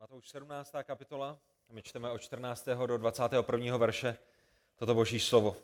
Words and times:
Matouš 0.00 0.28
17. 0.28 0.72
kapitola, 0.82 1.38
my 1.70 1.82
čteme 1.82 2.10
od 2.10 2.18
14. 2.18 2.68
do 2.86 2.98
21. 2.98 3.76
verše 3.76 4.16
toto 4.76 4.94
boží 4.94 5.20
slovo. 5.20 5.56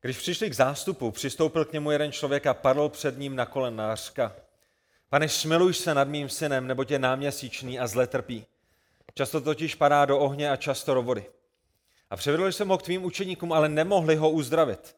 Když 0.00 0.18
přišli 0.18 0.50
k 0.50 0.54
zástupu, 0.54 1.10
přistoupil 1.10 1.64
k 1.64 1.72
němu 1.72 1.90
jeden 1.90 2.12
člověk 2.12 2.46
a 2.46 2.54
padl 2.54 2.88
před 2.88 3.18
ním 3.18 3.36
na 3.36 3.46
kolena 3.46 3.92
a 3.92 3.94
řka. 3.94 4.36
Pane, 5.08 5.28
smiluj 5.28 5.74
se 5.74 5.94
nad 5.94 6.08
mým 6.08 6.28
synem, 6.28 6.66
nebo 6.66 6.84
je 6.88 6.98
náměsíčný 6.98 7.78
a 7.78 7.86
zle 7.86 8.06
trpí. 8.06 8.46
Často 9.14 9.40
totiž 9.40 9.74
padá 9.74 10.04
do 10.04 10.18
ohně 10.18 10.50
a 10.50 10.56
často 10.56 10.94
do 10.94 11.02
vody. 11.02 11.26
A 12.10 12.16
přivedl 12.16 12.52
jsem 12.52 12.68
ho 12.68 12.78
k 12.78 12.82
tvým 12.82 13.04
učeníkům, 13.04 13.52
ale 13.52 13.68
nemohli 13.68 14.16
ho 14.16 14.30
uzdravit. 14.30 14.96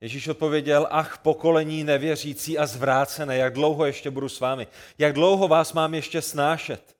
Ježíš 0.00 0.28
odpověděl, 0.28 0.88
ach, 0.90 1.18
pokolení 1.18 1.84
nevěřící 1.84 2.58
a 2.58 2.66
zvrácené, 2.66 3.36
jak 3.36 3.54
dlouho 3.54 3.84
ještě 3.84 4.10
budu 4.10 4.28
s 4.28 4.40
vámi? 4.40 4.66
Jak 4.98 5.12
dlouho 5.12 5.48
vás 5.48 5.72
mám 5.72 5.94
ještě 5.94 6.22
snášet? 6.22 6.97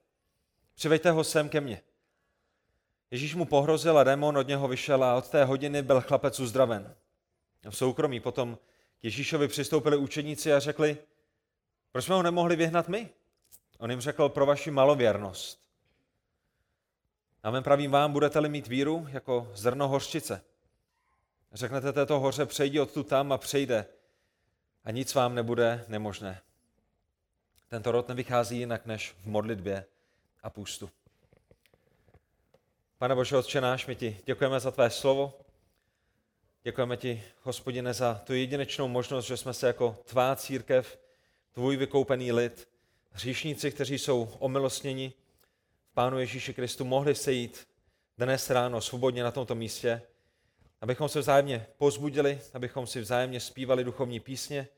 Přiveďte 0.78 1.10
ho 1.10 1.24
sem 1.24 1.48
ke 1.48 1.60
mně. 1.60 1.82
Ježíš 3.10 3.34
mu 3.34 3.44
pohrozil 3.44 3.98
a 3.98 4.04
démon 4.04 4.38
od 4.38 4.48
něho 4.48 4.68
vyšel 4.68 5.04
a 5.04 5.14
od 5.14 5.28
té 5.28 5.44
hodiny 5.44 5.82
byl 5.82 6.00
chlapec 6.00 6.40
uzdraven. 6.40 6.94
V 7.70 7.76
soukromí 7.76 8.20
potom 8.20 8.58
k 9.00 9.04
Ježíšovi 9.04 9.48
přistoupili 9.48 9.96
učeníci 9.96 10.52
a 10.52 10.58
řekli, 10.58 10.98
proč 11.92 12.04
jsme 12.04 12.14
ho 12.14 12.22
nemohli 12.22 12.56
vyhnat 12.56 12.88
my? 12.88 13.10
On 13.78 13.90
jim 13.90 14.00
řekl, 14.00 14.28
pro 14.28 14.46
vaši 14.46 14.70
malověrnost. 14.70 15.60
Amen 17.42 17.62
pravím 17.62 17.90
vám, 17.90 18.12
budete-li 18.12 18.48
mít 18.48 18.66
víru 18.66 19.06
jako 19.10 19.50
zrno 19.54 19.88
hořčice. 19.88 20.44
Řeknete 21.52 21.92
této 21.92 22.20
hoře, 22.20 22.46
přejdi 22.46 22.80
odtud 22.80 23.08
tam 23.08 23.32
a 23.32 23.38
přejde 23.38 23.86
a 24.84 24.90
nic 24.90 25.14
vám 25.14 25.34
nebude 25.34 25.84
nemožné. 25.88 26.40
Tento 27.68 27.92
rod 27.92 28.08
nevychází 28.08 28.58
jinak 28.58 28.86
než 28.86 29.16
v 29.22 29.26
modlitbě 29.26 29.84
a 30.48 30.50
půstu. 30.50 30.90
Pane 32.98 33.14
Bože, 33.14 33.36
Otče 33.36 33.60
náš, 33.60 33.86
my 33.86 33.96
ti 33.96 34.20
děkujeme 34.26 34.60
za 34.60 34.70
tvé 34.70 34.90
slovo. 34.90 35.40
Děkujeme 36.62 36.96
ti, 36.96 37.22
hospodine, 37.42 37.94
za 37.94 38.14
tu 38.14 38.34
jedinečnou 38.34 38.88
možnost, 38.88 39.26
že 39.26 39.36
jsme 39.36 39.54
se 39.54 39.66
jako 39.66 39.96
tvá 40.04 40.36
církev, 40.36 40.98
tvůj 41.52 41.76
vykoupený 41.76 42.32
lid, 42.32 42.68
hříšníci, 43.10 43.70
kteří 43.70 43.98
jsou 43.98 44.28
omilostněni 44.38 45.12
v 45.90 45.94
Pánu 45.94 46.18
Ježíši 46.18 46.54
Kristu, 46.54 46.84
mohli 46.84 47.14
sejít 47.14 47.68
dnes 48.18 48.50
ráno 48.50 48.80
svobodně 48.80 49.22
na 49.22 49.30
tomto 49.30 49.54
místě, 49.54 50.02
abychom 50.80 51.08
se 51.08 51.20
vzájemně 51.20 51.66
pozbudili, 51.76 52.40
abychom 52.54 52.86
si 52.86 53.00
vzájemně 53.00 53.40
zpívali 53.40 53.84
duchovní 53.84 54.20
písně, 54.20 54.68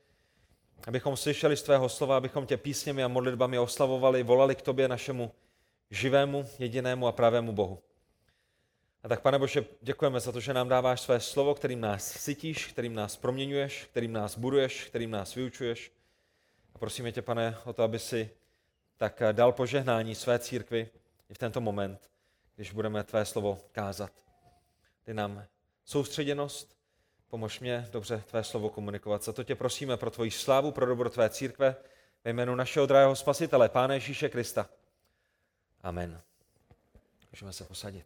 abychom 0.87 1.17
slyšeli 1.17 1.57
z 1.57 1.63
tvého 1.63 1.89
slova, 1.89 2.17
abychom 2.17 2.45
tě 2.45 2.57
písněmi 2.57 3.03
a 3.03 3.07
modlitbami 3.07 3.59
oslavovali, 3.59 4.23
volali 4.23 4.55
k 4.55 4.61
tobě, 4.61 4.87
našemu 4.87 5.31
živému, 5.91 6.45
jedinému 6.59 7.07
a 7.07 7.11
pravému 7.11 7.51
Bohu. 7.51 7.83
A 9.03 9.07
tak, 9.07 9.21
pane 9.21 9.39
Bože, 9.39 9.65
děkujeme 9.81 10.19
za 10.19 10.31
to, 10.31 10.39
že 10.39 10.53
nám 10.53 10.69
dáváš 10.69 11.01
své 11.01 11.19
slovo, 11.19 11.55
kterým 11.55 11.81
nás 11.81 12.11
sytíš, 12.11 12.67
kterým 12.67 12.95
nás 12.95 13.17
proměňuješ, 13.17 13.87
kterým 13.91 14.13
nás 14.13 14.37
buduješ, 14.37 14.85
kterým 14.85 15.11
nás 15.11 15.35
vyučuješ. 15.35 15.91
A 16.75 16.77
prosíme 16.77 17.11
tě, 17.11 17.21
pane, 17.21 17.57
o 17.65 17.73
to, 17.73 17.83
aby 17.83 17.99
si 17.99 18.29
tak 18.97 19.21
dal 19.31 19.51
požehnání 19.51 20.15
své 20.15 20.39
církvi 20.39 20.89
i 21.29 21.33
v 21.33 21.37
tento 21.37 21.61
moment, 21.61 22.09
když 22.55 22.71
budeme 22.71 23.03
tvé 23.03 23.25
slovo 23.25 23.59
kázat. 23.71 24.11
Ty 25.03 25.13
nám 25.13 25.45
soustředěnost, 25.85 26.77
pomož 27.27 27.59
mě 27.59 27.89
dobře 27.91 28.23
tvé 28.27 28.43
slovo 28.43 28.69
komunikovat. 28.69 29.23
Za 29.23 29.33
to 29.33 29.43
tě 29.43 29.55
prosíme 29.55 29.97
pro 29.97 30.11
tvoji 30.11 30.31
slávu, 30.31 30.71
pro 30.71 30.85
dobro 30.85 31.09
tvé 31.09 31.29
církve, 31.29 31.75
ve 32.23 32.31
jménu 32.31 32.55
našeho 32.55 32.85
drahého 32.85 33.15
spasitele, 33.15 33.69
Pána 33.69 33.93
Ježíše 33.93 34.29
Krista. 34.29 34.69
Amen. 35.83 36.21
Můžeme 37.31 37.53
se 37.53 37.63
posadit. 37.63 38.05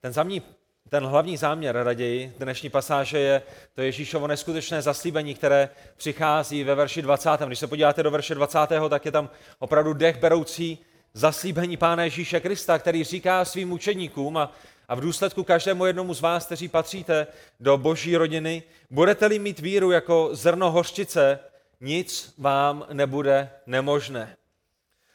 Ten, 0.00 0.12
zamní, 0.12 0.42
ten 0.88 1.06
hlavní 1.06 1.36
záměr 1.36 1.76
raději 1.82 2.34
dnešní 2.38 2.70
pasáže 2.70 3.18
je 3.18 3.42
to 3.74 3.82
Ježíšovo 3.82 4.26
neskutečné 4.26 4.82
zaslíbení, 4.82 5.34
které 5.34 5.68
přichází 5.96 6.64
ve 6.64 6.74
verši 6.74 7.02
20. 7.02 7.30
Když 7.46 7.58
se 7.58 7.66
podíváte 7.66 8.02
do 8.02 8.10
verše 8.10 8.34
20., 8.34 8.58
tak 8.90 9.04
je 9.04 9.12
tam 9.12 9.30
opravdu 9.58 9.92
dech 9.92 10.18
beroucí 10.18 10.78
zaslíbení 11.14 11.76
Pána 11.76 12.04
Ježíše 12.04 12.40
Krista, 12.40 12.78
který 12.78 13.04
říká 13.04 13.44
svým 13.44 13.72
učeníkům 13.72 14.36
a, 14.36 14.52
a 14.88 14.94
v 14.94 15.00
důsledku 15.00 15.44
každému 15.44 15.86
jednomu 15.86 16.14
z 16.14 16.20
vás, 16.20 16.46
kteří 16.46 16.68
patříte 16.68 17.26
do 17.60 17.78
boží 17.78 18.16
rodiny, 18.16 18.62
budete-li 18.90 19.38
mít 19.38 19.60
víru 19.60 19.90
jako 19.90 20.28
zrno 20.32 20.70
hořčice, 20.70 21.38
nic 21.80 22.34
vám 22.38 22.86
nebude 22.92 23.50
nemožné. 23.66 24.36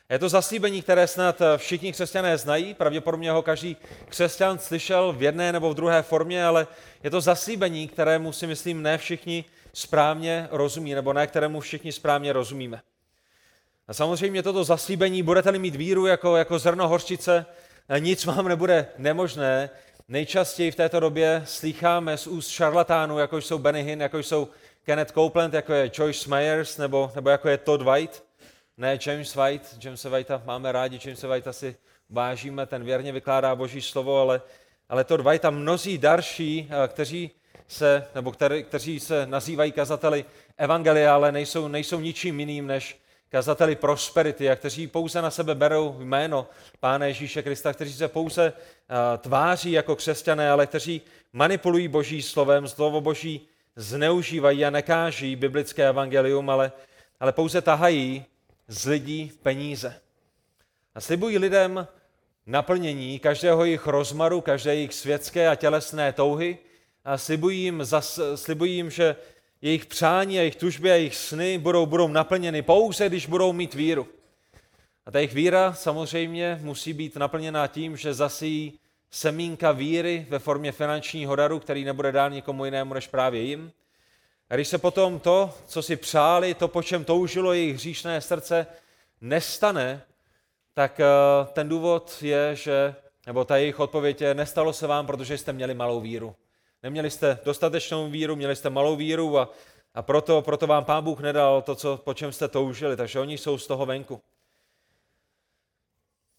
Je 0.09 0.19
to 0.19 0.29
zaslíbení, 0.29 0.81
které 0.81 1.07
snad 1.07 1.41
všichni 1.57 1.91
křesťané 1.91 2.38
znají, 2.38 2.73
pravděpodobně 2.73 3.31
ho 3.31 3.41
každý 3.41 3.77
křesťan 4.09 4.59
slyšel 4.59 5.13
v 5.13 5.23
jedné 5.23 5.51
nebo 5.51 5.69
v 5.69 5.75
druhé 5.75 6.01
formě, 6.01 6.45
ale 6.45 6.67
je 7.03 7.09
to 7.09 7.21
zaslíbení, 7.21 7.88
kterému 7.88 8.31
si 8.31 8.47
myslím 8.47 8.81
ne 8.81 8.97
všichni 8.97 9.45
správně 9.73 10.47
rozumí, 10.51 10.94
nebo 10.94 11.13
ne 11.13 11.27
kterému 11.27 11.59
všichni 11.59 11.91
správně 11.91 12.33
rozumíme. 12.33 12.81
A 13.88 13.94
samozřejmě 13.94 14.44
toto 14.44 14.63
zaslíbení, 14.63 15.23
budete-li 15.23 15.59
mít 15.59 15.75
víru 15.75 16.05
jako, 16.05 16.35
jako 16.35 16.59
zrno 16.59 16.88
horčice, 16.88 17.45
nic 17.99 18.25
vám 18.25 18.47
nebude 18.47 18.88
nemožné. 18.97 19.69
Nejčastěji 20.07 20.71
v 20.71 20.75
této 20.75 20.99
době 20.99 21.44
slýcháme 21.45 22.17
z 22.17 22.27
úst 22.27 22.47
šarlatánů, 22.47 23.19
jako 23.19 23.38
jsou 23.38 23.57
Benny 23.57 23.83
Hinn, 23.83 24.01
jako 24.01 24.19
jsou 24.19 24.47
Kenneth 24.83 25.11
Copeland, 25.11 25.53
jako 25.53 25.73
je 25.73 25.91
Joyce 25.94 26.29
Myers, 26.29 26.77
nebo, 26.77 27.11
nebo 27.15 27.29
jako 27.29 27.49
je 27.49 27.57
Todd 27.57 27.81
White. 27.81 28.25
Ne, 28.78 29.00
James 29.06 29.36
White, 29.36 29.78
James 29.84 30.03
Whitea 30.03 30.41
máme 30.46 30.72
rádi, 30.72 31.00
James 31.06 31.24
Whitea 31.24 31.53
si 31.53 31.75
vážíme, 32.09 32.66
ten 32.66 32.84
věrně 32.84 33.12
vykládá 33.12 33.56
boží 33.56 33.81
slovo, 33.81 34.19
ale, 34.19 34.41
ale 34.90 35.03
Todd 35.03 35.22
White 35.22 35.46
a 35.46 35.50
mnozí 35.50 35.97
další, 35.97 36.69
kteří 36.88 37.31
se, 37.68 38.08
nebo 38.16 38.31
který, 38.31 38.63
kteří 38.63 39.00
se 39.00 39.25
nazývají 39.25 39.72
kazateli 39.72 40.25
evangelia, 40.58 41.16
ale 41.16 41.31
nejsou, 41.31 41.68
nejsou 41.68 42.00
ničím 42.00 42.40
jiným 42.40 42.68
než 42.68 43.00
kazateli 43.30 43.75
prosperity 43.75 44.50
a 44.50 44.56
kteří 44.56 44.88
pouze 44.88 45.22
na 45.22 45.31
sebe 45.31 45.56
berou 45.56 45.96
jméno 46.00 46.47
Pána 46.80 47.06
Ježíše 47.06 47.44
Krista, 47.44 47.74
kteří 47.74 47.94
se 47.94 48.07
pouze 48.07 48.53
uh, 48.53 49.18
tváří 49.18 49.72
jako 49.72 49.96
křesťané, 49.96 50.52
ale 50.52 50.68
kteří 50.68 51.02
manipulují 51.34 51.88
boží 51.88 52.22
slovem, 52.22 52.68
slovo 52.68 53.02
boží 53.02 53.47
zneužívají 53.75 54.66
a 54.66 54.69
nekáží 54.69 55.36
biblické 55.36 55.90
evangelium, 55.90 56.50
ale, 56.50 56.72
ale 57.19 57.31
pouze 57.31 57.62
tahají 57.62 58.25
z 58.67 58.85
lidí 58.85 59.31
peníze. 59.43 60.01
A 60.95 61.01
slibují 61.01 61.37
lidem 61.37 61.87
naplnění 62.45 63.19
každého 63.19 63.65
jejich 63.65 63.87
rozmaru, 63.87 64.41
každé 64.41 64.75
jejich 64.75 64.93
světské 64.93 65.49
a 65.49 65.55
tělesné 65.55 66.13
touhy 66.13 66.57
a 67.05 67.17
slibují 67.17 67.61
jim, 67.61 67.83
zas, 67.83 68.19
slibují 68.35 68.75
jim 68.75 68.89
že 68.89 69.15
jejich 69.61 69.85
přání 69.85 70.37
a 70.37 70.41
jejich 70.41 70.55
tužby 70.55 70.91
a 70.91 70.95
jejich 70.95 71.15
sny 71.15 71.57
budou, 71.57 71.85
budou 71.85 72.07
naplněny 72.07 72.61
pouze, 72.61 73.09
když 73.09 73.25
budou 73.25 73.53
mít 73.53 73.73
víru. 73.73 74.07
A 75.05 75.11
ta 75.11 75.19
jejich 75.19 75.33
víra 75.33 75.73
samozřejmě 75.73 76.59
musí 76.61 76.93
být 76.93 77.15
naplněná 77.15 77.67
tím, 77.67 77.97
že 77.97 78.13
zasíjí 78.13 78.79
semínka 79.11 79.71
víry 79.71 80.25
ve 80.29 80.39
formě 80.39 80.71
finančního 80.71 81.35
daru, 81.35 81.59
který 81.59 81.83
nebude 81.83 82.11
dán 82.11 82.33
nikomu 82.33 82.65
jinému 82.65 82.93
než 82.93 83.07
právě 83.07 83.41
jim. 83.41 83.71
A 84.50 84.56
když 84.56 84.67
se 84.67 84.78
potom 84.78 85.19
to, 85.19 85.53
co 85.67 85.81
si 85.81 85.95
přáli, 85.95 86.53
to, 86.53 86.67
po 86.67 86.83
čem 86.83 87.06
toužilo 87.06 87.53
jejich 87.53 87.75
hříšné 87.75 88.22
srdce, 88.22 88.67
nestane, 89.22 90.01
tak 90.73 91.00
eh, 91.00 91.06
ten 91.53 91.69
důvod 91.69 92.17
je, 92.22 92.56
že, 92.56 92.95
nebo 93.28 93.45
ta 93.45 93.57
jejich 93.57 93.79
odpověď 93.79 94.22
je, 94.22 94.33
nestalo 94.33 94.73
se 94.73 94.88
vám, 94.88 95.07
protože 95.07 95.38
jste 95.38 95.53
měli 95.53 95.73
malou 95.73 96.01
víru. 96.01 96.35
Neměli 96.83 97.09
jste 97.09 97.39
dostatečnou 97.45 98.09
víru, 98.09 98.35
měli 98.35 98.56
jste 98.56 98.69
malou 98.69 98.95
víru 98.95 99.39
a, 99.39 99.50
a 99.94 100.01
proto, 100.01 100.41
proto 100.41 100.67
vám 100.67 100.85
Pán 100.85 101.03
Bůh 101.03 101.19
nedal 101.19 101.62
to, 101.62 101.75
co, 101.75 101.97
po 101.97 102.13
čem 102.13 102.31
jste 102.31 102.47
toužili, 102.47 102.97
takže 102.97 103.19
oni 103.19 103.38
jsou 103.38 103.57
z 103.57 103.68
toho 103.68 103.86
venku. 103.86 104.21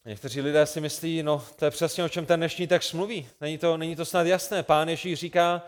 Někteří 0.04 0.40
lidé 0.40 0.66
si 0.66 0.80
myslí, 0.80 1.22
no 1.22 1.44
to 1.56 1.64
je 1.64 1.70
přesně 1.70 2.04
o 2.04 2.08
čem 2.08 2.26
ten 2.26 2.40
dnešní 2.40 2.66
text 2.66 2.92
mluví. 2.92 3.28
Není 3.40 3.58
to, 3.58 3.76
není 3.76 3.96
to 3.96 4.04
snad 4.04 4.26
jasné. 4.26 4.62
Pán 4.62 4.88
Ježíš 4.88 5.18
říká 5.18 5.62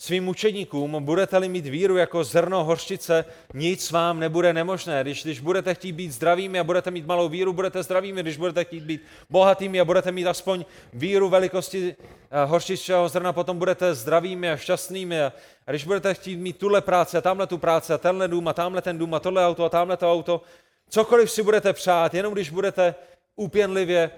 svým 0.00 0.28
učeníkům, 0.28 1.04
budete-li 1.04 1.48
mít 1.48 1.66
víru 1.66 1.96
jako 1.96 2.24
zrno 2.24 2.64
hořčice, 2.64 3.24
nic 3.54 3.90
vám 3.90 4.20
nebude 4.20 4.52
nemožné. 4.52 5.02
Když, 5.02 5.24
když 5.24 5.40
budete 5.40 5.74
chtít 5.74 5.92
být 5.92 6.12
zdravými 6.12 6.58
a 6.58 6.64
budete 6.64 6.90
mít 6.90 7.06
malou 7.06 7.28
víru, 7.28 7.52
budete 7.52 7.82
zdravými. 7.82 8.22
Když 8.22 8.36
budete 8.36 8.64
chtít 8.64 8.82
být 8.82 9.02
bohatými 9.30 9.80
a 9.80 9.84
budete 9.84 10.12
mít 10.12 10.26
aspoň 10.26 10.64
víru 10.92 11.28
velikosti 11.28 11.96
eh, 11.96 12.44
horčičného 12.44 13.08
zrna, 13.08 13.32
potom 13.32 13.58
budete 13.58 13.94
zdravými 13.94 14.50
a 14.50 14.56
šťastnými. 14.56 15.22
A 15.22 15.32
když 15.66 15.84
budete 15.84 16.14
chtít 16.14 16.36
mít 16.36 16.56
tuhle 16.56 16.80
práci 16.80 17.16
a 17.16 17.20
tamhle 17.20 17.46
tu 17.46 17.58
práci 17.58 17.92
a 17.92 17.98
tenhle 17.98 18.28
dům 18.28 18.48
a 18.48 18.52
tamhle 18.52 18.82
ten 18.82 18.98
dům 18.98 19.14
a 19.14 19.20
tohle 19.20 19.46
auto 19.46 19.64
a 19.64 19.68
tamhle 19.68 19.96
to 19.96 20.12
auto, 20.12 20.42
cokoliv 20.88 21.30
si 21.30 21.42
budete 21.42 21.72
přát, 21.72 22.14
jenom 22.14 22.32
když 22.32 22.50
budete 22.50 22.94
úpěnlivě 23.36 24.10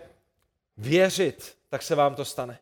věřit, 0.76 1.54
tak 1.68 1.82
se 1.82 1.94
vám 1.94 2.14
to 2.14 2.24
stane. 2.24 2.58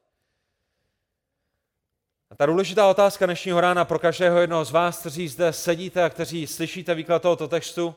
A 2.31 2.37
ta 2.37 2.47
důležitá 2.47 2.87
otázka 2.91 3.27
dnešního 3.27 3.61
rána 3.61 3.85
pro 3.85 3.99
každého 3.99 4.41
jednoho 4.41 4.65
z 4.65 4.71
vás, 4.71 4.99
kteří 4.99 5.29
zde 5.29 5.53
sedíte 5.53 6.05
a 6.05 6.11
kteří 6.11 6.47
slyšíte 6.47 6.95
výklad 6.95 7.23
tohoto 7.23 7.49
textu, 7.49 7.95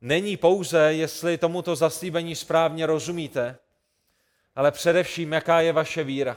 není 0.00 0.36
pouze, 0.36 0.78
jestli 0.78 1.38
tomuto 1.38 1.76
zaslíbení 1.76 2.34
správně 2.36 2.86
rozumíte, 2.86 3.56
ale 4.54 4.70
především, 4.70 5.32
jaká 5.32 5.60
je 5.60 5.72
vaše 5.72 6.04
víra. 6.04 6.36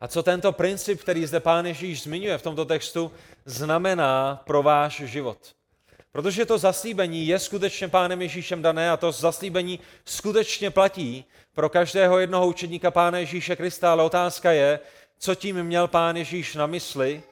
A 0.00 0.08
co 0.08 0.22
tento 0.22 0.52
princip, 0.52 1.00
který 1.00 1.26
zde 1.26 1.40
Pán 1.40 1.66
Ježíš 1.66 2.02
zmiňuje 2.02 2.38
v 2.38 2.42
tomto 2.42 2.64
textu, 2.64 3.12
znamená 3.44 4.42
pro 4.46 4.62
váš 4.62 5.02
život. 5.04 5.38
Protože 6.12 6.46
to 6.46 6.58
zaslíbení 6.58 7.26
je 7.26 7.38
skutečně 7.38 7.88
Pánem 7.88 8.22
Ježíšem 8.22 8.62
dané 8.62 8.90
a 8.90 8.96
to 8.96 9.12
zaslíbení 9.12 9.80
skutečně 10.04 10.70
platí 10.70 11.24
pro 11.54 11.68
každého 11.68 12.18
jednoho 12.18 12.46
učedníka 12.46 12.90
Pána 12.90 13.18
Ježíše 13.18 13.56
Krista, 13.56 13.92
ale 13.92 14.02
otázka 14.02 14.52
je, 14.52 14.80
co 15.18 15.34
tím 15.34 15.62
měl 15.62 15.88
Pán 15.88 16.16
Ježíš 16.16 16.54
na 16.54 16.66
mysli. 16.66 17.22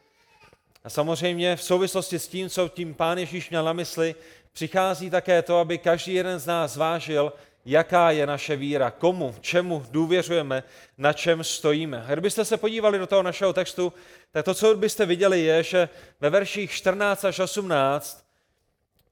A 0.84 0.90
samozřejmě 0.90 1.56
v 1.56 1.62
souvislosti 1.62 2.18
s 2.18 2.28
tím, 2.28 2.50
co 2.50 2.68
tím 2.68 2.94
Pán 2.94 3.18
Ježíš 3.18 3.50
měl 3.50 3.64
na 3.64 3.72
mysli, 3.72 4.14
přichází 4.52 5.10
také 5.10 5.42
to, 5.42 5.58
aby 5.58 5.78
každý 5.78 6.14
jeden 6.14 6.38
z 6.38 6.46
nás 6.46 6.72
zvážil, 6.72 7.32
jaká 7.64 8.10
je 8.10 8.26
naše 8.26 8.56
víra, 8.56 8.90
komu, 8.90 9.34
čemu 9.40 9.86
důvěřujeme, 9.90 10.62
na 10.98 11.12
čem 11.12 11.44
stojíme. 11.44 12.04
Kdybyste 12.08 12.44
se 12.44 12.56
podívali 12.56 12.98
do 12.98 13.06
toho 13.06 13.22
našeho 13.22 13.52
textu, 13.52 13.92
tak 14.32 14.44
to, 14.44 14.54
co 14.54 14.76
byste 14.76 15.06
viděli, 15.06 15.40
je, 15.40 15.62
že 15.62 15.88
ve 16.20 16.30
verších 16.30 16.70
14 16.70 17.24
až 17.24 17.38
18 17.38 18.26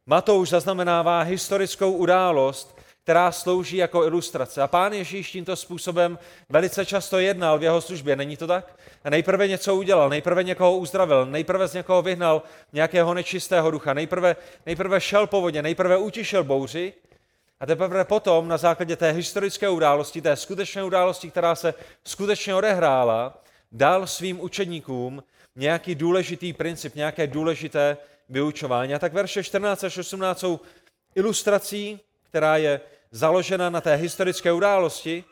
Matouš 0.07 0.49
zaznamenává 0.49 1.23
historickou 1.23 1.93
událost, 1.93 2.74
která 3.05 3.33
slouží 3.33 3.77
jako 3.77 4.05
ilustrace. 4.05 4.63
A 4.63 4.67
pán 4.67 4.93
Ježíš 4.93 5.31
tímto 5.31 5.57
způsobem 5.57 6.19
velice 6.49 6.87
často 6.87 7.19
jednal 7.19 7.59
v 7.59 7.63
jeho 7.63 7.81
službě, 7.81 8.17
není 8.17 8.37
to 8.37 8.47
tak? 8.47 8.77
A 9.05 9.11
nejprve 9.11 9.49
něco 9.49 9.75
udělal, 9.75 10.09
nejprve 10.09 10.45
někoho 10.45 10.77
uzdravil, 10.77 11.27
nejprve 11.27 11.69
z 11.69 11.75
někoho 11.75 12.03
vyhnal 12.03 12.43
nějakého 12.73 13.15
nečistého 13.15 13.71
ducha, 13.71 13.95
nejprve, 13.95 14.37
nejprve 14.67 15.01
šel 15.01 15.27
po 15.27 15.41
vodě, 15.41 15.63
nejprve 15.63 15.97
utišil 15.97 16.45
bouři 16.45 16.93
a 17.61 17.67
teprve 17.67 18.05
potom 18.05 18.49
na 18.49 18.57
základě 18.57 18.97
té 18.97 19.11
historické 19.11 19.69
události, 19.69 20.23
té 20.23 20.37
skutečné 20.37 20.85
události, 20.85 21.31
která 21.31 21.55
se 21.55 21.75
skutečně 22.05 22.55
odehrála, 22.55 23.43
dal 23.73 24.07
svým 24.07 24.41
učedníkům 24.41 25.23
nějaký 25.57 25.95
důležitý 25.95 26.53
princip, 26.53 26.95
nějaké 26.95 27.27
důležité 27.27 27.97
vyučování. 28.29 28.95
A 28.95 28.99
tak 28.99 29.13
verše 29.13 29.45
14 29.45 29.85
až 29.85 29.99
18 29.99 30.39
jsou 30.39 30.61
ilustrací, 31.15 32.01
která 32.35 32.57
je 32.57 32.81
založena 33.11 33.71
na 33.71 33.81
té 33.81 33.95
historické 33.95 34.53
události. 34.53 35.25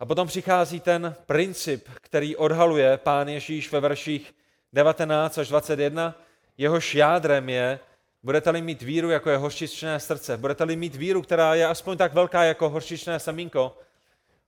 A 0.00 0.06
potom 0.06 0.28
přichází 0.28 0.80
ten 0.80 1.14
princip, 1.26 1.88
který 1.94 2.36
odhaluje 2.36 2.96
pán 2.96 3.28
Ježíš 3.28 3.72
ve 3.72 3.80
verších 3.80 4.34
19 4.72 5.38
až 5.38 5.48
21. 5.48 6.14
Jehož 6.58 6.94
jádrem 6.94 7.48
je, 7.48 7.78
budete-li 8.22 8.62
mít 8.62 8.82
víru, 8.82 9.10
jako 9.10 9.30
je 9.30 9.36
horčičné 9.36 10.00
srdce, 10.00 10.36
budete-li 10.36 10.76
mít 10.76 10.94
víru, 10.94 11.22
která 11.22 11.54
je 11.54 11.66
aspoň 11.66 11.96
tak 11.96 12.14
velká 12.14 12.44
jako 12.44 12.68
horčičné 12.68 13.20
semínko, 13.20 13.78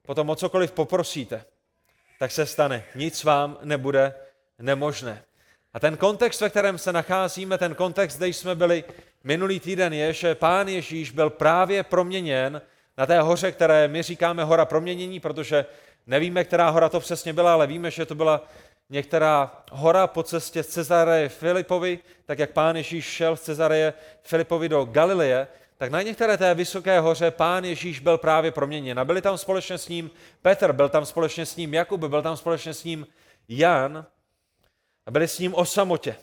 potom 0.02 0.30
o 0.30 0.36
cokoliv 0.36 0.72
poprosíte, 0.72 1.44
tak 2.18 2.30
se 2.32 2.46
stane. 2.46 2.84
Nic 2.94 3.24
vám 3.24 3.58
nebude 3.62 4.14
nemožné. 4.58 5.24
A 5.76 5.80
ten 5.80 5.96
kontext, 5.96 6.40
ve 6.40 6.50
kterém 6.50 6.78
se 6.78 6.92
nacházíme, 6.92 7.58
ten 7.58 7.74
kontext, 7.74 8.18
kde 8.18 8.28
jsme 8.28 8.54
byli 8.54 8.84
minulý 9.24 9.60
týden, 9.60 9.92
je, 9.92 10.12
že 10.12 10.34
pán 10.34 10.68
Ježíš 10.68 11.10
byl 11.10 11.30
právě 11.30 11.82
proměněn 11.82 12.62
na 12.98 13.06
té 13.06 13.20
hoře, 13.20 13.52
které 13.52 13.88
my 13.88 14.02
říkáme 14.02 14.44
hora 14.44 14.64
proměnění, 14.64 15.20
protože 15.20 15.66
nevíme, 16.06 16.44
která 16.44 16.70
hora 16.70 16.88
to 16.88 17.00
přesně 17.00 17.32
byla, 17.32 17.52
ale 17.52 17.66
víme, 17.66 17.90
že 17.90 18.06
to 18.06 18.14
byla 18.14 18.44
některá 18.90 19.64
hora 19.72 20.06
po 20.06 20.22
cestě 20.22 20.62
z 20.62 20.66
Cezareje 20.66 21.28
Filipovi, 21.28 21.98
tak 22.26 22.38
jak 22.38 22.50
pán 22.50 22.76
Ježíš 22.76 23.04
šel 23.04 23.36
z 23.36 23.42
Cezareje 23.42 23.92
Filipovi 24.22 24.68
do 24.68 24.84
Galileje, 24.84 25.48
tak 25.78 25.90
na 25.90 26.02
některé 26.02 26.38
té 26.38 26.54
vysoké 26.54 27.00
hoře 27.00 27.30
pán 27.30 27.64
Ježíš 27.64 28.00
byl 28.00 28.18
právě 28.18 28.50
proměněn. 28.50 28.98
A 28.98 29.04
byli 29.04 29.22
tam 29.22 29.38
společně 29.38 29.78
s 29.78 29.88
ním 29.88 30.10
Petr, 30.42 30.72
byl 30.72 30.88
tam 30.88 31.06
společně 31.06 31.46
s 31.46 31.56
ním 31.56 31.74
Jakub, 31.74 32.00
byl 32.00 32.22
tam 32.22 32.36
společně 32.36 32.74
s 32.74 32.84
ním 32.84 33.06
Jan 33.48 34.06
a 35.06 35.10
byli 35.10 35.28
s 35.28 35.38
ním 35.38 35.54
o 35.54 35.64
samotě. 35.64 36.16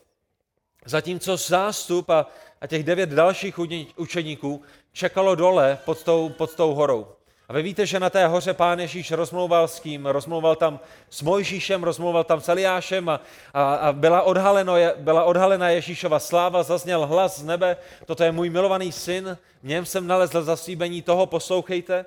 Zatímco 0.86 1.38
zástup 1.38 2.10
a, 2.10 2.28
a 2.62 2.68
těch 2.68 2.84
devět 2.84 3.10
dalších 3.10 3.60
učeníků 3.98 4.62
čekalo 4.92 5.36
dole 5.36 5.78
pod 5.86 6.04
tou, 6.04 6.30
pod 6.30 6.56
tou 6.56 6.74
horou. 6.74 7.08
A 7.50 7.54
vy 7.54 7.62
víte, 7.62 7.86
že 7.86 8.00
na 8.00 8.10
té 8.10 8.28
hoře 8.28 8.54
pán 8.54 8.80
Ježíš 8.80 9.12
rozmlouval 9.12 9.68
s 9.68 9.80
kým? 9.80 10.06
Rozmlouval 10.06 10.56
tam 10.56 10.80
s 11.10 11.22
Mojžíšem, 11.22 11.84
rozmlouval 11.84 12.24
tam 12.24 12.42
s 12.42 12.50
Eliášem 12.50 13.10
a, 13.10 13.22
a, 13.54 13.76
a 13.76 13.92
byla, 13.92 14.22
odhaleno, 14.22 14.74
byla 14.98 15.24
odhalena 15.24 15.70
Ježíšova 15.70 16.20
sláva, 16.20 16.64
zazněl 16.64 17.06
hlas 17.06 17.40
z 17.40 17.44
nebe, 17.44 17.78
toto 18.06 18.24
je 18.24 18.32
můj 18.32 18.50
milovaný 18.50 18.92
syn, 18.92 19.38
v 19.64 19.68
něm 19.68 19.86
jsem 19.86 20.08
nalezl 20.08 20.44
zaslíbení, 20.44 21.02
toho 21.02 21.26
poslouchejte. 21.26 22.06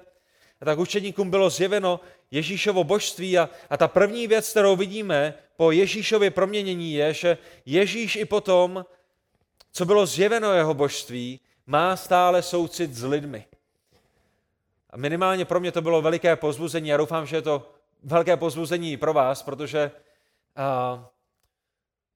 A 0.60 0.64
tak 0.64 0.78
učeníkům 0.78 1.30
bylo 1.30 1.50
zjeveno 1.50 2.00
Ježíšovo 2.30 2.84
božství 2.84 3.38
a, 3.38 3.50
a 3.70 3.76
ta 3.76 3.88
první 3.88 4.26
věc, 4.26 4.50
kterou 4.50 4.76
vidíme 4.76 5.34
po 5.56 5.70
Ježíšově 5.70 6.30
proměnění 6.30 6.92
je, 6.92 7.14
že 7.14 7.38
Ježíš 7.66 8.16
i 8.16 8.24
potom, 8.24 8.84
co 9.72 9.84
bylo 9.84 10.06
zjeveno 10.06 10.52
jeho 10.52 10.74
božství, 10.74 11.40
má 11.66 11.96
stále 11.96 12.42
soucit 12.42 12.94
s 12.94 13.04
lidmi. 13.04 13.44
A 14.90 14.96
minimálně 14.96 15.44
pro 15.44 15.60
mě 15.60 15.72
to 15.72 15.82
bylo 15.82 16.02
veliké 16.02 16.36
pozbuzení. 16.36 16.88
Já 16.88 16.96
doufám, 16.96 17.26
že 17.26 17.36
je 17.36 17.42
to 17.42 17.72
velké 18.02 18.36
pozbuzení 18.36 18.96
pro 18.96 19.12
vás, 19.12 19.42
protože 19.42 19.90
a, 20.56 21.08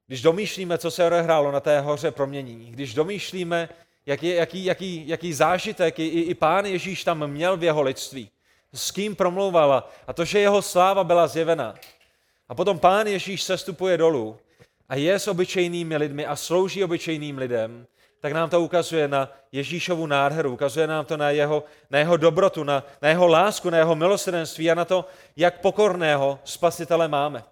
když 0.07 0.21
domýšlíme, 0.21 0.77
co 0.77 0.91
se 0.91 1.05
odehrálo 1.05 1.51
na 1.51 1.59
té 1.59 1.81
hoře 1.81 2.11
proměnění, 2.11 2.71
když 2.71 2.93
domýšlíme, 2.93 3.69
jaký, 4.05 4.27
jaký, 4.27 4.65
jaký, 4.65 5.07
jaký 5.07 5.33
zážitek 5.33 5.99
i, 5.99 6.05
i 6.05 6.33
pán 6.33 6.65
Ježíš 6.65 7.03
tam 7.03 7.27
měl 7.27 7.57
v 7.57 7.63
jeho 7.63 7.81
lidství, 7.81 8.29
s 8.73 8.91
kým 8.91 9.15
promlouvala 9.15 9.91
a 10.07 10.13
to, 10.13 10.25
že 10.25 10.39
jeho 10.39 10.61
sláva 10.61 11.03
byla 11.03 11.27
zjevená. 11.27 11.75
A 12.49 12.55
potom 12.55 12.79
pán 12.79 13.07
Ježíš 13.07 13.43
sestupuje 13.43 13.97
dolů 13.97 14.37
a 14.89 14.95
je 14.95 15.19
s 15.19 15.27
obyčejnými 15.27 15.97
lidmi 15.97 16.25
a 16.25 16.35
slouží 16.35 16.83
obyčejným 16.83 17.37
lidem, 17.37 17.87
tak 18.21 18.33
nám 18.33 18.49
to 18.49 18.61
ukazuje 18.61 19.07
na 19.07 19.29
Ježíšovu 19.51 20.07
nádheru, 20.07 20.53
ukazuje 20.53 20.87
nám 20.87 21.05
to 21.05 21.17
na 21.17 21.29
jeho, 21.29 21.63
na 21.89 21.99
jeho 21.99 22.17
dobrotu, 22.17 22.63
na, 22.63 22.83
na 23.01 23.09
jeho 23.09 23.27
lásku, 23.27 23.69
na 23.69 23.77
jeho 23.77 23.95
milosrdenství 23.95 24.71
a 24.71 24.75
na 24.75 24.85
to, 24.85 25.05
jak 25.35 25.61
pokorného 25.61 26.39
spasitele 26.43 27.07
máme. 27.07 27.43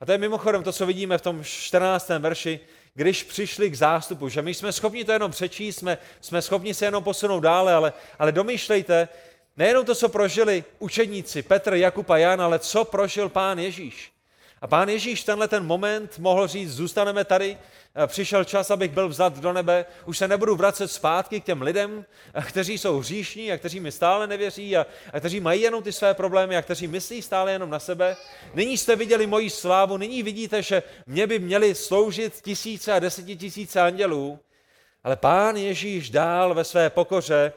A 0.00 0.06
to 0.06 0.12
je 0.12 0.18
mimochodem 0.18 0.62
to, 0.62 0.72
co 0.72 0.86
vidíme 0.86 1.18
v 1.18 1.22
tom 1.22 1.44
14. 1.44 2.08
verši, 2.08 2.60
když 2.94 3.22
přišli 3.22 3.70
k 3.70 3.74
zástupu, 3.74 4.28
že 4.28 4.42
my 4.42 4.54
jsme 4.54 4.72
schopni 4.72 5.04
to 5.04 5.12
jenom 5.12 5.30
přečíst, 5.30 5.76
jsme, 5.76 5.98
jsme 6.20 6.42
schopni 6.42 6.74
se 6.74 6.84
jenom 6.84 7.04
posunout 7.04 7.40
dále, 7.40 7.74
ale, 7.74 7.92
ale 8.18 8.32
domýšlejte, 8.32 9.08
nejenom 9.56 9.84
to, 9.84 9.94
co 9.94 10.08
prožili 10.08 10.64
učedníci 10.78 11.42
Petr, 11.42 11.74
Jakub 11.74 12.10
a 12.10 12.18
Jan, 12.18 12.42
ale 12.42 12.58
co 12.58 12.84
prožil 12.84 13.28
pán 13.28 13.58
Ježíš. 13.58 14.12
A 14.60 14.66
pán 14.66 14.88
Ježíš 14.88 15.24
tenhle 15.24 15.48
ten 15.48 15.66
moment 15.66 16.18
mohl 16.18 16.46
říct, 16.46 16.72
zůstaneme 16.72 17.24
tady, 17.24 17.58
přišel 18.06 18.44
čas, 18.44 18.70
abych 18.70 18.90
byl 18.90 19.08
vzat 19.08 19.38
do 19.38 19.52
nebe, 19.52 19.86
už 20.04 20.18
se 20.18 20.28
nebudu 20.28 20.56
vracet 20.56 20.88
zpátky 20.88 21.40
k 21.40 21.44
těm 21.44 21.62
lidem, 21.62 22.04
kteří 22.46 22.78
jsou 22.78 22.98
hříšní 22.98 23.52
a 23.52 23.58
kteří 23.58 23.80
mi 23.80 23.92
stále 23.92 24.26
nevěří 24.26 24.76
a, 24.76 24.86
a 25.12 25.20
kteří 25.20 25.40
mají 25.40 25.62
jenom 25.62 25.82
ty 25.82 25.92
své 25.92 26.14
problémy 26.14 26.56
a 26.56 26.62
kteří 26.62 26.86
myslí 26.86 27.22
stále 27.22 27.52
jenom 27.52 27.70
na 27.70 27.78
sebe. 27.78 28.16
Nyní 28.54 28.78
jste 28.78 28.96
viděli 28.96 29.26
moji 29.26 29.50
slávu, 29.50 29.96
nyní 29.96 30.22
vidíte, 30.22 30.62
že 30.62 30.82
mě 31.06 31.26
by 31.26 31.38
měli 31.38 31.74
sloužit 31.74 32.40
tisíce 32.42 32.92
a 32.92 32.98
desetitisíce 32.98 33.80
andělů, 33.80 34.38
ale 35.04 35.16
pán 35.16 35.56
Ježíš 35.56 36.10
dál 36.10 36.54
ve 36.54 36.64
své 36.64 36.90
pokoře 36.90 37.52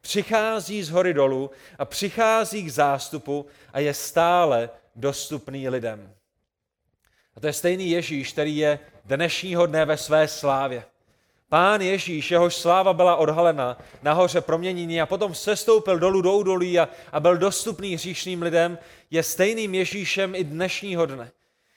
přichází 0.00 0.82
z 0.82 0.90
hory 0.90 1.14
dolů 1.14 1.50
a 1.78 1.84
přichází 1.84 2.62
k 2.62 2.72
zástupu 2.72 3.46
a 3.72 3.80
je 3.80 3.94
stále 3.94 4.70
dostupný 4.94 5.68
lidem. 5.68 6.15
A 7.36 7.40
to 7.40 7.46
je 7.46 7.52
stejný 7.52 7.90
Ježíš, 7.90 8.32
který 8.32 8.56
je 8.56 8.78
dnešního 9.04 9.66
dne 9.66 9.84
ve 9.84 9.96
své 9.96 10.28
slávě. 10.28 10.84
Pán 11.48 11.80
Ježíš, 11.80 12.30
jehož 12.30 12.54
sláva 12.54 12.92
byla 12.92 13.16
odhalena 13.16 13.78
nahoře 14.02 14.40
proměnění 14.40 15.00
a 15.00 15.06
potom 15.06 15.34
sestoupil 15.34 15.98
dolů 15.98 16.22
do 16.22 16.32
údolí 16.32 16.78
a, 16.78 16.88
a 17.12 17.20
byl 17.20 17.36
dostupný 17.36 17.94
hříšným 17.94 18.42
lidem, 18.42 18.78
je 19.10 19.22
stejným 19.22 19.74
Ježíšem 19.74 20.34
i 20.34 20.44
dnešního 20.44 21.06
dne. 21.06 21.30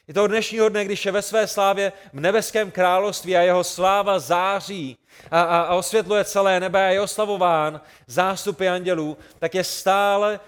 Je 0.07 0.13
to 0.13 0.27
dnešního 0.27 0.69
dne, 0.69 0.85
když 0.85 1.05
je 1.05 1.11
ve 1.11 1.21
své 1.21 1.47
slávě 1.47 1.91
v 2.13 2.19
nebeském 2.19 2.71
království 2.71 3.37
a 3.37 3.41
jeho 3.41 3.63
sláva 3.63 4.19
září 4.19 4.97
a, 5.31 5.41
a, 5.41 5.61
a 5.61 5.75
osvětluje 5.75 6.25
celé 6.25 6.59
nebe 6.59 6.87
a 6.87 6.89
je 6.89 7.01
oslavován 7.01 7.81
zástupy 8.07 8.69
andělů, 8.69 9.17
tak 9.39 9.55
je 9.55 9.63
stále 9.63 10.39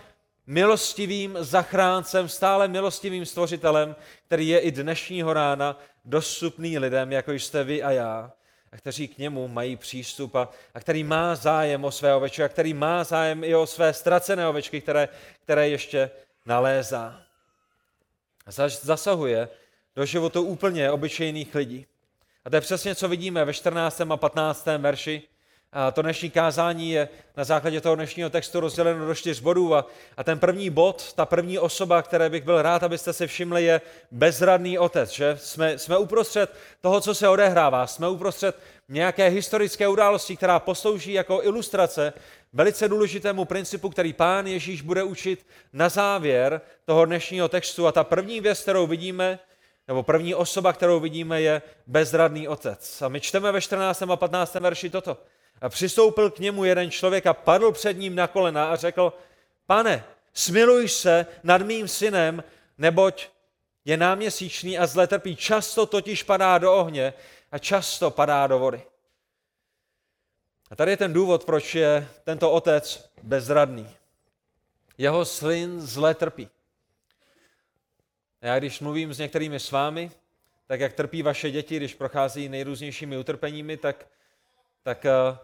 milostivým 0.51 1.38
zachráncem, 1.39 2.29
stále 2.29 2.67
milostivým 2.67 3.25
stvořitelem, 3.25 3.96
který 4.25 4.48
je 4.48 4.60
i 4.60 4.72
dnešního 4.72 5.34
rána 5.34 5.79
dostupný 6.05 6.77
lidem, 6.77 7.12
jako 7.12 7.31
jste 7.31 7.63
vy 7.63 7.84
a 7.84 7.91
já, 7.91 8.31
a 8.72 8.77
kteří 8.77 9.08
k 9.08 9.17
němu 9.17 9.48
mají 9.48 9.75
přístup 9.75 10.36
a, 10.36 10.50
a 10.74 10.79
který 10.79 11.03
má 11.03 11.36
zájem 11.36 11.86
o 11.86 11.91
své 11.91 12.15
ovečky 12.15 12.43
a 12.43 12.50
který 12.50 12.74
má 12.74 13.03
zájem 13.03 13.43
i 13.43 13.55
o 13.55 13.67
své 13.67 13.93
ztracené 13.93 14.48
ovečky, 14.48 14.81
které, 14.81 15.10
které 15.43 15.70
ještě 15.70 16.12
nalézá. 16.46 17.22
Zasahuje 18.81 19.50
do 19.96 20.05
životu 20.05 20.41
úplně 20.41 20.91
obyčejných 20.91 21.55
lidí. 21.55 21.86
A 22.46 22.50
to 22.50 22.55
je 22.55 22.62
přesně, 22.62 22.96
co 22.96 23.08
vidíme 23.10 23.46
ve 23.46 23.53
14. 23.53 24.01
a 24.01 24.17
15. 24.17 24.65
verši, 24.77 25.22
A 25.73 25.91
to 25.91 26.01
dnešní 26.01 26.29
kázání 26.29 26.91
je 26.91 27.09
na 27.37 27.43
základě 27.43 27.81
toho 27.81 27.95
dnešního 27.95 28.29
textu 28.29 28.59
rozděleno 28.59 29.05
do 29.05 29.15
čtyř 29.15 29.39
bodů 29.39 29.75
a, 29.75 29.85
a 30.17 30.23
ten 30.23 30.39
první 30.39 30.69
bod, 30.69 31.13
ta 31.13 31.25
první 31.25 31.59
osoba, 31.59 32.01
které 32.01 32.29
bych 32.29 32.43
byl 32.43 32.61
rád, 32.61 32.83
abyste 32.83 33.13
se 33.13 33.27
všimli, 33.27 33.63
je 33.63 33.81
bezradný 34.11 34.79
otec. 34.79 35.11
Že? 35.11 35.37
Jsme, 35.41 35.77
jsme 35.77 35.97
uprostřed 35.97 36.53
toho, 36.81 37.01
co 37.01 37.15
se 37.15 37.29
odehrává. 37.29 37.87
Jsme 37.87 38.09
uprostřed 38.09 38.59
nějaké 38.89 39.27
historické 39.27 39.87
události, 39.87 40.37
která 40.37 40.59
poslouží 40.59 41.13
jako 41.13 41.43
ilustrace 41.43 42.13
velice 42.53 42.87
důležitému 42.87 43.45
principu, 43.45 43.89
který 43.89 44.13
pán 44.13 44.47
Ježíš 44.47 44.81
bude 44.81 45.03
učit 45.03 45.45
na 45.73 45.89
závěr 45.89 46.61
toho 46.85 47.05
dnešního 47.05 47.49
textu. 47.49 47.87
A 47.87 47.91
ta 47.91 48.03
první 48.03 48.41
věc, 48.41 48.61
kterou 48.61 48.87
vidíme, 48.87 49.39
nebo 49.87 50.03
první 50.03 50.35
osoba, 50.35 50.73
kterou 50.73 50.99
vidíme, 50.99 51.41
je 51.41 51.61
bezradný 51.87 52.47
otec. 52.47 53.01
A 53.01 53.07
my 53.07 53.21
čteme 53.21 53.51
ve 53.51 53.61
14. 53.61 54.01
a 54.01 54.15
15. 54.15 54.55
verši 54.55 54.89
toto. 54.89 55.17
A 55.62 55.70
přistoupil 55.70 56.32
k 56.32 56.39
němu 56.39 56.63
jeden 56.63 56.91
člověk 56.91 57.25
a 57.25 57.34
padl 57.34 57.72
před 57.72 57.94
ním 57.94 58.15
na 58.15 58.27
kolena 58.27 58.72
a 58.72 58.75
řekl, 58.75 59.13
pane, 59.65 60.03
smiluj 60.34 60.89
se 60.89 61.25
nad 61.44 61.62
mým 61.62 61.88
synem, 61.88 62.44
neboť 62.77 63.27
je 63.86 63.98
náměsíčný 63.98 64.77
a 64.77 64.88
zle 64.88 65.08
trpí. 65.08 65.36
Často 65.36 65.86
totiž 65.86 66.24
padá 66.24 66.58
do 66.58 66.74
ohně 66.74 67.13
a 67.51 67.58
často 67.58 68.12
padá 68.12 68.48
do 68.48 68.60
vody. 68.60 68.82
A 70.72 70.75
tady 70.75 70.91
je 70.91 70.98
ten 70.98 71.13
důvod, 71.13 71.46
proč 71.46 71.75
je 71.75 72.08
tento 72.24 72.51
otec 72.51 73.10
bezradný. 73.24 73.89
Jeho 74.98 75.25
syn 75.25 75.82
zle 75.82 76.15
trpí. 76.15 76.50
Já 78.41 78.60
když 78.60 78.80
mluvím 78.80 79.13
s 79.13 79.20
některými 79.20 79.60
s 79.60 79.72
vámi, 79.72 80.12
tak 80.68 80.80
jak 80.80 80.94
trpí 80.94 81.24
vaše 81.24 81.51
děti, 81.51 81.77
když 81.77 81.94
prochází 81.94 82.50
nejrůznějšími 82.50 83.18
utrpeními, 83.18 83.77
tak, 83.77 84.08
tak, 84.84 85.06
eh, 85.06 85.38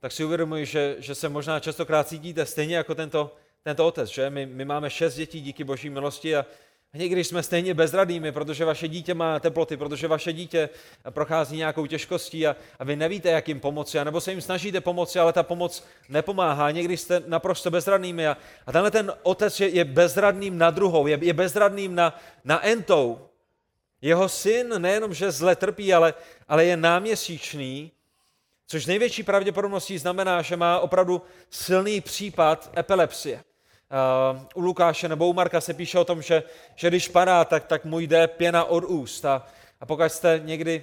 tak 0.00 0.12
si 0.12 0.24
uvědomuji, 0.24 0.66
že, 0.66 0.96
že 0.98 1.14
se 1.14 1.28
možná 1.28 1.60
častokrát 1.60 2.08
cítíte 2.08 2.46
stejně 2.46 2.76
jako 2.76 2.94
tento, 2.94 3.36
tento 3.62 3.86
otec. 3.86 4.10
Že? 4.10 4.30
My, 4.30 4.46
my 4.46 4.64
máme 4.64 4.90
šest 4.90 5.14
dětí 5.14 5.40
díky 5.40 5.64
boží 5.64 5.90
milosti 5.90 6.36
a, 6.36 6.46
Někdy 6.94 7.24
jsme 7.24 7.42
stejně 7.42 7.74
bezradými, 7.74 8.32
protože 8.32 8.64
vaše 8.64 8.88
dítě 8.88 9.14
má 9.14 9.40
teploty, 9.40 9.76
protože 9.76 10.08
vaše 10.08 10.32
dítě 10.32 10.68
prochází 11.10 11.56
nějakou 11.56 11.86
těžkostí 11.86 12.46
a, 12.46 12.56
a 12.78 12.84
vy 12.84 12.96
nevíte, 12.96 13.30
jak 13.30 13.48
jim 13.48 13.60
pomoci, 13.60 14.04
nebo 14.04 14.20
se 14.20 14.30
jim 14.30 14.40
snažíte 14.40 14.80
pomoci, 14.80 15.18
ale 15.18 15.32
ta 15.32 15.42
pomoc 15.42 15.84
nepomáhá. 16.08 16.70
Někdy 16.70 16.96
jste 16.96 17.22
naprosto 17.26 17.70
bezradnými 17.70 18.28
a, 18.28 18.36
a 18.66 18.72
tenhle 18.72 18.90
ten 18.90 19.12
otec 19.22 19.60
je, 19.60 19.68
je 19.68 19.84
bezradným 19.84 20.58
na 20.58 20.70
druhou, 20.70 21.06
je, 21.06 21.18
je 21.22 21.32
bezradným 21.32 21.94
na, 21.94 22.20
na 22.44 22.66
entou. 22.66 23.28
Jeho 24.02 24.28
syn 24.28 24.82
nejenom, 24.82 25.14
že 25.14 25.30
zle 25.30 25.56
trpí, 25.56 25.94
ale, 25.94 26.14
ale 26.48 26.64
je 26.64 26.76
náměsíčný, 26.76 27.92
což 28.70 28.86
největší 28.86 29.22
pravděpodobností 29.22 29.98
znamená, 29.98 30.42
že 30.42 30.56
má 30.56 30.78
opravdu 30.78 31.22
silný 31.50 32.00
případ 32.00 32.70
epilepsie. 32.78 33.36
Uh, 33.36 34.42
u 34.54 34.60
Lukáše 34.60 35.08
nebo 35.08 35.28
u 35.28 35.32
Marka 35.32 35.60
se 35.60 35.74
píše 35.74 35.98
o 35.98 36.04
tom, 36.04 36.22
že, 36.22 36.42
že 36.74 36.88
když 36.88 37.08
padá, 37.08 37.44
tak, 37.44 37.64
tak 37.64 37.84
mu 37.84 38.00
jde 38.00 38.28
pěna 38.28 38.64
od 38.64 38.84
úst. 38.84 39.24
A, 39.24 39.46
a 39.80 39.86
pokud 39.86 40.12
jste 40.12 40.40
někdy 40.44 40.82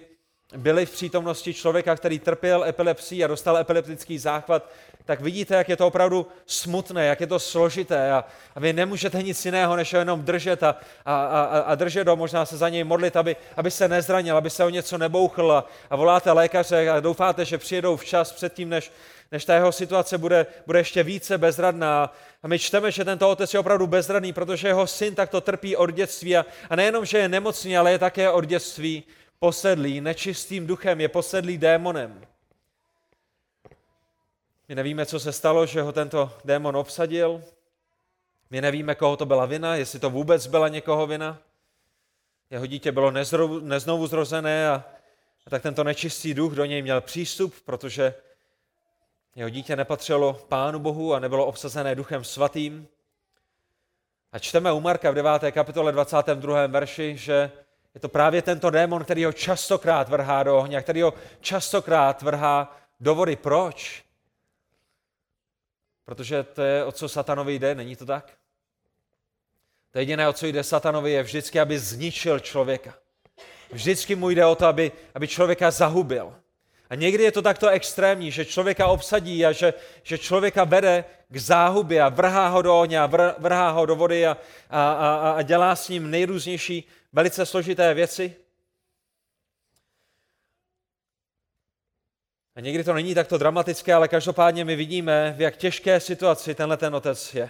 byli 0.55 0.85
v 0.85 0.91
přítomnosti 0.91 1.53
člověka, 1.53 1.95
který 1.95 2.19
trpěl 2.19 2.63
epilepsí 2.63 3.23
a 3.23 3.27
dostal 3.27 3.57
epileptický 3.57 4.19
záchvat, 4.19 4.69
tak 5.05 5.21
vidíte, 5.21 5.55
jak 5.55 5.69
je 5.69 5.77
to 5.77 5.87
opravdu 5.87 6.27
smutné, 6.45 7.05
jak 7.05 7.21
je 7.21 7.27
to 7.27 7.39
složité 7.39 8.11
a, 8.11 8.25
a 8.55 8.59
vy 8.59 8.73
nemůžete 8.73 9.23
nic 9.23 9.45
jiného, 9.45 9.75
než 9.75 9.93
ho 9.93 9.99
jenom 9.99 10.23
držet 10.23 10.63
a, 10.63 10.75
a, 11.05 11.15
a, 11.15 11.59
a 11.59 11.75
držet 11.75 12.07
ho, 12.07 12.15
možná 12.15 12.45
se 12.45 12.57
za 12.57 12.69
něj 12.69 12.83
modlit, 12.83 13.15
aby, 13.15 13.35
aby 13.57 13.71
se 13.71 13.87
nezranil, 13.87 14.37
aby 14.37 14.49
se 14.49 14.63
o 14.63 14.69
něco 14.69 14.97
nebouchl 14.97 15.51
a, 15.51 15.65
a 15.89 15.95
voláte 15.95 16.31
lékaře 16.31 16.89
a 16.89 16.99
doufáte, 16.99 17.45
že 17.45 17.57
přijedou 17.57 17.97
včas 17.97 18.31
předtím, 18.31 18.69
než, 18.69 18.91
než 19.31 19.45
ta 19.45 19.53
jeho 19.53 19.71
situace 19.71 20.17
bude, 20.17 20.45
bude 20.65 20.79
ještě 20.79 21.03
více 21.03 21.37
bezradná. 21.37 22.13
A 22.43 22.47
my 22.47 22.59
čteme, 22.59 22.91
že 22.91 23.05
tento 23.05 23.29
otec 23.29 23.53
je 23.53 23.59
opravdu 23.59 23.87
bezradný, 23.87 24.33
protože 24.33 24.67
jeho 24.67 24.87
syn 24.87 25.15
takto 25.15 25.41
trpí 25.41 25.75
od 25.75 25.91
dětství 25.91 26.37
a, 26.37 26.45
a 26.69 26.75
nejenom, 26.75 27.05
že 27.05 27.17
je 27.17 27.29
nemocný, 27.29 27.77
ale 27.77 27.91
je 27.91 27.99
také 27.99 28.29
od 28.29 28.45
dětství 28.45 29.03
posedlý 29.39 30.01
nečistým 30.01 30.67
duchem, 30.67 31.01
je 31.01 31.09
posedlý 31.09 31.57
démonem. 31.57 32.27
My 34.67 34.75
nevíme, 34.75 35.05
co 35.05 35.19
se 35.19 35.31
stalo, 35.31 35.65
že 35.65 35.81
ho 35.81 35.91
tento 35.91 36.37
démon 36.45 36.77
obsadil. 36.77 37.43
My 38.49 38.61
nevíme, 38.61 38.95
koho 38.95 39.17
to 39.17 39.25
byla 39.25 39.45
vina, 39.45 39.75
jestli 39.75 39.99
to 39.99 40.09
vůbec 40.09 40.47
byla 40.47 40.67
někoho 40.67 41.07
vina. 41.07 41.37
Jeho 42.49 42.65
dítě 42.65 42.91
bylo 42.91 43.11
neznovu 43.61 44.07
zrozené 44.07 44.69
a, 44.69 44.83
a 45.45 45.49
tak 45.49 45.61
tento 45.61 45.83
nečistý 45.83 46.33
duch 46.33 46.53
do 46.53 46.65
něj 46.65 46.81
měl 46.81 47.01
přístup, 47.01 47.55
protože 47.65 48.13
jeho 49.35 49.49
dítě 49.49 49.75
nepatřilo 49.75 50.33
Pánu 50.33 50.79
Bohu 50.79 51.13
a 51.13 51.19
nebylo 51.19 51.45
obsazené 51.45 51.95
Duchem 51.95 52.23
Svatým. 52.23 52.87
A 54.31 54.39
čteme 54.39 54.71
u 54.71 54.79
Marka 54.79 55.11
v 55.11 55.15
9. 55.15 55.51
kapitole 55.51 55.91
22. 55.91 56.67
verši, 56.67 57.17
že 57.17 57.51
je 57.93 57.99
to 57.99 58.09
právě 58.09 58.41
tento 58.41 58.69
démon, 58.69 59.03
který 59.03 59.25
ho 59.25 59.33
častokrát 59.33 60.09
vrhá 60.09 60.43
do 60.43 60.57
ohně, 60.57 60.81
který 60.81 61.01
ho 61.01 61.13
častokrát 61.39 62.21
vrhá 62.21 62.77
do 62.99 63.15
vody. 63.15 63.35
Proč? 63.35 64.03
Protože 66.05 66.43
to 66.43 66.61
je, 66.61 66.83
o 66.83 66.91
co 66.91 67.09
satanovi 67.09 67.55
jde, 67.55 67.75
není 67.75 67.95
to 67.95 68.05
tak? 68.05 68.37
To 69.91 69.99
jediné, 69.99 70.29
o 70.29 70.33
co 70.33 70.45
jde 70.45 70.63
satanovi, 70.63 71.11
je 71.11 71.23
vždycky, 71.23 71.59
aby 71.59 71.79
zničil 71.79 72.39
člověka. 72.39 72.93
Vždycky 73.71 74.15
mu 74.15 74.29
jde 74.29 74.45
o 74.45 74.55
to, 74.55 74.65
aby, 74.65 74.91
aby 75.15 75.27
člověka 75.27 75.71
zahubil. 75.71 76.35
A 76.89 76.95
někdy 76.95 77.23
je 77.23 77.31
to 77.31 77.41
takto 77.41 77.69
extrémní, 77.69 78.31
že 78.31 78.45
člověka 78.45 78.87
obsadí 78.87 79.45
a 79.45 79.51
že, 79.51 79.73
že 80.03 80.17
člověka 80.17 80.63
vede 80.63 81.05
k 81.29 81.37
záhubě 81.37 82.01
a 82.01 82.09
vrhá 82.09 82.47
ho 82.47 82.61
do 82.61 82.79
ohně 82.79 82.99
a 82.99 83.05
vrhá 83.37 83.69
ho 83.69 83.85
do 83.85 83.95
vody 83.95 84.27
a, 84.27 84.37
a, 84.69 84.91
a, 84.91 85.31
a 85.31 85.41
dělá 85.41 85.75
s 85.75 85.89
ním 85.89 86.11
nejrůznější 86.11 86.87
velice 87.13 87.45
složité 87.45 87.93
věci. 87.93 88.35
A 92.55 92.59
někdy 92.59 92.83
to 92.83 92.93
není 92.93 93.15
takto 93.15 93.37
dramatické, 93.37 93.93
ale 93.93 94.07
každopádně 94.07 94.65
my 94.65 94.75
vidíme, 94.75 95.33
v 95.37 95.41
jak 95.41 95.57
těžké 95.57 95.99
situaci 95.99 96.55
tenhle 96.55 96.77
ten 96.77 96.95
otec 96.95 97.33
je. 97.33 97.49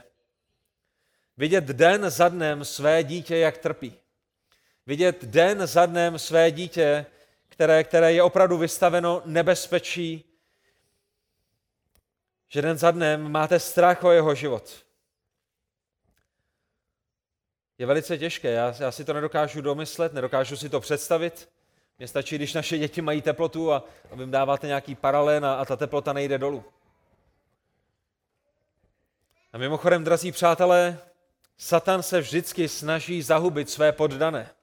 Vidět 1.38 1.64
den 1.64 2.10
za 2.10 2.30
dnem 2.30 2.66
své 2.66 3.04
dítě, 3.04 3.38
jak 3.38 3.58
trpí. 3.58 3.94
Vidět 4.86 5.26
den 5.26 5.68
za 5.68 5.86
dnem 5.86 6.20
své 6.20 6.52
dítě, 6.52 7.06
které, 7.58 7.84
které 7.84 8.14
je 8.14 8.24
opravdu 8.24 8.58
vystaveno 8.58 9.22
nebezpečí, 9.26 10.24
že 12.48 12.62
den 12.62 12.78
za 12.78 12.92
dnem 12.92 13.32
máte 13.32 13.60
strach 13.60 14.04
o 14.04 14.12
jeho 14.12 14.36
život. 14.36 14.86
Je 17.78 17.86
velice 17.86 18.18
těžké, 18.18 18.52
já, 18.52 18.76
já 18.80 18.92
si 18.92 19.06
to 19.06 19.14
nedokážu 19.14 19.62
domyslet, 19.62 20.14
nedokážu 20.14 20.58
si 20.58 20.70
to 20.70 20.80
představit. 20.80 21.50
Mně 21.98 22.08
stačí, 22.08 22.36
když 22.36 22.54
naše 22.54 22.78
děti 22.78 23.02
mají 23.02 23.22
teplotu 23.22 23.74
a, 23.74 23.84
a 24.12 24.16
vy 24.16 24.22
jim 24.22 24.32
dáváte 24.32 24.68
nějaký 24.68 24.96
paralén 24.96 25.46
a, 25.46 25.56
a 25.56 25.66
ta 25.66 25.76
teplota 25.76 26.14
nejde 26.14 26.38
dolů. 26.38 26.64
A 29.54 29.58
mimochodem, 29.58 30.04
drazí 30.04 30.32
přátelé, 30.32 31.00
Satan 31.58 32.04
se 32.04 32.22
vždycky 32.22 32.68
snaží 32.68 33.22
zahubit 33.22 33.70
své 33.70 33.92
poddané. 33.92 34.57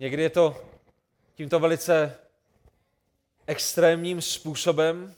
Někdy 0.00 0.22
je 0.22 0.30
to 0.30 0.64
tímto 1.34 1.60
velice 1.60 2.18
extrémním 3.46 4.22
způsobem. 4.22 5.14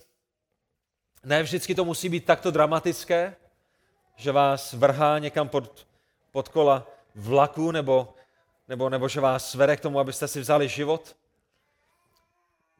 Ne 1.24 1.42
vždycky 1.42 1.74
to 1.74 1.84
musí 1.84 2.08
být 2.08 2.24
takto 2.24 2.50
dramatické, 2.50 3.36
že 4.16 4.32
vás 4.32 4.72
vrhá 4.72 5.18
někam 5.18 5.48
pod, 5.48 5.86
pod 6.30 6.48
kola 6.48 6.86
vlaku 7.14 7.70
nebo, 7.70 8.14
nebo, 8.68 8.88
nebo 8.88 9.08
že 9.08 9.20
vás 9.20 9.54
vede 9.54 9.76
k 9.76 9.80
tomu, 9.80 9.98
abyste 10.00 10.28
si 10.28 10.40
vzali 10.40 10.68
život. 10.68 11.16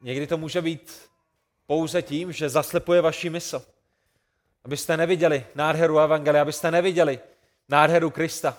Někdy 0.01 0.27
to 0.27 0.37
může 0.37 0.61
být 0.61 1.09
pouze 1.65 2.01
tím, 2.01 2.31
že 2.31 2.49
zaslepuje 2.49 3.01
vaši 3.01 3.29
mysl. 3.29 3.65
Abyste 4.63 4.97
neviděli 4.97 5.45
nádheru 5.55 5.99
Evangelia, 5.99 6.41
abyste 6.41 6.71
neviděli 6.71 7.19
nádheru 7.69 8.09
Krista. 8.09 8.57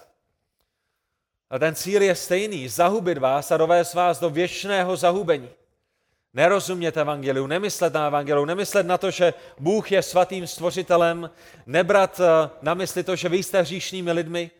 A 1.50 1.58
ten 1.58 1.74
cíl 1.74 2.02
je 2.02 2.14
stejný, 2.14 2.68
zahubit 2.68 3.18
vás 3.18 3.50
a 3.50 3.56
dovést 3.56 3.94
vás 3.94 4.20
do 4.20 4.30
věčného 4.30 4.96
zahubení. 4.96 5.48
Nerozumět 6.34 6.96
evangeliu, 6.96 7.46
nemyslet 7.46 7.94
na 7.94 8.06
evangeliu, 8.06 8.44
nemyslet 8.44 8.86
na 8.86 8.98
to, 8.98 9.10
že 9.10 9.34
Bůh 9.58 9.92
je 9.92 10.02
svatým 10.02 10.46
stvořitelem, 10.46 11.30
nebrat 11.66 12.20
eh, 12.20 12.50
na 12.62 12.74
mysli 12.74 13.02
to, 13.02 13.16
že 13.16 13.28
vy 13.28 13.42
jste 13.42 13.62
hříšnými 13.62 14.12
lidmi. 14.12 14.50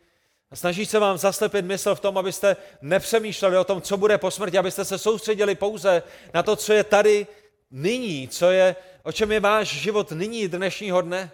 A 0.51 0.57
snaží 0.57 0.87
se 0.87 0.99
vám 0.99 1.19
zaslepit 1.19 1.65
mysl 1.65 1.95
v 1.95 2.01
tom, 2.01 2.19
abyste 2.19 2.57
nepřemýšleli 2.83 3.59
o 3.59 3.65
tom, 3.65 3.83
co 3.83 3.97
bude 3.97 4.19
po 4.19 4.31
smrti, 4.31 4.59
abyste 4.59 4.85
se 4.85 4.99
soustředili 4.99 5.55
pouze 5.55 6.03
na 6.35 6.43
to, 6.43 6.57
co 6.57 6.73
je 6.73 6.85
tady 6.85 7.27
nyní, 7.71 8.29
co 8.29 8.51
je, 8.51 8.77
o 9.03 9.13
čem 9.13 9.33
je 9.33 9.41
váš 9.41 9.69
život 9.69 10.11
nyní 10.11 10.49
dnešního 10.49 11.01
dne. 11.01 11.31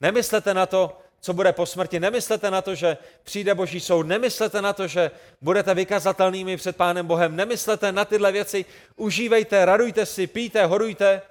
Nemyslete 0.00 0.54
na 0.54 0.66
to, 0.66 0.98
co 1.20 1.32
bude 1.32 1.52
po 1.52 1.66
smrti. 1.66 2.00
Nemyslete 2.00 2.50
na 2.50 2.62
to, 2.62 2.74
že 2.74 2.96
přijde 3.22 3.54
Boží 3.54 3.80
soud. 3.80 4.06
Nemyslete 4.06 4.62
na 4.62 4.72
to, 4.72 4.86
že 4.86 5.10
budete 5.40 5.74
vykazatelnými 5.74 6.56
před 6.56 6.76
Pánem 6.76 7.06
Bohem. 7.06 7.36
Nemyslete 7.36 7.92
na 7.92 8.04
tyhle 8.04 8.32
věci. 8.32 8.64
Užívejte, 8.96 9.64
radujte 9.64 10.06
si, 10.06 10.26
pijte, 10.26 10.66
horujte. 10.66 11.22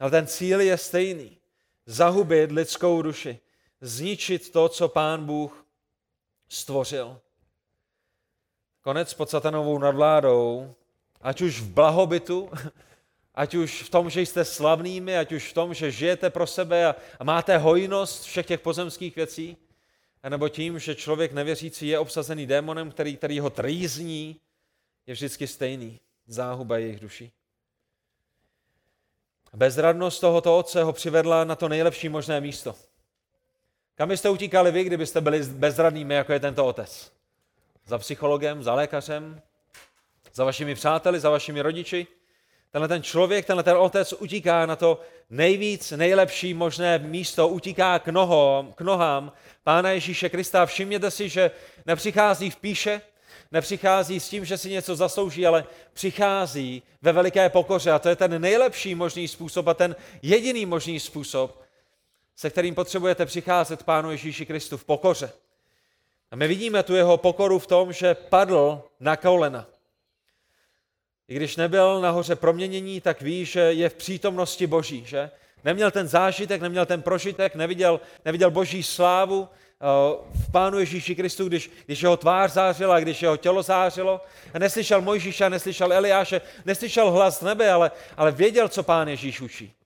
Ale 0.00 0.10
ten 0.10 0.26
cíl 0.26 0.60
je 0.60 0.78
stejný. 0.78 1.38
Zahubit 1.86 2.52
lidskou 2.52 3.02
duši. 3.02 3.38
Zničit 3.80 4.50
to, 4.50 4.68
co 4.68 4.88
Pán 4.88 5.24
Bůh 5.24 5.66
stvořil. 6.48 7.20
Konec 8.80 9.14
pod 9.14 9.30
satanovou 9.30 9.78
nadvládou, 9.78 10.74
ať 11.20 11.40
už 11.40 11.60
v 11.60 11.68
blahobytu, 11.68 12.50
ať 13.38 13.54
už 13.54 13.82
v 13.82 13.90
tom, 13.90 14.10
že 14.10 14.20
jste 14.20 14.44
slavnými, 14.44 15.18
ať 15.18 15.32
už 15.32 15.50
v 15.50 15.54
tom, 15.54 15.74
že 15.74 15.90
žijete 15.90 16.30
pro 16.30 16.46
sebe 16.46 16.86
a, 16.86 17.24
máte 17.24 17.58
hojnost 17.58 18.24
všech 18.24 18.46
těch 18.46 18.60
pozemských 18.60 19.16
věcí, 19.16 19.56
nebo 20.28 20.48
tím, 20.48 20.78
že 20.78 20.94
člověk 20.94 21.32
nevěřící 21.32 21.88
je 21.88 21.98
obsazený 21.98 22.46
démonem, 22.46 22.90
který, 22.90 23.16
který 23.16 23.40
ho 23.40 23.50
trýzní, 23.50 24.40
je 25.06 25.14
vždycky 25.14 25.46
stejný. 25.46 26.00
Záhuba 26.26 26.78
jejich 26.78 27.00
duší. 27.00 27.32
Bezradnost 29.54 30.20
tohoto 30.20 30.58
otce 30.58 30.82
ho 30.82 30.92
přivedla 30.92 31.44
na 31.44 31.56
to 31.56 31.68
nejlepší 31.68 32.08
možné 32.08 32.40
místo. 32.40 32.74
Kam 33.94 34.08
byste 34.08 34.30
utíkali 34.30 34.70
vy, 34.70 34.84
kdybyste 34.84 35.20
byli 35.20 35.42
bezradnými, 35.42 36.14
jako 36.14 36.32
je 36.32 36.40
tento 36.40 36.66
otec? 36.66 37.12
Za 37.86 37.98
psychologem, 37.98 38.62
za 38.62 38.74
lékařem, 38.74 39.42
za 40.34 40.44
vašimi 40.44 40.74
přáteli, 40.74 41.20
za 41.20 41.30
vašimi 41.30 41.62
rodiči? 41.62 42.06
Tenhle 42.70 42.88
ten 42.88 43.02
člověk, 43.02 43.46
tenhle 43.46 43.62
ten 43.62 43.76
otec 43.76 44.12
utíká 44.12 44.66
na 44.66 44.76
to 44.76 45.00
nejvíc, 45.30 45.90
nejlepší 45.90 46.54
možné 46.54 46.98
místo, 46.98 47.48
utíká 47.48 47.98
k, 47.98 48.08
nohom, 48.08 48.72
k 48.72 48.80
nohám 48.80 49.32
Pána 49.64 49.90
Ježíše 49.90 50.28
Krista. 50.28 50.66
Všimněte 50.66 51.10
si, 51.10 51.28
že 51.28 51.50
nepřichází 51.86 52.50
v 52.50 52.56
píše, 52.56 53.00
nepřichází 53.52 54.20
s 54.20 54.28
tím, 54.28 54.44
že 54.44 54.58
si 54.58 54.70
něco 54.70 54.96
zaslouží, 54.96 55.46
ale 55.46 55.64
přichází 55.92 56.82
ve 57.02 57.12
veliké 57.12 57.48
pokoře. 57.48 57.92
A 57.92 57.98
to 57.98 58.08
je 58.08 58.16
ten 58.16 58.40
nejlepší 58.40 58.94
možný 58.94 59.28
způsob 59.28 59.68
a 59.68 59.74
ten 59.74 59.96
jediný 60.22 60.66
možný 60.66 61.00
způsob, 61.00 61.62
se 62.36 62.50
kterým 62.50 62.74
potřebujete 62.74 63.26
přicházet 63.26 63.82
Pánu 63.82 64.10
Ježíši 64.10 64.46
Kristu 64.46 64.76
v 64.76 64.84
pokoře. 64.84 65.32
A 66.30 66.36
my 66.36 66.48
vidíme 66.48 66.82
tu 66.82 66.94
jeho 66.94 67.16
pokoru 67.16 67.58
v 67.58 67.66
tom, 67.66 67.92
že 67.92 68.14
padl 68.14 68.82
na 69.00 69.16
kolena. 69.16 69.66
I 71.28 71.36
když 71.36 71.56
nebyl 71.56 72.00
nahoře 72.00 72.36
proměnění, 72.36 73.00
tak 73.00 73.22
ví, 73.22 73.44
že 73.44 73.60
je 73.60 73.88
v 73.88 73.94
přítomnosti 73.94 74.66
Boží, 74.66 75.04
že? 75.06 75.30
Neměl 75.64 75.90
ten 75.90 76.08
zážitek, 76.08 76.60
neměl 76.60 76.86
ten 76.86 77.02
prožitek, 77.02 77.54
neviděl, 77.54 78.00
neviděl 78.24 78.50
Boží 78.50 78.82
slávu 78.82 79.48
eh, 79.48 79.84
v 80.46 80.52
Pánu 80.52 80.78
Ježíši 80.78 81.14
Kristu, 81.14 81.48
když, 81.48 81.70
když 81.86 82.02
jeho 82.02 82.16
tvář 82.16 82.52
zářila, 82.52 83.00
když 83.00 83.22
jeho 83.22 83.36
tělo 83.36 83.62
zářilo. 83.62 84.20
A 84.54 84.58
neslyšel 84.58 85.00
Mojžíša, 85.00 85.48
neslyšel 85.48 85.92
Eliáše, 85.92 86.40
neslyšel 86.64 87.10
hlas 87.10 87.40
nebe, 87.40 87.70
ale, 87.70 87.90
ale 88.16 88.32
věděl, 88.32 88.68
co 88.68 88.82
Pán 88.82 89.08
Ježíš 89.08 89.40
učí. 89.40 89.77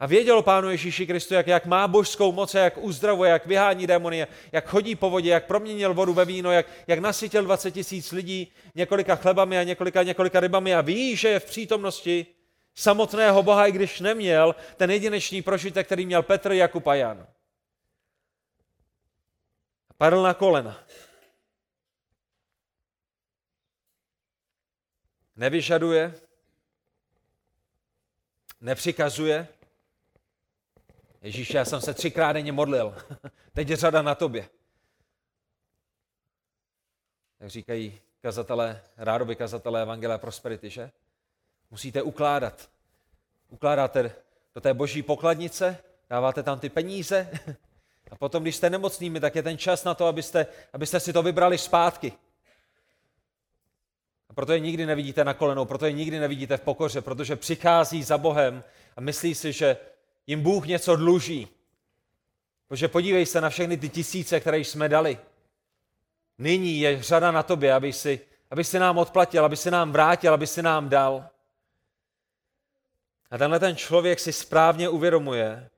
A 0.00 0.06
věděl 0.06 0.42
Pánu 0.42 0.70
Ježíši 0.70 1.06
Kristu, 1.06 1.34
jak, 1.34 1.46
jak 1.46 1.66
má 1.66 1.88
božskou 1.88 2.32
moc, 2.32 2.54
jak 2.54 2.78
uzdravuje, 2.78 3.30
jak 3.30 3.46
vyhání 3.46 3.86
démony, 3.86 4.26
jak 4.52 4.68
chodí 4.68 4.94
po 4.94 5.10
vodě, 5.10 5.30
jak 5.30 5.46
proměnil 5.46 5.94
vodu 5.94 6.14
ve 6.14 6.24
víno, 6.24 6.52
jak, 6.52 6.66
jak 6.86 6.98
nasytil 6.98 7.44
20 7.44 7.70
tisíc 7.70 8.12
lidí 8.12 8.52
několika 8.74 9.16
chlebami 9.16 9.58
a 9.58 9.62
několika, 9.62 10.02
několika 10.02 10.40
rybami 10.40 10.74
a 10.74 10.80
ví, 10.80 11.16
že 11.16 11.28
je 11.28 11.40
v 11.40 11.44
přítomnosti 11.44 12.26
samotného 12.74 13.42
Boha, 13.42 13.66
i 13.66 13.72
když 13.72 14.00
neměl 14.00 14.54
ten 14.76 14.90
jedinečný 14.90 15.42
prožitek, 15.42 15.86
který 15.86 16.06
měl 16.06 16.22
Petr, 16.22 16.52
Jakub 16.52 16.86
a 16.86 16.94
Jan. 16.94 17.26
Padl 19.96 20.22
na 20.22 20.34
kolena. 20.34 20.84
Nevyžaduje, 25.36 26.14
nepřikazuje, 28.60 29.48
Ježíš, 31.22 31.50
já 31.50 31.64
jsem 31.64 31.80
se 31.80 31.94
třikrát 31.94 32.32
denně 32.32 32.52
modlil. 32.52 32.94
Teď 33.52 33.68
je 33.68 33.76
řada 33.76 34.02
na 34.02 34.14
tobě. 34.14 34.48
Jak 37.40 37.50
říkají 37.50 38.00
kazatelé, 38.22 38.82
rádoby 38.96 39.36
kazatelé 39.36 39.82
Evangelia 39.82 40.18
Prosperity, 40.18 40.70
že? 40.70 40.90
Musíte 41.70 42.02
ukládat. 42.02 42.70
Ukládáte 43.48 44.12
do 44.54 44.60
té 44.60 44.74
boží 44.74 45.02
pokladnice, 45.02 45.78
dáváte 46.10 46.42
tam 46.42 46.60
ty 46.60 46.68
peníze 46.68 47.30
a 48.10 48.16
potom, 48.16 48.42
když 48.42 48.56
jste 48.56 48.70
nemocnými, 48.70 49.20
tak 49.20 49.34
je 49.34 49.42
ten 49.42 49.58
čas 49.58 49.84
na 49.84 49.94
to, 49.94 50.06
abyste, 50.06 50.46
abyste 50.72 51.00
si 51.00 51.12
to 51.12 51.22
vybrali 51.22 51.58
zpátky. 51.58 52.12
A 54.28 54.34
proto 54.34 54.52
je 54.52 54.60
nikdy 54.60 54.86
nevidíte 54.86 55.24
na 55.24 55.34
kolenou, 55.34 55.64
proto 55.64 55.86
je 55.86 55.92
nikdy 55.92 56.18
nevidíte 56.18 56.56
v 56.56 56.60
pokoře, 56.60 57.00
protože 57.00 57.36
přichází 57.36 58.02
za 58.02 58.18
Bohem 58.18 58.64
a 58.96 59.00
myslí 59.00 59.34
si, 59.34 59.52
že 59.52 59.76
jim 60.28 60.42
Bůh 60.42 60.66
něco 60.66 60.96
dluží. 60.96 61.48
Protože 62.68 62.88
podívej 62.88 63.26
se 63.26 63.40
na 63.40 63.50
všechny 63.50 63.76
ty 63.76 63.88
tisíce, 63.88 64.40
které 64.40 64.58
jsme 64.58 64.88
dali. 64.88 65.18
Nyní 66.38 66.80
je 66.80 67.02
řada 67.02 67.30
na 67.30 67.42
tobě, 67.42 67.74
aby 67.74 67.92
si, 67.92 68.20
aby 68.50 68.64
si 68.64 68.78
nám 68.78 68.98
odplatil, 68.98 69.44
aby 69.44 69.56
si 69.56 69.70
nám 69.70 69.92
vrátil, 69.92 70.34
aby 70.34 70.46
si 70.46 70.62
nám 70.62 70.88
dal. 70.88 71.28
A 73.30 73.38
tenhle 73.38 73.60
ten 73.60 73.76
člověk 73.76 74.20
si 74.20 74.32
správně 74.32 74.88
uvědomuje, 74.88 75.70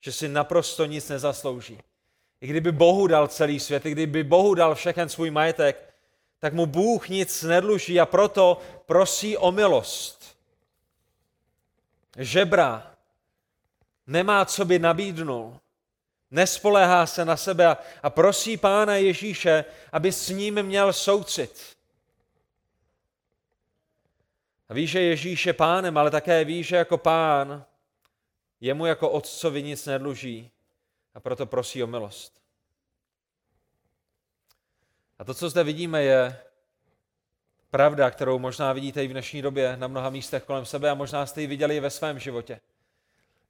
že 0.00 0.12
si 0.12 0.28
naprosto 0.28 0.84
nic 0.84 1.08
nezaslouží. 1.08 1.78
I 2.40 2.46
kdyby 2.46 2.72
Bohu 2.72 3.06
dal 3.06 3.28
celý 3.28 3.60
svět, 3.60 3.86
i 3.86 3.90
kdyby 3.90 4.24
Bohu 4.24 4.54
dal 4.54 4.74
všechen 4.74 5.08
svůj 5.08 5.30
majetek, 5.30 5.94
tak 6.38 6.52
mu 6.52 6.66
Bůh 6.66 7.08
nic 7.08 7.42
nedluží 7.42 8.00
a 8.00 8.06
proto 8.06 8.60
prosí 8.86 9.36
o 9.36 9.52
milost. 9.52 10.36
Žebra 12.18 12.91
nemá, 14.06 14.44
co 14.44 14.64
by 14.64 14.78
nabídnul. 14.78 15.60
Nespoléhá 16.30 17.06
se 17.06 17.24
na 17.24 17.36
sebe 17.36 17.76
a 18.02 18.10
prosí 18.10 18.56
Pána 18.56 18.96
Ježíše, 18.96 19.64
aby 19.92 20.12
s 20.12 20.28
ním 20.28 20.62
měl 20.62 20.92
soucit. 20.92 21.76
A 24.68 24.74
ví, 24.74 24.86
že 24.86 25.00
Ježíš 25.00 25.46
je 25.46 25.52
pánem, 25.52 25.98
ale 25.98 26.10
také 26.10 26.44
ví, 26.44 26.62
že 26.62 26.76
jako 26.76 26.98
pán 26.98 27.64
jemu 28.60 28.86
jako 28.86 29.10
otcovi 29.10 29.62
nic 29.62 29.86
nedluží 29.86 30.50
a 31.14 31.20
proto 31.20 31.46
prosí 31.46 31.82
o 31.82 31.86
milost. 31.86 32.42
A 35.18 35.24
to, 35.24 35.34
co 35.34 35.50
zde 35.50 35.64
vidíme, 35.64 36.02
je 36.02 36.40
pravda, 37.70 38.10
kterou 38.10 38.38
možná 38.38 38.72
vidíte 38.72 39.04
i 39.04 39.08
v 39.08 39.12
dnešní 39.12 39.42
době 39.42 39.76
na 39.76 39.88
mnoha 39.88 40.10
místech 40.10 40.42
kolem 40.42 40.64
sebe 40.64 40.90
a 40.90 40.94
možná 40.94 41.26
jste 41.26 41.40
ji 41.40 41.46
viděli 41.46 41.76
i 41.76 41.80
ve 41.80 41.90
svém 41.90 42.18
životě 42.18 42.60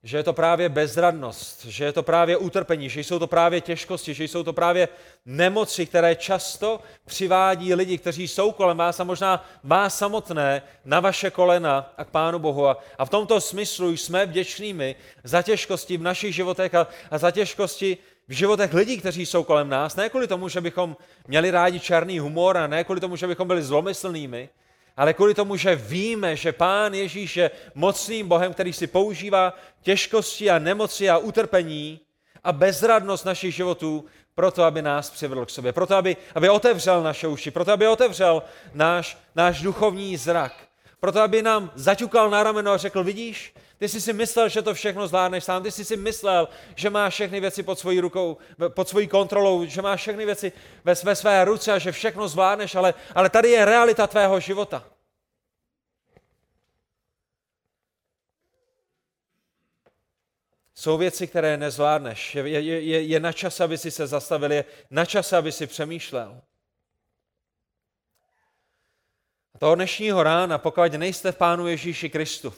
že 0.04 0.16
je 0.16 0.22
to 0.22 0.32
právě 0.32 0.68
bezradnost, 0.68 1.64
že 1.64 1.84
je 1.84 1.92
to 1.92 2.02
právě 2.02 2.36
utrpení, 2.36 2.88
že 2.88 3.00
jsou 3.00 3.18
to 3.18 3.26
právě 3.26 3.60
těžkosti, 3.60 4.14
že 4.14 4.24
jsou 4.24 4.42
to 4.42 4.52
právě 4.52 4.88
nemoci, 5.26 5.86
které 5.86 6.16
často 6.16 6.80
přivádí 7.04 7.74
lidi, 7.74 7.98
kteří 7.98 8.28
jsou 8.28 8.52
kolem 8.52 8.76
vás 8.76 9.00
a 9.00 9.04
možná 9.04 9.46
vás 9.64 9.98
samotné 9.98 10.62
na 10.84 11.00
vaše 11.00 11.30
kolena 11.30 11.92
a 11.96 12.04
k 12.04 12.10
Pánu 12.10 12.38
Bohu. 12.38 12.66
A 12.98 13.04
v 13.04 13.10
tomto 13.10 13.40
smyslu 13.40 13.96
jsme 13.96 14.26
vděčnými 14.26 14.96
za 15.24 15.42
těžkosti 15.42 15.96
v 15.96 16.02
našich 16.02 16.34
životech 16.34 16.74
a, 16.74 16.86
za 17.18 17.30
těžkosti 17.30 17.98
v 18.28 18.32
životech 18.32 18.74
lidí, 18.74 18.98
kteří 18.98 19.26
jsou 19.26 19.44
kolem 19.44 19.68
nás. 19.68 19.96
Ne 19.96 20.08
kvůli 20.08 20.26
tomu, 20.26 20.48
že 20.48 20.60
bychom 20.60 20.96
měli 21.28 21.50
rádi 21.50 21.80
černý 21.80 22.18
humor 22.18 22.56
a 22.56 22.66
ne 22.66 22.84
kvůli 22.84 23.00
tomu, 23.00 23.16
že 23.16 23.26
bychom 23.26 23.48
byli 23.48 23.62
zlomyslnými, 23.62 24.48
ale 24.96 25.14
kvůli 25.14 25.34
tomu, 25.34 25.56
že 25.56 25.76
víme, 25.76 26.36
že 26.36 26.52
Pán 26.52 26.94
Ježíš 26.94 27.36
je 27.36 27.50
mocným 27.74 28.28
Bohem, 28.28 28.52
který 28.52 28.72
si 28.72 28.86
používá 28.86 29.54
těžkosti 29.82 30.50
a 30.50 30.58
nemoci 30.58 31.10
a 31.10 31.18
utrpení 31.18 32.00
a 32.44 32.52
bezradnost 32.52 33.24
našich 33.24 33.54
životů 33.54 34.04
proto, 34.34 34.64
aby 34.64 34.82
nás 34.82 35.10
přivedl 35.10 35.46
k 35.46 35.50
sobě, 35.50 35.72
proto, 35.72 35.96
aby, 35.96 36.16
aby 36.34 36.48
otevřel 36.48 37.02
naše 37.02 37.26
uši, 37.28 37.50
proto, 37.50 37.72
aby 37.72 37.88
otevřel 37.88 38.42
náš, 38.74 39.18
náš 39.34 39.62
duchovní 39.62 40.16
zrak, 40.16 40.52
proto, 41.00 41.20
aby 41.20 41.42
nám 41.42 41.70
zaťukal 41.74 42.30
na 42.30 42.42
rameno 42.42 42.72
a 42.72 42.76
řekl, 42.76 43.04
vidíš, 43.04 43.54
ty 43.82 43.88
jsi 43.88 44.00
si 44.00 44.12
myslel, 44.12 44.48
že 44.48 44.62
to 44.62 44.74
všechno 44.74 45.08
zvládneš 45.08 45.44
sám, 45.44 45.62
ty 45.62 45.70
jsi 45.70 45.84
si 45.84 45.96
myslel, 45.96 46.48
že 46.74 46.90
máš 46.90 47.14
všechny 47.14 47.40
věci 47.40 47.62
pod 47.62 47.78
svojí 47.78 48.00
rukou, 48.00 48.36
pod 48.68 48.88
svojí 48.88 49.08
kontrolou, 49.08 49.64
že 49.64 49.82
máš 49.82 50.00
všechny 50.00 50.26
věci 50.26 50.52
ve, 50.84 50.94
ve 50.94 51.16
své 51.16 51.44
ruce 51.44 51.72
a 51.72 51.78
že 51.78 51.92
všechno 51.92 52.28
zvládneš, 52.28 52.74
ale, 52.74 52.94
ale 53.14 53.30
tady 53.30 53.50
je 53.50 53.64
realita 53.64 54.06
tvého 54.06 54.40
života. 54.40 54.84
Jsou 60.74 60.98
věci, 60.98 61.26
které 61.26 61.56
nezvládneš. 61.56 62.34
Je, 62.34 62.48
je, 62.48 62.80
je, 62.80 63.02
je 63.02 63.20
na 63.20 63.32
čas, 63.32 63.60
aby 63.60 63.78
si 63.78 63.90
se 63.90 64.06
zastavil, 64.06 64.52
je 64.52 64.64
na 64.90 65.04
čas, 65.04 65.32
aby 65.32 65.52
si 65.52 65.66
přemýšlel. 65.66 66.40
A 69.54 69.58
toho 69.58 69.74
dnešního 69.74 70.22
rána, 70.22 70.58
pokud 70.58 70.92
nejste 70.92 71.32
v 71.32 71.36
Pánu 71.36 71.66
Ježíši 71.66 72.10
Kristu, 72.10 72.54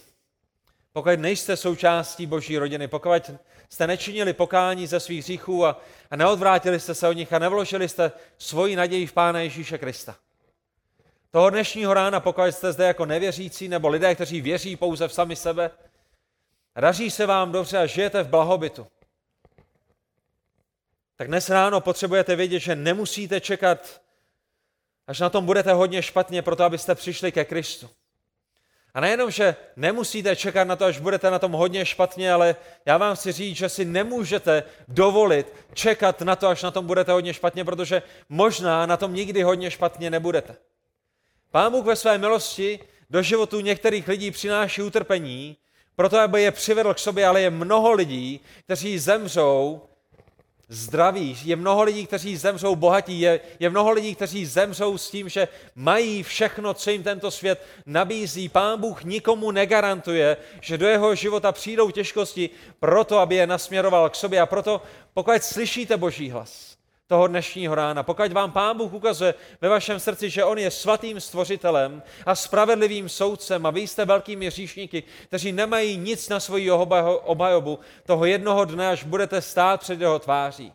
pokud 0.96 1.18
nejste 1.18 1.56
součástí 1.56 2.26
Boží 2.26 2.58
rodiny, 2.58 2.88
pokud 2.88 3.30
jste 3.68 3.86
nečinili 3.86 4.32
pokání 4.32 4.86
ze 4.86 5.00
svých 5.00 5.24
hříchů 5.24 5.66
a, 5.66 5.80
a 6.10 6.16
neodvrátili 6.16 6.80
jste 6.80 6.94
se 6.94 7.08
od 7.08 7.12
nich 7.12 7.32
a 7.32 7.38
nevložili 7.38 7.88
jste 7.88 8.12
svoji 8.38 8.76
naději 8.76 9.06
v 9.06 9.12
Pána 9.12 9.40
Ježíše 9.40 9.78
Krista. 9.78 10.16
Toho 11.30 11.50
dnešního 11.50 11.94
rána, 11.94 12.20
pokud 12.20 12.42
jste 12.42 12.72
zde 12.72 12.86
jako 12.86 13.06
nevěřící 13.06 13.68
nebo 13.68 13.88
lidé, 13.88 14.14
kteří 14.14 14.40
věří 14.40 14.76
pouze 14.76 15.08
v 15.08 15.12
sami 15.12 15.36
sebe, 15.36 15.70
daří 16.80 17.10
se 17.10 17.26
vám 17.26 17.52
dobře 17.52 17.78
a 17.78 17.86
žijete 17.86 18.22
v 18.22 18.28
blahobytu, 18.28 18.86
tak 21.16 21.28
dnes 21.28 21.48
ráno 21.50 21.80
potřebujete 21.80 22.36
vědět, 22.36 22.58
že 22.58 22.76
nemusíte 22.76 23.40
čekat, 23.40 24.02
až 25.06 25.20
na 25.20 25.30
tom 25.30 25.46
budete 25.46 25.72
hodně 25.72 26.02
špatně, 26.02 26.42
proto 26.42 26.64
abyste 26.64 26.94
přišli 26.94 27.32
ke 27.32 27.44
Kristu. 27.44 27.90
A 28.94 29.00
nejenom, 29.00 29.30
že 29.30 29.56
nemusíte 29.76 30.36
čekat 30.36 30.64
na 30.64 30.76
to, 30.76 30.84
až 30.84 30.98
budete 30.98 31.30
na 31.30 31.38
tom 31.38 31.52
hodně 31.52 31.86
špatně, 31.86 32.32
ale 32.32 32.56
já 32.86 32.98
vám 32.98 33.16
chci 33.16 33.32
říct, 33.32 33.56
že 33.56 33.68
si 33.68 33.84
nemůžete 33.84 34.62
dovolit 34.88 35.52
čekat 35.74 36.20
na 36.20 36.36
to, 36.36 36.48
až 36.48 36.62
na 36.62 36.70
tom 36.70 36.86
budete 36.86 37.12
hodně 37.12 37.34
špatně, 37.34 37.64
protože 37.64 38.02
možná 38.28 38.86
na 38.86 38.96
tom 38.96 39.14
nikdy 39.14 39.42
hodně 39.42 39.70
špatně 39.70 40.10
nebudete. 40.10 40.56
Pán 41.50 41.72
Bůh 41.72 41.84
ve 41.84 41.96
své 41.96 42.18
milosti 42.18 42.80
do 43.10 43.22
životu 43.22 43.60
některých 43.60 44.08
lidí 44.08 44.30
přináší 44.30 44.82
utrpení, 44.82 45.56
proto 45.96 46.18
aby 46.18 46.42
je 46.42 46.50
přivedl 46.50 46.94
k 46.94 46.98
sobě, 46.98 47.26
ale 47.26 47.40
je 47.40 47.50
mnoho 47.50 47.92
lidí, 47.92 48.40
kteří 48.64 48.98
zemřou 48.98 49.82
zdraví. 50.68 51.38
Je 51.44 51.56
mnoho 51.56 51.82
lidí, 51.82 52.06
kteří 52.06 52.36
zemřou 52.36 52.76
bohatí. 52.76 53.20
Je, 53.20 53.40
je 53.60 53.70
mnoho 53.70 53.90
lidí, 53.90 54.14
kteří 54.14 54.46
zemřou 54.46 54.98
s 54.98 55.10
tím, 55.10 55.28
že 55.28 55.48
mají 55.74 56.22
všechno, 56.22 56.74
co 56.74 56.90
jim 56.90 57.02
tento 57.02 57.30
svět 57.30 57.66
nabízí. 57.86 58.48
Pán 58.48 58.80
Bůh 58.80 59.04
nikomu 59.04 59.50
negarantuje, 59.50 60.36
že 60.60 60.78
do 60.78 60.86
jeho 60.86 61.14
života 61.14 61.52
přijdou 61.52 61.90
těžkosti 61.90 62.50
proto, 62.80 63.18
aby 63.18 63.34
je 63.34 63.46
nasměroval 63.46 64.10
k 64.10 64.14
sobě. 64.14 64.40
A 64.40 64.46
proto, 64.46 64.82
pokud 65.14 65.42
slyšíte 65.42 65.96
Boží 65.96 66.30
hlas, 66.30 66.73
toho 67.06 67.26
dnešního 67.26 67.74
rána. 67.74 68.02
Pokud 68.02 68.32
vám 68.32 68.52
Pán 68.52 68.76
Bůh 68.76 68.92
ukazuje 68.92 69.34
ve 69.60 69.68
vašem 69.68 70.00
srdci, 70.00 70.30
že 70.30 70.44
On 70.44 70.58
je 70.58 70.70
svatým 70.70 71.20
stvořitelem 71.20 72.02
a 72.26 72.34
spravedlivým 72.34 73.08
soudcem 73.08 73.66
a 73.66 73.70
vy 73.70 73.80
jste 73.80 74.04
velkými 74.04 74.50
říšníky, 74.50 75.02
kteří 75.26 75.52
nemají 75.52 75.96
nic 75.96 76.28
na 76.28 76.40
svoji 76.40 76.70
obhajobu, 76.70 77.78
toho 78.06 78.24
jednoho 78.24 78.64
dne, 78.64 78.88
až 78.88 79.04
budete 79.04 79.42
stát 79.42 79.80
před 79.80 80.00
jeho 80.00 80.18
tváří. 80.18 80.72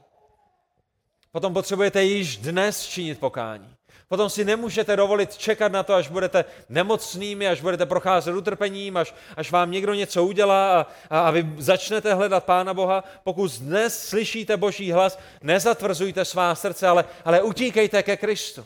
Potom 1.31 1.53
potřebujete 1.53 2.03
již 2.03 2.37
dnes 2.37 2.85
činit 2.85 3.19
pokání. 3.19 3.75
Potom 4.09 4.29
si 4.29 4.45
nemůžete 4.45 4.95
dovolit 4.95 5.37
čekat 5.37 5.71
na 5.71 5.83
to, 5.83 5.93
až 5.93 6.07
budete 6.07 6.45
nemocnými, 6.69 7.47
až 7.47 7.61
budete 7.61 7.85
procházet 7.85 8.35
utrpením, 8.35 8.97
až, 8.97 9.15
až 9.37 9.51
vám 9.51 9.71
někdo 9.71 9.93
něco 9.93 10.25
udělá 10.25 10.81
a, 10.81 10.87
a, 11.09 11.19
a 11.19 11.31
vy 11.31 11.53
začnete 11.57 12.13
hledat 12.13 12.43
Pána 12.43 12.73
Boha. 12.73 13.03
Pokud 13.23 13.51
dnes 13.51 14.07
slyšíte 14.07 14.57
Boží 14.57 14.91
hlas, 14.91 15.19
nezatvrzujte 15.41 16.25
svá 16.25 16.55
srdce, 16.55 16.87
ale, 16.87 17.05
ale 17.25 17.41
utíkejte 17.41 18.03
ke 18.03 18.17
Kristu. 18.17 18.65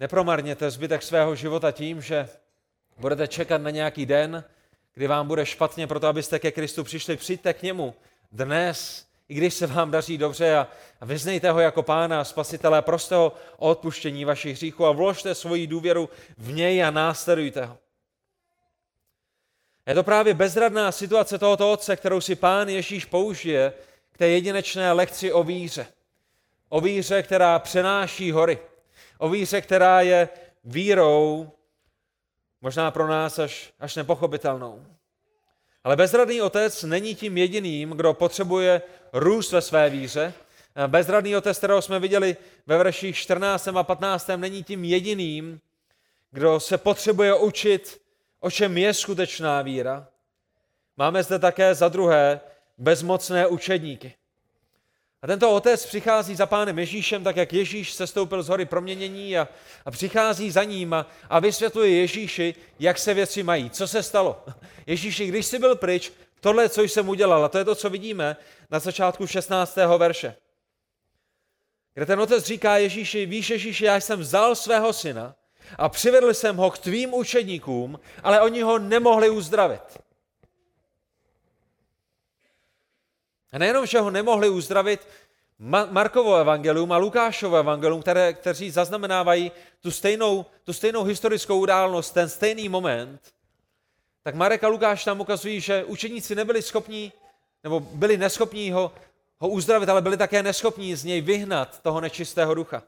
Nepromarněte 0.00 0.70
zbytek 0.70 1.02
svého 1.02 1.34
života 1.34 1.72
tím, 1.72 2.02
že 2.02 2.28
budete 2.98 3.28
čekat 3.28 3.58
na 3.58 3.70
nějaký 3.70 4.06
den, 4.06 4.44
kdy 4.94 5.06
vám 5.06 5.28
bude 5.28 5.46
špatně, 5.46 5.86
proto 5.86 6.06
abyste 6.06 6.38
ke 6.38 6.52
Kristu 6.52 6.84
přišli. 6.84 7.16
Přijďte 7.16 7.54
k 7.54 7.62
němu 7.62 7.94
dnes, 8.32 9.07
i 9.28 9.34
když 9.34 9.54
se 9.54 9.66
vám 9.66 9.90
daří 9.90 10.18
dobře 10.18 10.56
a, 10.56 10.68
vyznejte 11.02 11.50
ho 11.50 11.60
jako 11.60 11.82
pána 11.82 12.20
a 12.20 12.24
spasitele, 12.24 12.82
proste 12.82 13.14
ho 13.14 13.32
o 13.56 13.70
odpuštění 13.70 14.24
vašich 14.24 14.56
hříchů 14.56 14.86
a 14.86 14.92
vložte 14.92 15.34
svoji 15.34 15.66
důvěru 15.66 16.08
v 16.38 16.52
něj 16.52 16.84
a 16.84 16.90
následujte 16.90 17.64
ho. 17.64 17.78
Je 19.86 19.94
to 19.94 20.02
právě 20.02 20.34
bezradná 20.34 20.92
situace 20.92 21.38
tohoto 21.38 21.72
otce, 21.72 21.96
kterou 21.96 22.20
si 22.20 22.34
pán 22.34 22.68
Ježíš 22.68 23.04
použije 23.04 23.72
k 24.12 24.18
té 24.18 24.28
jedinečné 24.28 24.92
lekci 24.92 25.32
o 25.32 25.42
víře. 25.42 25.86
O 26.68 26.80
víře, 26.80 27.22
která 27.22 27.58
přenáší 27.58 28.32
hory. 28.32 28.58
O 29.18 29.28
víře, 29.28 29.60
která 29.60 30.00
je 30.00 30.28
vírou, 30.64 31.50
možná 32.60 32.90
pro 32.90 33.06
nás 33.06 33.38
až, 33.38 33.72
až 33.78 33.96
nepochopitelnou. 33.96 34.86
Ale 35.84 35.96
bezradný 35.96 36.42
otec 36.42 36.82
není 36.82 37.14
tím 37.14 37.38
jediným, 37.38 37.90
kdo 37.90 38.14
potřebuje 38.14 38.82
růst 39.12 39.52
ve 39.52 39.60
své 39.60 39.90
víře. 39.90 40.34
Bezradný 40.86 41.36
otec, 41.36 41.58
kterého 41.58 41.82
jsme 41.82 41.98
viděli 41.98 42.36
ve 42.66 42.78
verších 42.78 43.16
14 43.16 43.68
a 43.68 43.82
15, 43.82 44.30
není 44.36 44.64
tím 44.64 44.84
jediným, 44.84 45.60
kdo 46.30 46.60
se 46.60 46.78
potřebuje 46.78 47.34
učit, 47.34 48.00
o 48.40 48.50
čem 48.50 48.78
je 48.78 48.94
skutečná 48.94 49.62
víra. 49.62 50.08
Máme 50.96 51.22
zde 51.22 51.38
také 51.38 51.74
za 51.74 51.88
druhé 51.88 52.40
bezmocné 52.78 53.46
učedníky. 53.46 54.14
A 55.22 55.26
tento 55.26 55.50
otec 55.50 55.86
přichází 55.86 56.34
za 56.36 56.46
pánem 56.46 56.78
Ježíšem, 56.78 57.24
tak 57.24 57.36
jak 57.36 57.52
Ježíš 57.52 57.92
sestoupil 57.92 58.42
z 58.42 58.48
hory 58.48 58.64
proměnění 58.64 59.38
a, 59.38 59.48
a 59.84 59.90
přichází 59.90 60.50
za 60.50 60.64
ním 60.64 60.94
a, 60.94 61.06
a 61.30 61.40
vysvětluje 61.40 61.90
Ježíši, 61.90 62.54
jak 62.78 62.98
se 62.98 63.14
věci 63.14 63.42
mají, 63.42 63.70
co 63.70 63.88
se 63.88 64.02
stalo. 64.02 64.44
Ježíši, 64.86 65.26
když 65.26 65.46
jsi 65.46 65.58
byl 65.58 65.76
pryč, 65.76 66.12
tohle, 66.40 66.68
co 66.68 66.82
jsem 66.82 67.08
udělal, 67.08 67.44
a 67.44 67.48
to 67.48 67.58
je 67.58 67.64
to, 67.64 67.74
co 67.74 67.90
vidíme 67.90 68.36
na 68.70 68.78
začátku 68.78 69.26
16. 69.26 69.76
verše. 69.98 70.34
Kde 71.94 72.06
ten 72.06 72.20
otec 72.20 72.44
říká 72.44 72.76
Ježíši, 72.76 73.26
víš 73.26 73.50
Ježíši, 73.50 73.84
já 73.84 73.96
jsem 73.96 74.20
vzal 74.20 74.54
svého 74.54 74.92
syna 74.92 75.34
a 75.78 75.88
přivedl 75.88 76.34
jsem 76.34 76.56
ho 76.56 76.70
k 76.70 76.78
tvým 76.78 77.14
učedníkům, 77.14 78.00
ale 78.22 78.40
oni 78.40 78.62
ho 78.62 78.78
nemohli 78.78 79.30
uzdravit. 79.30 80.07
A 83.58 83.66
nejenom, 83.66 83.86
že 83.86 83.98
ho 83.98 84.10
nemohli 84.10 84.48
uzdravit, 84.48 85.02
Markovo 85.90 86.36
evangelium 86.36 86.92
a 86.92 86.96
Lukášovo 86.96 87.56
evangelium, 87.56 88.02
které, 88.02 88.32
kteří 88.32 88.70
zaznamenávají 88.70 89.52
tu 89.80 89.90
stejnou, 89.90 90.46
tu 90.64 90.72
stejnou 90.72 91.04
historickou 91.04 91.58
událost, 91.58 92.10
ten 92.10 92.28
stejný 92.28 92.68
moment, 92.68 93.20
tak 94.22 94.34
Marek 94.34 94.64
a 94.64 94.68
Lukáš 94.68 95.04
tam 95.04 95.20
ukazují, 95.20 95.60
že 95.60 95.84
učeníci 95.84 96.34
nebyli 96.34 96.62
schopní, 96.62 97.12
nebo 97.64 97.80
byli 97.80 98.16
neschopní 98.16 98.70
ho, 98.70 98.92
ho 99.38 99.48
uzdravit, 99.48 99.88
ale 99.88 100.02
byli 100.02 100.16
také 100.16 100.42
neschopní 100.42 100.94
z 100.94 101.04
něj 101.04 101.20
vyhnat 101.20 101.82
toho 101.82 102.00
nečistého 102.00 102.54
ducha. 102.54 102.82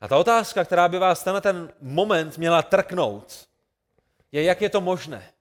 A 0.00 0.08
ta 0.08 0.16
otázka, 0.16 0.64
která 0.64 0.88
by 0.88 0.98
vás 0.98 1.24
na 1.24 1.40
ten 1.40 1.72
moment 1.80 2.38
měla 2.38 2.62
trknout, 2.62 3.48
je, 4.32 4.42
jak 4.42 4.62
je 4.62 4.68
to 4.68 4.80
možné 4.80 5.32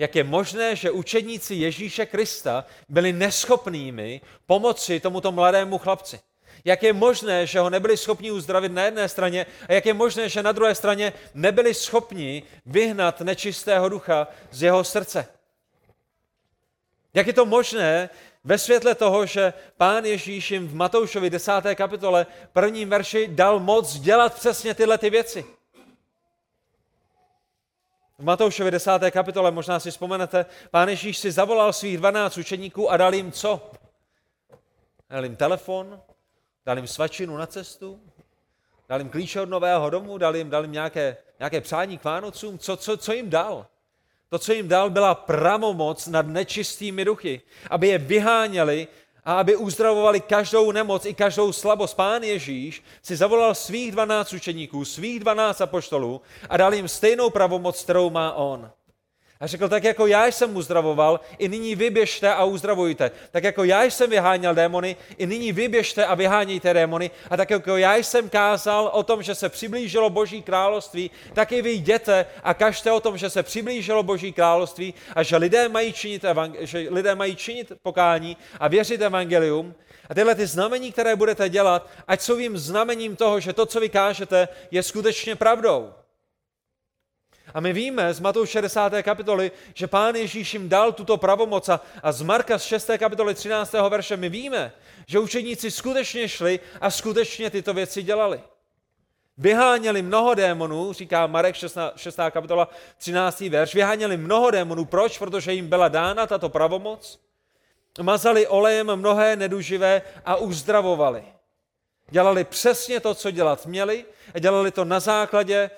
jak 0.00 0.16
je 0.16 0.24
možné, 0.24 0.76
že 0.76 0.90
učedníci 0.90 1.54
Ježíše 1.54 2.06
Krista 2.06 2.64
byli 2.88 3.12
neschopnými 3.12 4.20
pomoci 4.46 5.00
tomuto 5.00 5.32
mladému 5.32 5.78
chlapci. 5.78 6.20
Jak 6.64 6.82
je 6.82 6.92
možné, 6.92 7.46
že 7.46 7.60
ho 7.60 7.70
nebyli 7.70 7.96
schopni 7.96 8.30
uzdravit 8.30 8.72
na 8.72 8.84
jedné 8.84 9.08
straně 9.08 9.46
a 9.68 9.72
jak 9.72 9.86
je 9.86 9.94
možné, 9.94 10.28
že 10.28 10.42
na 10.42 10.52
druhé 10.52 10.74
straně 10.74 11.12
nebyli 11.34 11.74
schopni 11.74 12.42
vyhnat 12.66 13.20
nečistého 13.20 13.88
ducha 13.88 14.28
z 14.50 14.62
jeho 14.62 14.84
srdce. 14.84 15.28
Jak 17.14 17.26
je 17.26 17.32
to 17.32 17.46
možné 17.46 18.10
ve 18.44 18.58
světle 18.58 18.94
toho, 18.94 19.26
že 19.26 19.52
pán 19.76 20.04
Ježíš 20.04 20.50
jim 20.50 20.68
v 20.68 20.74
Matoušovi 20.74 21.30
10. 21.30 21.52
kapitole 21.74 22.26
prvním 22.52 22.88
verši 22.88 23.28
dal 23.30 23.60
moc 23.60 23.98
dělat 23.98 24.34
přesně 24.34 24.74
tyhle 24.74 24.98
ty 24.98 25.10
věci. 25.10 25.59
V 28.20 28.22
Matoušově 28.22 28.70
10. 28.70 28.90
kapitole, 29.10 29.50
možná 29.50 29.80
si 29.80 29.90
vzpomenete, 29.90 30.46
pán 30.70 30.88
Ježíš 30.88 31.18
si 31.18 31.32
zavolal 31.32 31.72
svých 31.72 31.98
12 31.98 32.38
učeníků 32.38 32.90
a 32.90 32.96
dal 32.96 33.14
jim 33.14 33.32
co? 33.32 33.70
Dal 35.10 35.24
jim 35.24 35.36
telefon, 35.36 36.00
dal 36.66 36.76
jim 36.76 36.86
svačinu 36.86 37.36
na 37.36 37.46
cestu, 37.46 38.00
dal 38.88 38.98
jim 38.98 39.08
klíče 39.08 39.40
od 39.40 39.48
nového 39.48 39.90
domu, 39.90 40.18
dal 40.18 40.36
jim, 40.36 40.50
dal 40.50 40.62
jim 40.62 40.72
nějaké, 40.72 41.16
nějaké 41.38 41.60
přání 41.60 41.98
k 41.98 42.04
Vánocům. 42.04 42.58
Co, 42.58 42.76
co, 42.76 42.96
co 42.96 43.12
jim 43.12 43.30
dal? 43.30 43.66
To, 44.28 44.38
co 44.38 44.52
jim 44.52 44.68
dal, 44.68 44.90
byla 44.90 45.14
pravomoc 45.14 46.06
nad 46.06 46.26
nečistými 46.26 47.04
duchy, 47.04 47.40
aby 47.70 47.88
je 47.88 47.98
vyháněli 47.98 48.88
a 49.24 49.40
aby 49.40 49.56
uzdravovali 49.56 50.20
každou 50.20 50.72
nemoc 50.72 51.04
i 51.04 51.14
každou 51.14 51.52
slabost. 51.52 51.96
Pán 51.96 52.22
Ježíš 52.22 52.82
si 53.02 53.16
zavolal 53.16 53.54
svých 53.54 53.92
12 53.92 54.32
učeníků, 54.32 54.84
svých 54.84 55.20
12 55.20 55.60
apoštolů 55.60 56.20
a 56.48 56.56
dal 56.56 56.74
jim 56.74 56.88
stejnou 56.88 57.30
pravomoc, 57.30 57.82
kterou 57.82 58.10
má 58.10 58.32
on. 58.32 58.70
A 59.40 59.46
řekl, 59.46 59.68
tak 59.68 59.84
jako 59.84 60.06
já 60.06 60.26
jsem 60.26 60.56
uzdravoval, 60.56 61.20
i 61.38 61.48
nyní 61.48 61.74
vyběžte 61.74 62.34
a 62.34 62.44
uzdravujte. 62.44 63.10
Tak 63.30 63.44
jako 63.44 63.64
já 63.64 63.82
jsem 63.84 64.10
vyháněl 64.10 64.54
démony, 64.54 64.96
i 65.18 65.26
nyní 65.26 65.52
vyběžte 65.52 66.06
a 66.06 66.14
vyhánějte 66.14 66.74
démony. 66.74 67.10
A 67.30 67.36
tak 67.36 67.50
jako 67.50 67.76
já 67.76 67.96
jsem 67.96 68.28
kázal 68.28 68.90
o 68.92 69.02
tom, 69.02 69.22
že 69.22 69.34
se 69.34 69.48
přiblížilo 69.48 70.10
Boží 70.10 70.42
království, 70.42 71.10
tak 71.32 71.52
i 71.52 71.62
vy 71.62 71.70
jděte 71.70 72.26
a 72.42 72.54
kažte 72.54 72.92
o 72.92 73.00
tom, 73.00 73.18
že 73.18 73.30
se 73.30 73.42
přiblížilo 73.42 74.02
Boží 74.02 74.32
království 74.32 74.94
a 75.14 75.22
že 75.22 75.36
lidé 75.36 75.68
mají 75.68 75.92
činit, 75.92 76.24
že 76.60 76.86
lidé 76.90 77.14
mají 77.14 77.36
činit 77.36 77.72
pokání 77.82 78.36
a 78.60 78.68
věřit 78.68 79.02
evangelium 79.02 79.74
A 80.08 80.14
tyhle 80.14 80.34
ty 80.34 80.46
znamení, 80.46 80.92
které 80.92 81.16
budete 81.16 81.48
dělat, 81.48 81.88
ať 82.08 82.20
jsou 82.20 82.38
jim 82.38 82.58
znamením 82.58 83.16
toho, 83.16 83.40
že 83.40 83.52
to, 83.52 83.66
co 83.66 83.80
vy 83.80 83.88
kážete, 83.88 84.48
je 84.70 84.82
skutečně 84.82 85.36
pravdou. 85.36 85.92
A 87.54 87.60
my 87.60 87.72
víme 87.72 88.14
z 88.14 88.20
Matouš 88.20 88.50
60. 88.50 88.92
kapitoly, 89.02 89.52
že 89.74 89.86
Pán 89.86 90.14
Ježíš 90.14 90.54
jim 90.54 90.68
dal 90.68 90.92
tuto 90.92 91.16
pravomoc 91.16 91.68
a, 91.68 91.80
a 92.02 92.12
z 92.12 92.22
Marka 92.22 92.58
z 92.58 92.62
6. 92.64 92.90
kapitoly 92.98 93.34
13. 93.34 93.72
verše 93.72 94.16
my 94.16 94.28
víme, 94.28 94.72
že 95.06 95.18
učeníci 95.18 95.70
skutečně 95.70 96.28
šli 96.28 96.60
a 96.80 96.90
skutečně 96.90 97.50
tyto 97.50 97.74
věci 97.74 98.02
dělali. 98.02 98.40
Vyháněli 99.38 100.02
mnoho 100.02 100.34
démonů, 100.34 100.92
říká 100.92 101.26
Marek 101.26 101.54
6. 101.54 101.78
6. 101.96 102.18
kapitola 102.30 102.68
13. 102.98 103.40
verš, 103.40 103.74
vyháněli 103.74 104.16
mnoho 104.16 104.50
démonů. 104.50 104.84
Proč? 104.84 105.18
Protože 105.18 105.52
jim 105.52 105.68
byla 105.68 105.88
dána 105.88 106.26
tato 106.26 106.48
pravomoc. 106.48 107.20
Mazali 108.02 108.46
olejem 108.46 108.96
mnohé 108.96 109.36
neduživé 109.36 110.02
a 110.24 110.36
uzdravovali. 110.36 111.24
Dělali 112.10 112.44
přesně 112.44 113.00
to, 113.00 113.14
co 113.14 113.30
dělat 113.30 113.66
měli 113.66 114.04
a 114.34 114.38
dělali 114.38 114.70
to 114.70 114.84
na 114.84 115.00
základě 115.00 115.70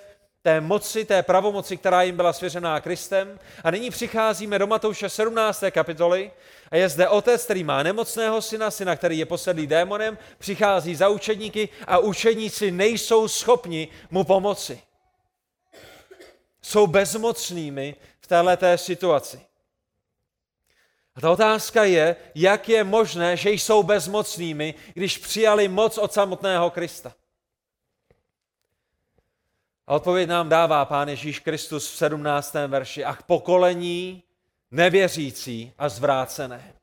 té 0.43 0.61
moci, 0.61 1.05
té 1.05 1.23
pravomoci, 1.23 1.77
která 1.77 2.01
jim 2.01 2.15
byla 2.15 2.33
svěřená 2.33 2.81
Kristem. 2.81 3.39
A 3.63 3.71
nyní 3.71 3.89
přicházíme 3.89 4.59
do 4.59 4.67
Matouše 4.67 5.09
17. 5.09 5.63
kapitoly 5.71 6.31
a 6.71 6.75
je 6.75 6.89
zde 6.89 7.07
otec, 7.07 7.43
který 7.43 7.63
má 7.63 7.83
nemocného 7.83 8.41
syna, 8.41 8.71
syna, 8.71 8.95
který 8.95 9.17
je 9.17 9.25
posedlý 9.25 9.67
démonem, 9.67 10.17
přichází 10.37 10.95
za 10.95 11.09
učedníky 11.09 11.69
a 11.87 11.97
učedníci 11.97 12.71
nejsou 12.71 13.27
schopni 13.27 13.87
mu 14.11 14.23
pomoci. 14.23 14.81
Jsou 16.61 16.87
bezmocnými 16.87 17.95
v 18.21 18.27
této 18.27 18.77
situaci. 18.77 19.41
A 21.15 21.21
ta 21.21 21.31
otázka 21.31 21.83
je, 21.83 22.15
jak 22.35 22.69
je 22.69 22.83
možné, 22.83 23.37
že 23.37 23.51
jsou 23.51 23.83
bezmocnými, 23.83 24.73
když 24.93 25.17
přijali 25.17 25.67
moc 25.67 25.97
od 25.97 26.13
samotného 26.13 26.69
Krista. 26.69 27.13
A 29.87 29.95
odpověď 29.95 30.29
nám 30.29 30.49
dává 30.49 30.85
Pán 30.85 31.09
Ježíš 31.09 31.39
Kristus 31.39 31.91
v 31.91 31.97
17. 31.97 32.53
verši. 32.67 33.05
Ach, 33.05 33.23
pokolení 33.23 34.23
nevěřící 34.71 35.73
a 35.77 35.89
zvrácené. 35.89 36.73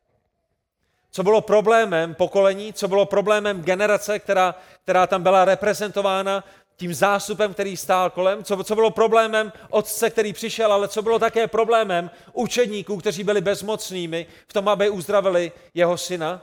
Co 1.11 1.23
bylo 1.23 1.41
problémem 1.41 2.15
pokolení, 2.15 2.73
co 2.73 2.89
bylo 2.89 3.07
problémem 3.07 3.63
generace, 3.63 4.19
která, 4.19 4.55
která 4.83 5.07
tam 5.07 5.23
byla 5.23 5.45
reprezentována 5.45 6.45
tím 6.77 6.95
zástupem, 6.95 7.53
který 7.53 7.77
stál 7.77 8.11
kolem, 8.11 8.45
co, 8.45 8.65
co 8.65 8.75
bylo 8.75 8.91
problémem 8.91 9.53
otce, 9.71 10.11
který 10.11 10.33
přišel, 10.33 10.73
ale 10.73 10.89
co 10.89 11.03
bylo 11.03 11.19
také 11.19 11.47
problémem 11.47 12.11
učedníků, 12.33 12.97
kteří 12.97 13.25
byli 13.25 13.41
bezmocnými 13.41 14.27
v 14.49 14.53
tom, 14.53 14.69
aby 14.69 14.91
uzdravili 14.91 15.53
jeho 15.75 15.99
syna. 15.99 16.43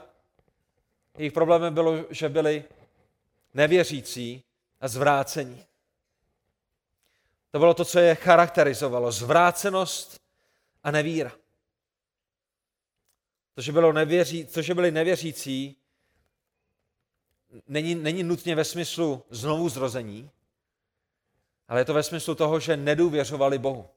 Jejich 1.18 1.32
problémem 1.32 1.74
bylo, 1.74 1.94
že 2.10 2.28
byli 2.28 2.64
nevěřící 3.54 4.42
a 4.80 4.88
zvrácení. 4.88 5.67
To 7.50 7.58
bylo 7.58 7.74
to, 7.74 7.84
co 7.84 7.98
je 7.98 8.14
charakterizovalo. 8.14 9.12
Zvrácenost 9.12 10.20
a 10.82 10.90
nevíra. 10.90 11.32
To, 13.54 13.62
že, 13.62 13.72
bylo 13.72 13.92
nevěří, 13.92 14.44
to, 14.44 14.62
že 14.62 14.74
byli 14.74 14.90
nevěřící, 14.90 15.76
není, 17.66 17.94
není 17.94 18.22
nutně 18.22 18.54
ve 18.54 18.64
smyslu 18.64 19.22
znovu 19.30 19.68
zrození, 19.68 20.30
ale 21.68 21.80
je 21.80 21.84
to 21.84 21.94
ve 21.94 22.02
smyslu 22.02 22.34
toho, 22.34 22.60
že 22.60 22.76
nedůvěřovali 22.76 23.58
Bohu. 23.58 23.88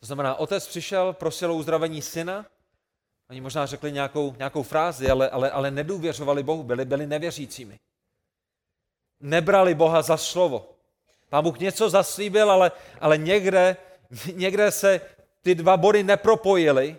To 0.00 0.06
znamená, 0.06 0.34
otec 0.34 0.66
přišel, 0.66 1.12
prosil 1.12 1.52
o 1.52 1.54
uzdravení 1.54 2.02
syna, 2.02 2.46
oni 3.30 3.40
možná 3.40 3.66
řekli 3.66 3.92
nějakou, 3.92 4.34
nějakou 4.38 4.62
frázi, 4.62 5.10
ale, 5.10 5.30
ale, 5.30 5.50
ale 5.50 5.70
nedůvěřovali 5.70 6.42
Bohu, 6.42 6.62
byli, 6.62 6.84
byli 6.84 7.06
nevěřícími. 7.06 7.80
Nebrali 9.20 9.74
Boha 9.74 10.02
za 10.02 10.16
slovo. 10.16 10.74
Pán 11.32 11.44
Bůh 11.44 11.58
něco 11.58 11.90
zaslíbil, 11.90 12.50
ale, 12.50 12.72
ale 13.00 13.18
někde, 13.18 13.76
někde 14.32 14.70
se 14.70 15.00
ty 15.42 15.54
dva 15.54 15.76
body 15.76 16.02
nepropojily. 16.02 16.96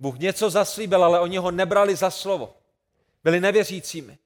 Bůh 0.00 0.18
něco 0.18 0.50
zaslíbil, 0.50 1.04
ale 1.04 1.20
oni 1.20 1.38
ho 1.38 1.50
nebrali 1.50 1.96
za 1.96 2.10
slovo. 2.10 2.54
Byli 3.24 3.40
nevěřícími. 3.40 4.18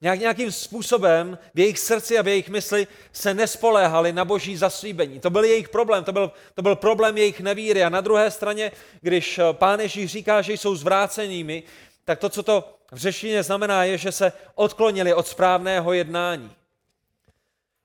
Nějak, 0.00 0.20
nějakým 0.20 0.52
způsobem 0.52 1.38
v 1.54 1.58
jejich 1.58 1.78
srdci 1.78 2.18
a 2.18 2.22
v 2.22 2.28
jejich 2.28 2.48
mysli 2.48 2.86
se 3.12 3.34
nespoléhali 3.34 4.12
na 4.12 4.24
boží 4.24 4.56
zaslíbení. 4.56 5.20
To 5.20 5.30
byl 5.30 5.44
jejich 5.44 5.68
problém, 5.68 6.04
to 6.04 6.12
byl, 6.12 6.32
to 6.54 6.62
byl 6.62 6.76
problém 6.76 7.18
jejich 7.18 7.40
nevíry. 7.40 7.84
A 7.84 7.88
na 7.88 8.00
druhé 8.00 8.30
straně, 8.30 8.72
když 9.00 9.40
pán 9.52 9.80
Ježíš 9.80 10.10
říká, 10.10 10.42
že 10.42 10.52
jsou 10.52 10.74
zvrácenými, 10.76 11.62
tak 12.04 12.18
to, 12.18 12.28
co 12.28 12.42
to 12.42 12.78
v 12.92 12.96
řeštině 12.96 13.42
znamená, 13.42 13.84
je, 13.84 13.98
že 13.98 14.12
se 14.12 14.32
odklonili 14.54 15.14
od 15.14 15.26
správného 15.26 15.92
jednání 15.92 16.59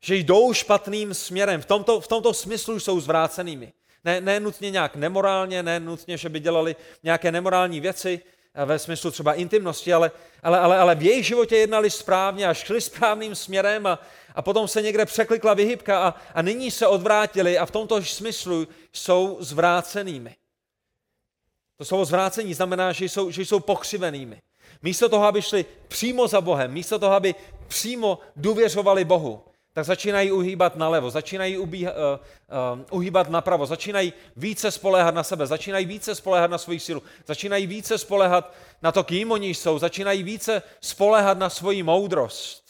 že 0.05 0.15
jdou 0.15 0.53
špatným 0.53 1.13
směrem. 1.13 1.61
V 1.61 1.65
tomto, 1.65 2.01
v 2.01 2.07
tomto 2.07 2.33
smyslu 2.33 2.79
jsou 2.79 2.99
zvrácenými. 2.99 3.73
Ne, 4.03 4.21
ne 4.21 4.39
nutně 4.39 4.71
nějak 4.71 4.95
nemorálně, 4.95 5.63
ne 5.63 5.79
nutně, 5.79 6.17
že 6.17 6.29
by 6.29 6.39
dělali 6.39 6.75
nějaké 7.03 7.31
nemorální 7.31 7.79
věci 7.79 8.19
eh, 8.53 8.65
ve 8.65 8.79
smyslu 8.79 9.11
třeba 9.11 9.33
intimnosti, 9.33 9.93
ale, 9.93 10.11
ale, 10.43 10.59
ale, 10.59 10.77
ale 10.77 10.95
v 10.95 11.03
jejich 11.03 11.25
životě 11.25 11.57
jednali 11.57 11.89
správně 11.89 12.47
a 12.47 12.53
šli 12.53 12.81
správným 12.81 13.35
směrem 13.35 13.87
a, 13.87 13.99
a 14.35 14.41
potom 14.41 14.67
se 14.67 14.81
někde 14.81 15.05
překlikla 15.05 15.53
vyhybka 15.53 16.07
a, 16.07 16.15
a 16.33 16.41
nyní 16.41 16.71
se 16.71 16.87
odvrátili 16.87 17.57
a 17.57 17.65
v 17.65 17.71
tomto 17.71 18.03
smyslu 18.03 18.67
jsou 18.93 19.37
zvrácenými. 19.39 20.35
To 21.77 21.85
slovo 21.85 22.05
zvrácení 22.05 22.53
znamená, 22.53 22.91
že 22.91 23.05
jsou, 23.05 23.31
že 23.31 23.41
jsou 23.41 23.59
pokřivenými. 23.59 24.41
Místo 24.81 25.09
toho, 25.09 25.25
aby 25.25 25.41
šli 25.41 25.65
přímo 25.87 26.27
za 26.27 26.41
Bohem, 26.41 26.71
místo 26.71 26.99
toho, 26.99 27.13
aby 27.13 27.35
přímo 27.67 28.19
důvěřovali 28.35 29.05
Bohu, 29.05 29.43
tak 29.75 29.85
začínají 29.85 30.31
uhýbat 30.31 30.75
nalevo, 30.75 31.09
začínají 31.09 31.57
ubí, 31.57 31.83
uh, 31.83 31.91
uh, 31.91 32.85
uhýbat 32.91 33.29
napravo, 33.29 33.65
začínají 33.65 34.13
více 34.35 34.71
spoléhat 34.71 35.15
na 35.15 35.23
sebe, 35.23 35.47
začínají 35.47 35.85
více 35.85 36.15
spoléhat 36.15 36.51
na 36.51 36.57
svoji 36.57 36.79
sílu, 36.79 37.03
začínají 37.27 37.67
více 37.67 37.97
spoléhat 37.97 38.53
na 38.81 38.91
to, 38.91 39.03
kým 39.03 39.31
oni 39.31 39.49
jsou, 39.49 39.79
začínají 39.79 40.23
více 40.23 40.61
spoléhat 40.81 41.37
na 41.37 41.49
svoji 41.49 41.83
moudrost. 41.83 42.65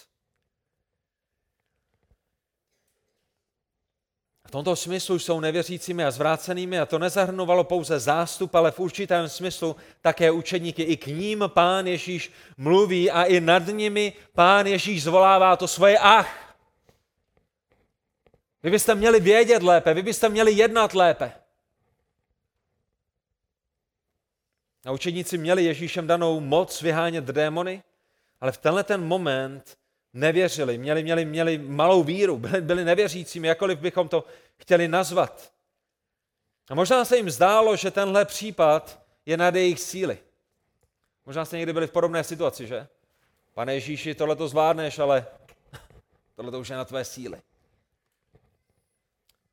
V 4.48 4.52
tomto 4.52 4.76
smyslu 4.76 5.20
jsou 5.20 5.40
nevěřícími 5.40 6.06
a 6.06 6.12
zvrácenými 6.12 6.80
a 6.80 6.86
to 6.86 7.00
nezahrnovalo 7.00 7.64
pouze 7.64 8.00
zástup, 8.00 8.56
ale 8.56 8.72
v 8.72 8.80
určitém 8.80 9.30
smyslu 9.30 9.76
také 10.02 10.32
učeníky. 10.32 10.84
I 10.84 10.98
k 10.98 11.08
ním 11.08 11.44
pán 11.48 11.88
Ježíš 11.88 12.32
mluví 12.58 13.12
a 13.12 13.24
i 13.24 13.42
nad 13.42 13.68
nimi 13.68 14.14
pán 14.34 14.68
Ježíš 14.68 15.04
zvolává 15.04 15.56
to 15.56 15.68
svoje 15.68 15.98
ach. 16.00 16.45
Vy 18.66 18.72
byste 18.72 18.96
měli 18.96 19.20
vědět 19.20 19.64
lépe, 19.64 19.94
vy 19.94 20.02
byste 20.02 20.30
měli 20.30 20.52
jednat 20.52 20.94
lépe. 20.94 21.32
A 24.86 24.92
učedníci 24.92 25.38
měli 25.38 25.64
Ježíšem 25.64 26.08
danou 26.08 26.40
moc 26.40 26.82
vyhánět 26.82 27.26
démony, 27.26 27.84
ale 28.42 28.52
v 28.52 28.58
tenhle 28.58 28.84
ten 28.84 29.04
moment 29.04 29.78
nevěřili, 30.14 30.78
měli, 30.78 31.04
měli, 31.04 31.26
měli 31.26 31.58
malou 31.58 32.04
víru, 32.04 32.38
byli, 32.38 32.62
byli 32.62 32.86
nevěřícími, 32.86 33.48
jakkoliv 33.48 33.80
bychom 33.80 34.10
to 34.10 34.26
chtěli 34.58 34.88
nazvat. 34.88 35.54
A 36.70 36.76
možná 36.76 37.06
se 37.06 37.18
jim 37.18 37.30
zdálo, 37.30 37.76
že 37.76 37.92
tenhle 37.92 38.26
případ 38.26 39.06
je 39.26 39.38
nad 39.38 39.56
jejich 39.56 39.80
síly. 39.80 40.18
Možná 41.26 41.46
jste 41.46 41.58
někdy 41.58 41.74
byli 41.74 41.88
v 41.88 41.92
podobné 41.92 42.24
situaci, 42.24 42.68
že? 42.68 42.88
Pane 43.54 43.74
Ježíši, 43.74 44.16
tohle 44.16 44.36
to 44.36 44.48
zvládneš, 44.48 45.00
ale 45.00 45.26
tohle 46.36 46.52
to 46.52 46.60
už 46.60 46.70
je 46.70 46.76
na 46.76 46.86
tvé 46.86 47.06
síly. 47.06 47.42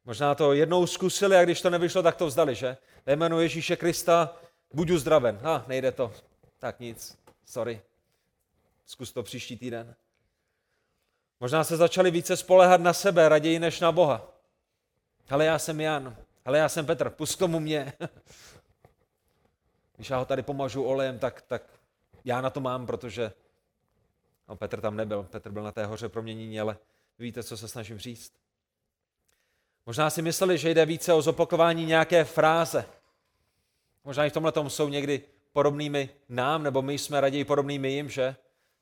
Možná 0.05 0.35
to 0.35 0.53
jednou 0.53 0.87
zkusili 0.87 1.37
a 1.37 1.45
když 1.45 1.61
to 1.61 1.71
nevyšlo, 1.71 2.03
tak 2.03 2.17
to 2.17 2.27
vzdali, 2.27 2.55
že? 2.55 2.77
Ve 3.07 3.17
jménu 3.17 3.41
Ježíše 3.41 3.77
Krista 3.77 4.35
buď 4.75 4.91
uzdraven. 4.91 5.41
A, 5.43 5.57
ah, 5.57 5.65
nejde 5.67 5.93
to. 5.93 6.13
Tak 6.59 6.81
nic, 6.81 7.19
sorry. 7.45 7.83
Zkus 8.87 9.13
to 9.13 9.23
příští 9.23 9.57
týden. 9.57 9.95
Možná 11.41 11.65
se 11.65 11.77
začali 11.77 12.11
více 12.11 12.37
spolehat 12.37 12.81
na 12.81 12.93
sebe 12.93 13.29
raději 13.29 13.59
než 13.59 13.81
na 13.81 13.93
Boha. 13.93 14.29
Ale 15.31 15.45
já 15.45 15.59
jsem 15.59 15.81
Jan, 15.81 16.17
ale 16.45 16.59
já 16.59 16.69
jsem 16.69 16.87
Petr, 16.87 17.11
pust 17.11 17.39
tomu 17.39 17.61
mě. 17.61 17.93
Když 19.97 20.11
já 20.11 20.19
ho 20.19 20.25
tady 20.25 20.43
pomažu 20.43 20.85
olejem, 20.85 21.19
tak, 21.19 21.43
tak 21.43 21.63
já 22.25 22.41
na 22.41 22.51
to 22.51 22.61
mám, 22.61 22.87
protože 22.87 23.33
no, 24.49 24.57
Petr 24.57 24.81
tam 24.81 24.97
nebyl. 24.97 25.23
Petr 25.23 25.51
byl 25.51 25.63
na 25.63 25.73
té 25.73 25.87
hoře 25.87 26.09
proměnění, 26.09 26.61
ale 26.61 26.77
víte, 27.19 27.43
co 27.43 27.57
se 27.57 27.69
snažím 27.69 27.99
říct. 27.99 28.42
Možná 29.87 30.11
si 30.11 30.23
mysleli, 30.23 30.59
že 30.59 30.71
jde 30.71 30.87
více 30.87 31.13
o 31.13 31.23
zopakování 31.23 31.87
nějaké 31.87 32.25
fráze. 32.25 32.85
Možná 34.05 34.25
i 34.25 34.31
v 34.31 34.33
tomhle 34.33 34.53
jsou 34.69 34.89
někdy 34.89 35.23
podobnými 35.53 36.09
nám, 36.29 36.63
nebo 36.63 36.83
my 36.83 36.99
jsme 36.99 37.21
raději 37.21 37.45
podobnými 37.45 37.91
jim, 37.91 38.11
že 38.11 38.37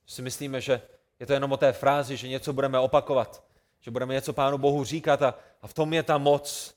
si 0.07 0.23
myslíme, 0.23 0.61
že 0.61 0.83
je 1.21 1.27
to 1.27 1.33
jenom 1.33 1.53
o 1.53 1.57
té 1.57 1.73
frázi, 1.73 2.17
že 2.17 2.29
něco 2.29 2.53
budeme 2.53 2.79
opakovat, 2.79 3.45
že 3.81 3.91
budeme 3.91 4.15
něco 4.15 4.33
Pánu 4.33 4.59
Bohu 4.59 4.85
říkat 4.85 5.23
a, 5.23 5.35
a 5.63 5.67
v 5.67 5.75
tom 5.75 5.93
je 5.93 6.03
ta 6.03 6.19
moc. 6.19 6.75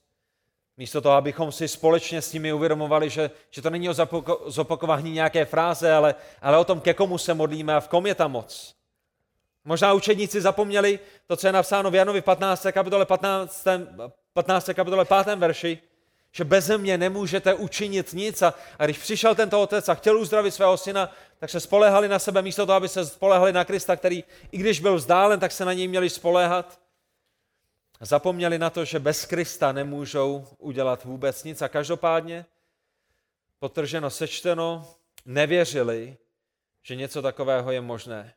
Místo 0.77 1.01
toho, 1.01 1.15
abychom 1.15 1.51
si 1.51 1.67
společně 1.67 2.21
s 2.21 2.33
nimi 2.33 2.53
uvědomovali, 2.53 3.09
že, 3.09 3.31
že 3.49 3.61
to 3.61 3.69
není 3.69 3.89
o 3.89 3.93
zopakování 4.45 5.11
nějaké 5.11 5.45
fráze, 5.45 5.93
ale, 5.93 6.15
ale 6.41 6.57
o 6.57 6.63
tom, 6.63 6.81
ke 6.81 6.93
komu 6.93 7.17
se 7.17 7.33
modlíme 7.33 7.75
a 7.75 7.79
v 7.79 7.87
kom 7.87 8.07
je 8.07 8.15
ta 8.15 8.27
moc. 8.27 8.75
Možná 9.65 9.93
učedníci 9.93 10.41
zapomněli 10.41 10.99
to, 11.27 11.35
co 11.35 11.47
je 11.47 11.53
napsáno 11.53 11.91
v 11.91 11.95
Janovi 11.95 12.21
15. 12.21 12.67
kapitole 12.71 13.05
15. 13.05 13.67
15. 14.33 14.69
kapitole 14.73 15.05
5. 15.25 15.35
verši, 15.35 15.79
že 16.31 16.43
bez 16.43 16.69
mě 16.77 16.97
nemůžete 16.97 17.53
učinit 17.53 18.13
nic. 18.13 18.41
A, 18.41 18.53
když 18.85 18.97
přišel 18.97 19.35
tento 19.35 19.61
otec 19.61 19.89
a 19.89 19.95
chtěl 19.95 20.17
uzdravit 20.17 20.53
svého 20.53 20.77
syna, 20.77 21.11
tak 21.39 21.49
se 21.49 21.59
spolehali 21.59 22.07
na 22.07 22.19
sebe 22.19 22.41
místo 22.41 22.65
toho, 22.65 22.75
aby 22.75 22.89
se 22.89 23.05
spolehali 23.05 23.53
na 23.53 23.65
Krista, 23.65 23.95
který 23.95 24.23
i 24.51 24.57
když 24.57 24.79
byl 24.79 24.95
vzdálen, 24.95 25.39
tak 25.39 25.51
se 25.51 25.65
na 25.65 25.73
něj 25.73 25.87
měli 25.87 26.09
spoléhat. 26.09 26.79
Zapomněli 28.01 28.59
na 28.59 28.69
to, 28.69 28.85
že 28.85 28.99
bez 28.99 29.25
Krista 29.25 29.71
nemůžou 29.71 30.47
udělat 30.57 31.03
vůbec 31.03 31.43
nic. 31.43 31.61
A 31.61 31.67
každopádně, 31.67 32.45
potrženo, 33.59 34.09
sečteno, 34.09 34.87
nevěřili, 35.25 36.17
že 36.83 36.95
něco 36.95 37.21
takového 37.21 37.71
je 37.71 37.81
možné. 37.81 38.33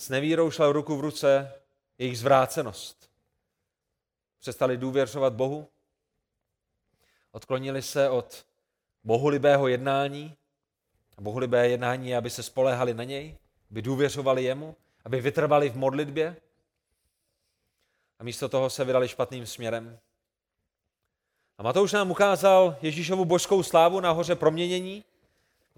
S 0.00 0.08
nevírou 0.08 0.50
šla 0.50 0.72
ruku 0.72 0.96
v 0.96 1.00
ruce 1.00 1.52
jejich 1.98 2.18
zvrácenost. 2.18 3.10
Přestali 4.38 4.76
důvěřovat 4.76 5.32
Bohu, 5.32 5.68
odklonili 7.30 7.82
se 7.82 8.08
od 8.08 8.46
bohulibého 9.04 9.68
jednání. 9.68 10.36
A 11.18 11.20
bohulibé 11.20 11.68
jednání 11.68 12.08
je, 12.08 12.16
aby 12.16 12.30
se 12.30 12.42
spolehali 12.42 12.94
na 12.94 13.04
něj, 13.04 13.38
aby 13.70 13.82
důvěřovali 13.82 14.44
jemu, 14.44 14.76
aby 15.04 15.20
vytrvali 15.20 15.70
v 15.70 15.76
modlitbě. 15.76 16.36
A 18.18 18.24
místo 18.24 18.48
toho 18.48 18.70
se 18.70 18.84
vydali 18.84 19.08
špatným 19.08 19.46
směrem. 19.46 19.98
A 21.58 21.62
Matouš 21.62 21.92
nám 21.92 22.10
ukázal 22.10 22.76
Ježíšovu 22.82 23.24
božskou 23.24 23.62
slávu 23.62 24.00
na 24.00 24.10
hoře 24.10 24.34
proměnění, 24.34 25.04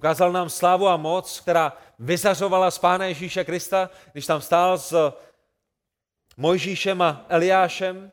Ukázal 0.03 0.33
nám 0.33 0.51
slávu 0.51 0.89
a 0.89 0.97
moc, 0.97 1.41
která 1.41 1.73
vyzařovala 1.99 2.71
z 2.71 2.79
Pána 2.79 3.05
Ježíše 3.05 3.45
Krista, 3.45 3.91
když 4.13 4.27
tam 4.27 4.41
stál 4.41 4.79
s 4.79 5.13
Mojžíšem 6.37 7.03
a 7.03 7.27
Eliášem. 7.29 8.13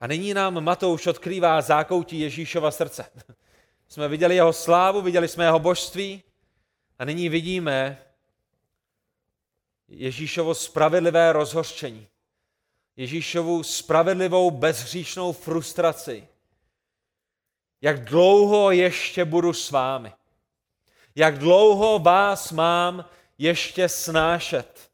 A 0.00 0.06
nyní 0.06 0.34
nám 0.34 0.64
Matouš 0.64 1.06
odkrývá 1.06 1.60
zákoutí 1.60 2.20
Ježíšova 2.20 2.70
srdce. 2.70 3.10
Jsme 3.88 4.08
viděli 4.08 4.34
jeho 4.34 4.52
slávu, 4.52 5.02
viděli 5.02 5.28
jsme 5.28 5.44
jeho 5.44 5.58
božství 5.58 6.22
a 6.98 7.04
nyní 7.04 7.28
vidíme 7.28 8.02
Ježíšovo 9.88 10.54
spravedlivé 10.54 11.32
rozhořčení. 11.32 12.08
Ježíšovu 12.96 13.62
spravedlivou 13.62 14.50
bezhříšnou 14.50 15.32
frustraci. 15.32 16.28
Jak 17.80 18.04
dlouho 18.04 18.70
ještě 18.70 19.24
budu 19.24 19.52
s 19.52 19.70
vámi? 19.70 20.12
Jak 21.14 21.38
dlouho 21.38 21.98
vás 21.98 22.52
mám 22.52 23.04
ještě 23.38 23.88
snášet? 23.88 24.90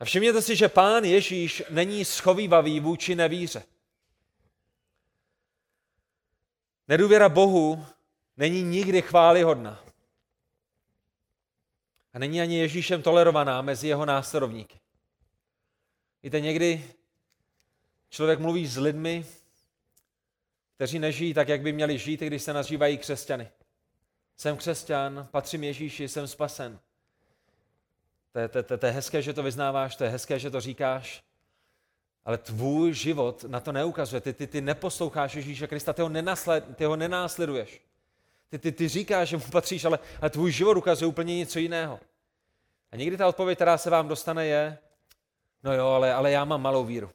A 0.00 0.04
všimněte 0.04 0.42
si, 0.42 0.56
že 0.56 0.68
pán 0.68 1.04
Ježíš 1.04 1.62
není 1.70 2.04
schovývavý 2.04 2.80
vůči 2.80 3.14
nevíře. 3.14 3.62
Nedůvěra 6.88 7.28
Bohu 7.28 7.86
není 8.36 8.62
nikdy 8.62 9.02
chválihodná. 9.02 9.84
A 12.12 12.18
není 12.18 12.40
ani 12.40 12.58
Ježíšem 12.58 13.02
tolerovaná 13.02 13.62
mezi 13.62 13.88
jeho 13.88 14.06
následovníky. 14.06 14.80
Víte, 16.22 16.40
někdy 16.40 16.94
člověk 18.10 18.38
mluví 18.38 18.66
s 18.66 18.76
lidmi, 18.76 19.26
kteří 20.74 20.98
nežijí 20.98 21.34
tak, 21.34 21.48
jak 21.48 21.60
by 21.60 21.72
měli 21.72 21.98
žít, 21.98 22.20
když 22.20 22.42
se 22.42 22.52
nazývají 22.52 22.98
křesťany. 22.98 23.48
Jsem 24.38 24.56
křesťan, 24.56 25.28
patřím 25.30 25.64
Ježíši, 25.64 26.08
jsem 26.08 26.28
spasen. 26.28 26.78
To 28.32 28.38
je, 28.38 28.48
to, 28.48 28.62
to, 28.62 28.78
to 28.78 28.86
je 28.86 28.92
hezké, 28.92 29.22
že 29.22 29.32
to 29.32 29.42
vyznáváš, 29.42 29.96
to 29.96 30.04
je 30.04 30.10
hezké, 30.10 30.38
že 30.38 30.50
to 30.50 30.60
říkáš, 30.60 31.22
ale 32.24 32.38
tvůj 32.38 32.92
život 32.92 33.44
na 33.44 33.60
to 33.60 33.72
neukazuje. 33.72 34.20
Ty, 34.20 34.32
ty, 34.32 34.46
ty 34.46 34.60
neposloucháš 34.60 35.34
Ježíše 35.34 35.66
Krista, 35.66 35.92
ty 35.92 36.02
ho, 36.02 36.08
nenasled, 36.08 36.76
ty 36.76 36.84
ho 36.84 36.96
nenásleduješ. 36.96 37.80
Ty, 38.48 38.58
ty, 38.58 38.72
ty 38.72 38.88
říkáš, 38.88 39.28
že 39.28 39.36
mu 39.36 39.42
patříš, 39.42 39.84
ale, 39.84 39.98
ale 40.20 40.30
tvůj 40.30 40.52
život 40.52 40.76
ukazuje 40.76 41.08
úplně 41.08 41.36
něco 41.36 41.58
jiného. 41.58 42.00
A 42.92 42.96
někdy 42.96 43.16
ta 43.16 43.28
odpověď, 43.28 43.58
která 43.58 43.78
se 43.78 43.90
vám 43.90 44.08
dostane, 44.08 44.46
je, 44.46 44.78
no 45.64 45.74
jo, 45.74 45.86
ale, 45.86 46.14
ale 46.14 46.30
já 46.30 46.44
mám 46.44 46.62
malou 46.62 46.84
víru. 46.84 47.10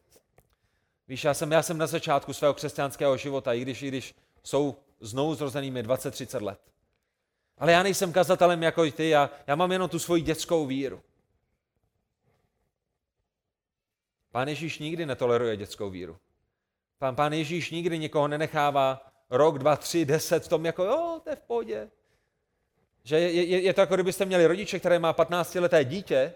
Víš, 1.07 1.23
já 1.23 1.33
jsem, 1.33 1.51
já 1.51 1.63
jsem 1.63 1.77
na 1.77 1.87
začátku 1.87 2.33
svého 2.33 2.53
křesťanského 2.53 3.17
života, 3.17 3.53
i 3.53 3.61
když, 3.61 3.81
i 3.81 3.87
když 3.87 4.15
jsou 4.43 4.77
znovu 4.99 5.35
zrozenými 5.35 5.83
20-30 5.83 6.43
let. 6.43 6.72
Ale 7.57 7.71
já 7.71 7.83
nejsem 7.83 8.13
kazatelem 8.13 8.63
jako 8.63 8.91
ty, 8.91 9.09
já, 9.09 9.29
já 9.47 9.55
mám 9.55 9.71
jenom 9.71 9.89
tu 9.89 9.99
svoji 9.99 10.21
dětskou 10.21 10.65
víru. 10.65 11.01
Pán 14.31 14.47
Ježíš 14.47 14.79
nikdy 14.79 15.05
netoleruje 15.05 15.57
dětskou 15.57 15.89
víru. 15.89 16.17
Pán, 16.97 17.15
pán 17.15 17.33
Ježíš 17.33 17.71
nikdy 17.71 17.99
nikoho 17.99 18.27
nenechává 18.27 19.13
rok, 19.29 19.59
dva, 19.59 19.75
tři, 19.75 20.05
deset 20.05 20.45
v 20.45 20.47
tom, 20.47 20.65
jako 20.65 20.83
jo, 20.83 21.21
to 21.23 21.29
je 21.29 21.35
v 21.35 21.41
pohodě. 21.41 21.89
Že 23.03 23.19
je, 23.19 23.45
je, 23.45 23.61
je 23.61 23.73
to 23.73 23.81
jako 23.81 23.95
kdybyste 23.95 24.25
měli 24.25 24.47
rodiče, 24.47 24.79
které 24.79 24.99
má 24.99 25.13
15-leté 25.13 25.85
dítě 25.85 26.33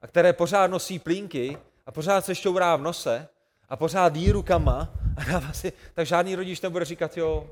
a 0.00 0.06
které 0.06 0.32
pořád 0.32 0.66
nosí 0.66 0.98
plínky 0.98 1.58
a 1.86 1.92
pořád 1.92 2.24
se 2.24 2.34
šťourá 2.34 2.76
v 2.76 2.82
nose 2.82 3.28
a 3.68 3.76
pořád 3.76 4.16
jí 4.16 4.32
rukama 4.32 4.92
a 5.16 5.24
dává 5.24 5.52
si, 5.52 5.72
tak 5.94 6.06
žádný 6.06 6.34
rodič 6.34 6.60
nebude 6.60 6.84
říkat, 6.84 7.16
jo, 7.16 7.50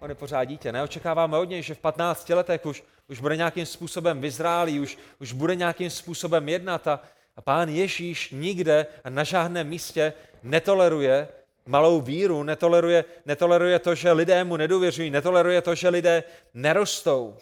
on 0.00 0.10
je 0.10 0.14
pořád 0.14 0.44
dítě. 0.44 0.72
Neočekáváme 0.72 1.38
od 1.38 1.44
něj, 1.44 1.62
že 1.62 1.74
v 1.74 1.78
15 1.78 2.28
letech 2.28 2.66
už, 2.66 2.84
už 3.08 3.20
bude 3.20 3.36
nějakým 3.36 3.66
způsobem 3.66 4.20
vyzrálý, 4.20 4.80
už, 4.80 4.98
už 5.20 5.32
bude 5.32 5.54
nějakým 5.54 5.90
způsobem 5.90 6.48
jednat 6.48 6.86
a, 6.86 7.00
a 7.36 7.40
pán 7.42 7.68
Ježíš 7.68 8.30
nikde 8.30 8.86
a 9.04 9.10
na 9.10 9.24
žádném 9.24 9.68
místě 9.68 10.12
netoleruje 10.42 11.28
malou 11.66 12.00
víru, 12.00 12.42
netoleruje, 12.42 13.04
netoleruje 13.26 13.78
to, 13.78 13.94
že 13.94 14.12
lidé 14.12 14.44
mu 14.44 14.56
nedůvěřují, 14.56 15.10
netoleruje 15.10 15.62
to, 15.62 15.74
že 15.74 15.88
lidé 15.88 16.24
nerostou. 16.54 17.36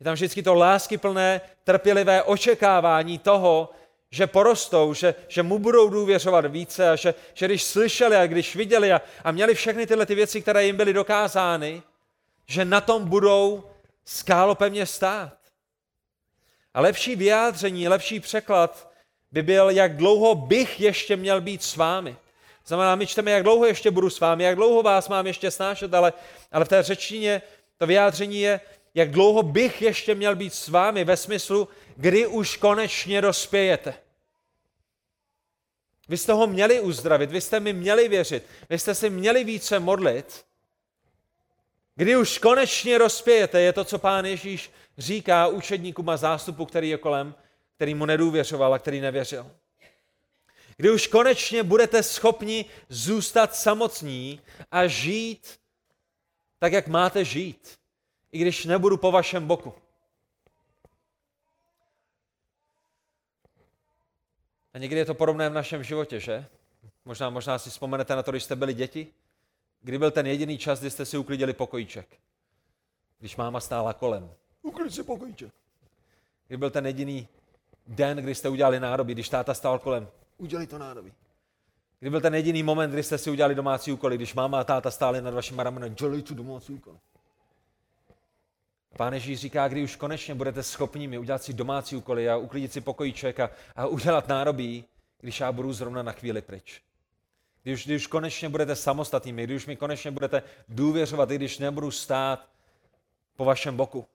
Je 0.00 0.04
tam 0.04 0.14
vždycky 0.14 0.42
to 0.42 0.54
láskyplné, 0.54 1.40
trpělivé 1.64 2.22
očekávání 2.22 3.18
toho, 3.18 3.70
že 4.10 4.26
porostou, 4.26 4.94
že, 4.94 5.14
že 5.28 5.42
mu 5.42 5.58
budou 5.58 5.88
důvěřovat 5.88 6.46
více 6.46 6.90
a 6.90 6.96
že, 6.96 7.14
že 7.34 7.46
když 7.46 7.64
slyšeli 7.64 8.16
a 8.16 8.26
když 8.26 8.56
viděli 8.56 8.92
a, 8.92 9.00
a 9.24 9.32
měli 9.32 9.54
všechny 9.54 9.86
tyhle 9.86 10.06
ty 10.06 10.14
věci, 10.14 10.42
které 10.42 10.66
jim 10.66 10.76
byly 10.76 10.92
dokázány, 10.92 11.82
že 12.46 12.64
na 12.64 12.80
tom 12.80 13.08
budou 13.08 13.64
skálopevně 14.04 14.86
stát. 14.86 15.36
A 16.74 16.80
lepší 16.80 17.16
vyjádření, 17.16 17.88
lepší 17.88 18.20
překlad 18.20 18.92
by 19.32 19.42
byl, 19.42 19.70
jak 19.70 19.96
dlouho 19.96 20.34
bych 20.34 20.80
ještě 20.80 21.16
měl 21.16 21.40
být 21.40 21.62
s 21.62 21.76
vámi. 21.76 22.16
Znamená, 22.66 22.94
my 22.94 23.06
čteme, 23.06 23.30
jak 23.30 23.42
dlouho 23.42 23.66
ještě 23.66 23.90
budu 23.90 24.10
s 24.10 24.20
vámi, 24.20 24.44
jak 24.44 24.56
dlouho 24.56 24.82
vás 24.82 25.08
mám 25.08 25.26
ještě 25.26 25.50
snášet, 25.50 25.94
ale, 25.94 26.12
ale 26.52 26.64
v 26.64 26.68
té 26.68 26.82
řečtině 26.82 27.42
to 27.78 27.86
vyjádření 27.86 28.40
je, 28.40 28.60
jak 28.94 29.10
dlouho 29.10 29.42
bych 29.42 29.82
ještě 29.82 30.14
měl 30.14 30.36
být 30.36 30.54
s 30.54 30.68
vámi 30.68 31.04
ve 31.04 31.16
smyslu, 31.16 31.68
kdy 32.00 32.26
už 32.26 32.56
konečně 32.56 33.20
dospějete. 33.20 33.94
Vy 36.08 36.16
jste 36.16 36.32
ho 36.32 36.46
měli 36.46 36.80
uzdravit, 36.80 37.30
vy 37.30 37.40
jste 37.40 37.60
mi 37.60 37.72
měli 37.72 38.08
věřit, 38.08 38.46
vy 38.70 38.78
jste 38.78 38.94
si 38.94 39.10
měli 39.10 39.44
více 39.44 39.78
modlit. 39.78 40.44
Kdy 41.94 42.16
už 42.16 42.38
konečně 42.38 42.98
rozpějete, 42.98 43.60
je 43.60 43.72
to, 43.72 43.84
co 43.84 43.98
pán 43.98 44.24
Ježíš 44.24 44.70
říká 44.98 45.46
učedníkům 45.46 46.08
a 46.08 46.16
zástupu, 46.16 46.66
který 46.66 46.88
je 46.88 46.98
kolem, 46.98 47.34
který 47.76 47.94
mu 47.94 48.06
nedůvěřoval 48.06 48.74
a 48.74 48.78
který 48.78 49.00
nevěřil. 49.00 49.50
Kdy 50.76 50.90
už 50.90 51.06
konečně 51.06 51.62
budete 51.62 52.02
schopni 52.02 52.64
zůstat 52.88 53.54
samotní 53.54 54.40
a 54.70 54.86
žít 54.86 55.60
tak, 56.58 56.72
jak 56.72 56.88
máte 56.88 57.24
žít, 57.24 57.78
i 58.32 58.38
když 58.38 58.64
nebudu 58.64 58.96
po 58.96 59.12
vašem 59.12 59.46
boku. 59.46 59.74
A 64.78 64.80
někdy 64.80 64.96
je 64.96 65.04
to 65.04 65.14
podobné 65.14 65.48
v 65.50 65.52
našem 65.52 65.84
životě, 65.84 66.20
že? 66.20 66.46
Možná, 67.04 67.30
možná 67.30 67.58
si 67.58 67.70
vzpomenete 67.70 68.16
na 68.16 68.22
to, 68.22 68.30
když 68.30 68.42
jste 68.42 68.56
byli 68.56 68.74
děti, 68.74 69.06
kdy 69.82 69.98
byl 69.98 70.10
ten 70.10 70.26
jediný 70.26 70.58
čas, 70.58 70.80
kdy 70.80 70.90
jste 70.90 71.04
si 71.04 71.18
uklidili 71.18 71.52
pokojíček. 71.52 72.08
Když 73.18 73.36
máma 73.36 73.60
stála 73.60 73.92
kolem. 73.92 74.30
Uklid 74.62 74.94
si 74.94 75.02
pokojíček. 75.02 75.52
Kdy 76.48 76.56
byl 76.56 76.70
ten 76.70 76.86
jediný 76.86 77.28
den, 77.86 78.18
kdy 78.18 78.34
jste 78.34 78.48
udělali 78.48 78.80
nádobí, 78.80 79.14
když 79.14 79.28
táta 79.28 79.54
stál 79.54 79.78
kolem. 79.78 80.08
Udělej 80.36 80.66
to 80.66 80.78
nádobí. 80.78 81.12
Kdy 82.00 82.10
byl 82.10 82.20
ten 82.20 82.34
jediný 82.34 82.62
moment, 82.62 82.90
kdy 82.90 83.02
jste 83.02 83.18
si 83.18 83.30
udělali 83.30 83.54
domácí 83.54 83.92
úkoly, 83.92 84.16
když 84.16 84.34
máma 84.34 84.60
a 84.60 84.64
táta 84.64 84.90
stáli 84.90 85.22
nad 85.22 85.34
vaším 85.34 85.58
ramenem, 85.58 85.94
dělej 85.94 86.22
tu 86.22 86.34
domácí 86.34 86.72
úkol. 86.72 86.98
Pán 88.98 89.12
Ježíš 89.14 89.40
říká, 89.40 89.68
kdy 89.68 89.82
už 89.82 89.96
konečně 89.96 90.34
budete 90.34 90.62
schopni 90.62 91.08
mi 91.08 91.18
udělat 91.18 91.42
si 91.42 91.52
domácí 91.52 91.96
úkoly 91.96 92.28
a 92.28 92.36
uklidit 92.36 92.72
si 92.72 92.80
pokojíček 92.80 93.40
a, 93.40 93.50
a 93.76 93.86
udělat 93.86 94.28
nárobí, 94.28 94.84
když 95.20 95.40
já 95.40 95.52
budu 95.52 95.72
zrovna 95.72 96.02
na 96.02 96.12
chvíli 96.12 96.42
pryč. 96.42 96.82
Když, 97.62 97.86
když 97.86 98.06
konečně 98.06 98.48
budete 98.48 98.76
samostatnými, 98.76 99.44
když 99.44 99.66
mi 99.66 99.76
konečně 99.76 100.10
budete 100.10 100.42
důvěřovat, 100.68 101.30
i 101.30 101.34
když 101.34 101.58
nebudu 101.58 101.90
stát 101.90 102.48
po 103.36 103.44
vašem 103.44 103.76
boku. 103.76 104.06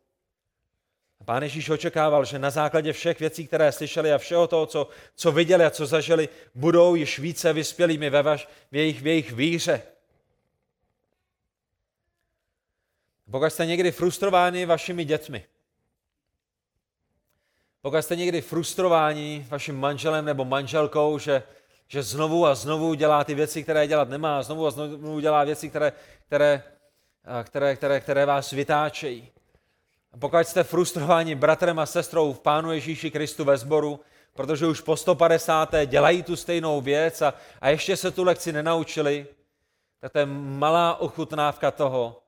Pán 1.26 1.44
Ježíš 1.44 1.70
očekával, 1.70 2.26
že 2.26 2.40
na 2.40 2.50
základě 2.50 2.94
všech 2.94 3.20
věcí, 3.20 3.48
které 3.48 3.72
slyšeli 3.72 4.14
a 4.14 4.18
všeho 4.18 4.48
toho, 4.48 4.66
co, 4.66 4.88
co 5.16 5.32
viděli 5.32 5.66
a 5.66 5.70
co 5.70 5.86
zažili, 5.86 6.30
budou 6.56 6.96
již 6.96 7.20
více 7.20 7.54
vyspělými 7.54 8.10
ve 8.10 8.22
vaš, 8.22 8.48
v, 8.72 8.76
jejich, 8.76 9.02
v 9.02 9.08
jejich 9.08 9.32
víře. 9.32 9.82
Pokud 13.34 13.50
jste 13.50 13.66
někdy 13.66 13.92
frustrováni 13.92 14.66
vašimi 14.66 15.06
dětmi, 15.06 15.46
pokud 17.82 17.98
jste 18.02 18.16
někdy 18.16 18.42
frustrováni 18.42 19.46
vaším 19.50 19.80
manželem 19.80 20.26
nebo 20.26 20.46
manželkou, 20.46 21.20
že, 21.20 21.44
že 21.88 22.04
znovu 22.04 22.46
a 22.46 22.56
znovu 22.56 22.94
dělá 22.94 23.24
ty 23.24 23.36
věci, 23.36 23.64
které 23.64 23.88
dělat 23.88 24.10
nemá, 24.10 24.44
znovu 24.44 24.68
a 24.68 24.72
znovu 24.72 25.20
dělá 25.20 25.44
věci, 25.44 25.70
které, 25.70 25.92
které, 26.26 26.64
které, 27.44 27.76
které, 27.76 28.00
které 28.00 28.26
vás 28.26 28.52
vytáčejí. 28.52 29.32
Pokud 30.20 30.38
jste 30.38 30.64
frustrováni 30.64 31.36
bratrem 31.36 31.80
a 31.80 31.86
sestrou 31.86 32.34
v 32.34 32.40
Pánu 32.40 32.72
Ježíši 32.72 33.12
Kristu 33.12 33.44
ve 33.44 33.58
sboru, 33.58 34.00
protože 34.34 34.68
už 34.68 34.82
po 34.82 34.98
150. 34.98 35.76
dělají 35.86 36.24
tu 36.24 36.36
stejnou 36.36 36.82
věc 36.82 37.22
a, 37.22 37.34
a 37.62 37.70
ještě 37.70 37.98
se 37.98 38.12
tu 38.12 38.24
lekci 38.24 38.52
nenaučili, 38.52 39.28
tak 40.00 40.12
to 40.12 40.20
je 40.20 40.26
malá 40.26 41.00
ochutnávka 41.00 41.72
toho, 41.72 42.23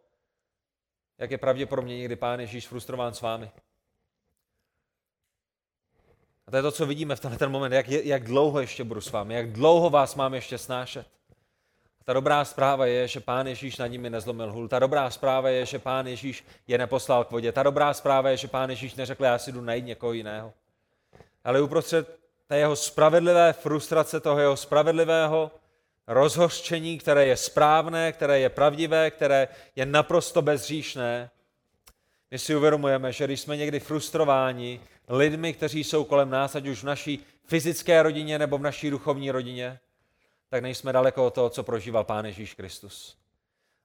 jak 1.18 1.32
je 1.32 1.38
pravděpodobně 1.38 1.98
někdy 1.98 2.16
Pán 2.16 2.40
Ježíš 2.40 2.68
frustrován 2.68 3.14
s 3.14 3.22
vámi. 3.22 3.52
A 6.48 6.52
to 6.52 6.58
je 6.58 6.64
to, 6.64 6.72
co 6.72 6.86
vidíme 6.86 7.16
v 7.16 7.20
tenhle 7.20 7.38
ten 7.38 7.52
moment, 7.52 7.72
jak, 7.72 7.88
jak 7.88 8.24
dlouho 8.24 8.60
ještě 8.60 8.84
budu 8.84 9.02
s 9.02 9.12
vámi, 9.12 9.34
jak 9.34 9.52
dlouho 9.52 9.90
vás 9.90 10.16
mám 10.16 10.34
ještě 10.34 10.58
snášet. 10.58 11.08
A 12.02 12.04
ta 12.04 12.14
dobrá 12.14 12.46
zpráva 12.46 12.86
je, 12.86 13.08
že 13.08 13.20
Pán 13.20 13.48
Ježíš 13.48 13.78
nad 13.78 13.88
nimi 13.88 14.10
nezlomil 14.10 14.52
hůl. 14.52 14.68
Ta 14.68 14.80
dobrá 14.80 15.10
zpráva 15.10 15.50
je, 15.50 15.66
že 15.66 15.80
Pán 15.80 16.08
Ježíš 16.08 16.46
je 16.68 16.78
neposlal 16.78 17.24
k 17.24 17.32
vodě. 17.32 17.52
Ta 17.52 17.64
dobrá 17.64 17.94
zpráva 17.94 18.30
je, 18.30 18.38
že 18.38 18.48
Pán 18.48 18.70
Ježíš 18.70 18.96
neřekl, 18.96 19.24
já 19.24 19.38
si 19.38 19.52
jdu 19.52 19.62
najít 19.62 19.86
někoho 19.86 20.14
jiného. 20.14 20.54
Ale 21.44 21.62
uprostřed 21.62 22.20
té 22.48 22.58
jeho 22.58 22.76
spravedlivé 22.76 23.54
frustrace, 23.54 24.20
toho 24.20 24.40
jeho 24.40 24.58
spravedlivého 24.58 25.52
rozhořčení, 26.08 26.98
které 26.98 27.26
je 27.26 27.38
správné, 27.38 28.12
které 28.12 28.40
je 28.40 28.50
pravdivé, 28.50 29.12
které 29.12 29.48
je 29.76 29.86
naprosto 29.86 30.42
bezříšné, 30.42 31.30
my 32.32 32.40
si 32.40 32.56
uvědomujeme, 32.56 33.12
že 33.12 33.26
když 33.26 33.40
jsme 33.42 33.58
někdy 33.58 33.80
frustrováni 33.80 34.80
lidmi, 35.08 35.54
kteří 35.54 35.84
jsou 35.84 36.04
kolem 36.04 36.30
nás, 36.30 36.56
ať 36.56 36.68
už 36.68 36.84
v 36.84 36.86
naší 36.86 37.26
fyzické 37.46 38.04
rodině 38.04 38.40
nebo 38.40 38.58
v 38.58 38.62
naší 38.62 38.90
duchovní 38.90 39.32
rodině, 39.32 39.80
tak 40.50 40.62
nejsme 40.62 40.94
daleko 40.94 41.26
od 41.26 41.34
toho, 41.34 41.50
co 41.50 41.64
prožíval 41.64 42.04
Pán 42.04 42.26
Ježíš 42.26 42.54
Kristus. 42.54 43.18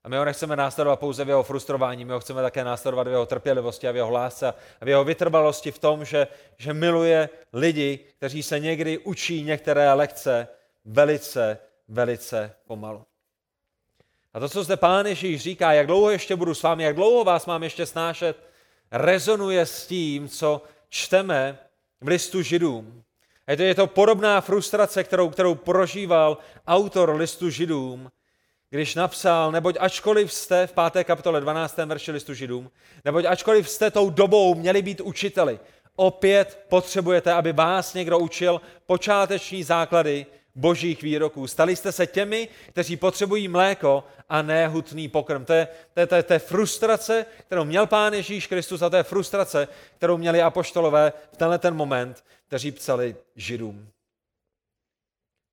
A 0.03 0.09
my 0.09 0.17
ho 0.17 0.25
nechceme 0.25 0.55
následovat 0.55 0.99
pouze 0.99 1.25
v 1.25 1.29
jeho 1.29 1.43
frustrování, 1.43 2.05
my 2.05 2.13
ho 2.13 2.19
chceme 2.19 2.41
také 2.41 2.63
následovat 2.63 3.07
v 3.07 3.11
jeho 3.11 3.25
trpělivosti 3.25 3.87
a 3.87 3.91
v 3.91 3.95
jeho 3.95 4.11
lásce 4.11 4.53
a 4.81 4.85
v 4.85 4.87
jeho 4.87 5.03
vytrvalosti 5.03 5.71
v 5.71 5.79
tom, 5.79 6.05
že, 6.05 6.27
že 6.57 6.73
miluje 6.73 7.29
lidi, 7.53 7.99
kteří 8.17 8.43
se 8.43 8.59
někdy 8.59 8.97
učí 8.97 9.43
některé 9.43 9.93
lekce 9.93 10.47
velice, 10.85 11.57
velice 11.91 12.55
pomalu. 12.67 13.05
A 14.33 14.39
to, 14.39 14.49
co 14.49 14.63
zde 14.63 14.77
Pán 14.77 15.05
Ježíš 15.05 15.41
říká, 15.41 15.73
jak 15.73 15.87
dlouho 15.87 16.09
ještě 16.09 16.35
budu 16.35 16.53
s 16.53 16.63
vámi, 16.63 16.83
jak 16.83 16.95
dlouho 16.95 17.23
vás 17.23 17.45
mám 17.45 17.63
ještě 17.63 17.85
snášet, 17.85 18.43
rezonuje 18.91 19.65
s 19.65 19.87
tím, 19.87 20.29
co 20.29 20.63
čteme 20.89 21.59
v 22.01 22.07
listu 22.07 22.41
židům. 22.41 23.03
A 23.47 23.51
je 23.51 23.57
to, 23.57 23.63
je 23.63 23.75
to 23.75 23.87
podobná 23.87 24.41
frustrace, 24.41 25.03
kterou, 25.03 25.29
kterou 25.29 25.55
prožíval 25.55 26.37
autor 26.67 27.15
listu 27.15 27.49
židům, 27.49 28.11
když 28.69 28.95
napsal, 28.95 29.51
neboť 29.51 29.77
ačkoliv 29.79 30.33
jste 30.33 30.67
v 30.67 30.73
5. 30.91 31.03
kapitole 31.03 31.41
12. 31.41 31.77
verši 31.77 32.11
listu 32.11 32.33
židům, 32.33 32.71
neboť 33.05 33.25
ačkoliv 33.25 33.69
jste 33.69 33.91
tou 33.91 34.09
dobou 34.09 34.55
měli 34.55 34.81
být 34.81 35.01
učiteli, 35.01 35.59
opět 35.95 36.65
potřebujete, 36.69 37.33
aby 37.33 37.53
vás 37.53 37.93
někdo 37.93 38.19
učil 38.19 38.61
počáteční 38.85 39.63
základy 39.63 40.25
božích 40.55 41.01
výroků. 41.01 41.47
Stali 41.47 41.75
jste 41.75 41.91
se 41.91 42.07
těmi, 42.07 42.47
kteří 42.69 42.97
potřebují 42.97 43.47
mléko 43.47 44.03
a 44.29 44.41
ne 44.41 44.67
hutný 44.67 45.07
pokrm. 45.07 45.45
To 45.45 45.53
je, 45.53 45.67
to, 45.93 45.99
je, 45.99 46.07
to, 46.07 46.15
je, 46.15 46.23
to 46.23 46.33
je 46.33 46.39
frustrace, 46.39 47.25
kterou 47.47 47.65
měl 47.65 47.87
Pán 47.87 48.13
Ježíš 48.13 48.47
Kristus 48.47 48.81
a 48.81 48.89
to 48.89 48.95
je 48.95 49.03
frustrace, 49.03 49.67
kterou 49.97 50.17
měli 50.17 50.41
apoštolové 50.41 51.13
v 51.33 51.37
tenhle 51.37 51.57
ten 51.57 51.75
moment, 51.75 52.23
kteří 52.47 52.71
psali 52.71 53.15
židům. 53.35 53.89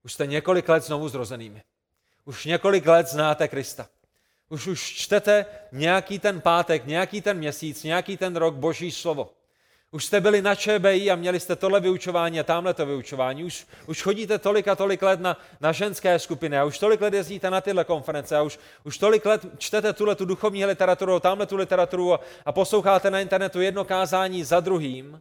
Už 0.04 0.12
jste 0.12 0.26
několik 0.26 0.68
let 0.68 0.84
znovu 0.84 1.08
zrozenými. 1.08 1.62
Už 2.24 2.44
několik 2.44 2.86
let 2.86 3.08
znáte 3.08 3.48
Krista. 3.48 3.88
Už 4.48 4.66
už 4.66 4.80
čtete 4.80 5.46
nějaký 5.72 6.18
ten 6.18 6.40
pátek, 6.40 6.86
nějaký 6.86 7.20
ten 7.20 7.38
měsíc, 7.38 7.82
nějaký 7.82 8.16
ten 8.16 8.36
rok 8.36 8.54
Boží 8.54 8.90
slovo. 8.90 9.30
Už 9.90 10.04
jste 10.04 10.20
byli 10.20 10.42
na 10.42 10.54
ČBI 10.54 11.10
a 11.10 11.16
měli 11.16 11.40
jste 11.40 11.56
tohle 11.56 11.80
vyučování 11.80 12.40
a 12.40 12.42
tamhle 12.42 12.74
to 12.74 12.86
vyučování. 12.86 13.44
Už, 13.44 13.66
už 13.86 14.02
chodíte 14.02 14.38
tolik 14.38 14.68
a 14.68 14.76
tolik 14.76 15.02
let 15.02 15.20
na, 15.20 15.36
na 15.60 15.72
ženské 15.72 16.18
skupiny 16.18 16.58
a 16.58 16.64
už 16.64 16.78
tolik 16.78 17.00
let 17.00 17.14
jezdíte 17.14 17.50
na 17.50 17.60
tyhle 17.60 17.84
konference 17.84 18.36
a 18.36 18.42
už, 18.42 18.58
už 18.84 18.98
tolik 18.98 19.26
let 19.26 19.46
čtete 19.58 19.92
tuhle 19.92 20.14
tu 20.14 20.24
duchovní 20.24 20.64
literaturu, 20.64 21.20
tamhle 21.20 21.46
tu 21.46 21.56
literaturu 21.56 22.14
a, 22.14 22.20
a 22.44 22.52
posloucháte 22.52 23.10
na 23.10 23.20
internetu 23.20 23.60
jedno 23.60 23.84
kázání 23.84 24.44
za 24.44 24.60
druhým. 24.60 25.20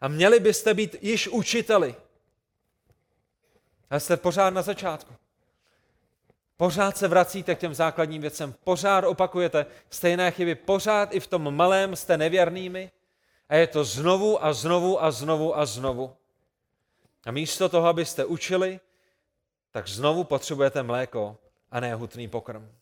A 0.00 0.08
měli 0.08 0.40
byste 0.40 0.74
být 0.74 0.96
již 1.00 1.28
učiteli. 1.28 1.94
A 3.90 4.00
jste 4.00 4.16
pořád 4.16 4.50
na 4.50 4.62
začátku. 4.62 5.14
Pořád 6.56 6.96
se 6.96 7.08
vracíte 7.08 7.54
k 7.54 7.58
těm 7.58 7.74
základním 7.74 8.20
věcem, 8.20 8.54
pořád 8.64 9.04
opakujete 9.04 9.66
stejné 9.90 10.30
chyby, 10.30 10.54
pořád 10.54 11.14
i 11.14 11.20
v 11.20 11.26
tom 11.26 11.56
malém 11.56 11.96
jste 11.96 12.16
nevěrnými, 12.16 12.90
a 13.48 13.54
je 13.56 13.66
to 13.66 13.84
znovu 13.84 14.44
a 14.44 14.52
znovu 14.52 15.04
a 15.04 15.10
znovu 15.10 15.58
a 15.58 15.66
znovu. 15.66 16.16
A 17.26 17.30
místo 17.30 17.68
toho, 17.68 17.88
abyste 17.88 18.24
učili, 18.24 18.80
tak 19.70 19.88
znovu 19.88 20.24
potřebujete 20.24 20.82
mléko 20.82 21.36
a 21.70 21.80
ne 21.80 21.94
hutný 21.94 22.28
pokrm. 22.28 22.72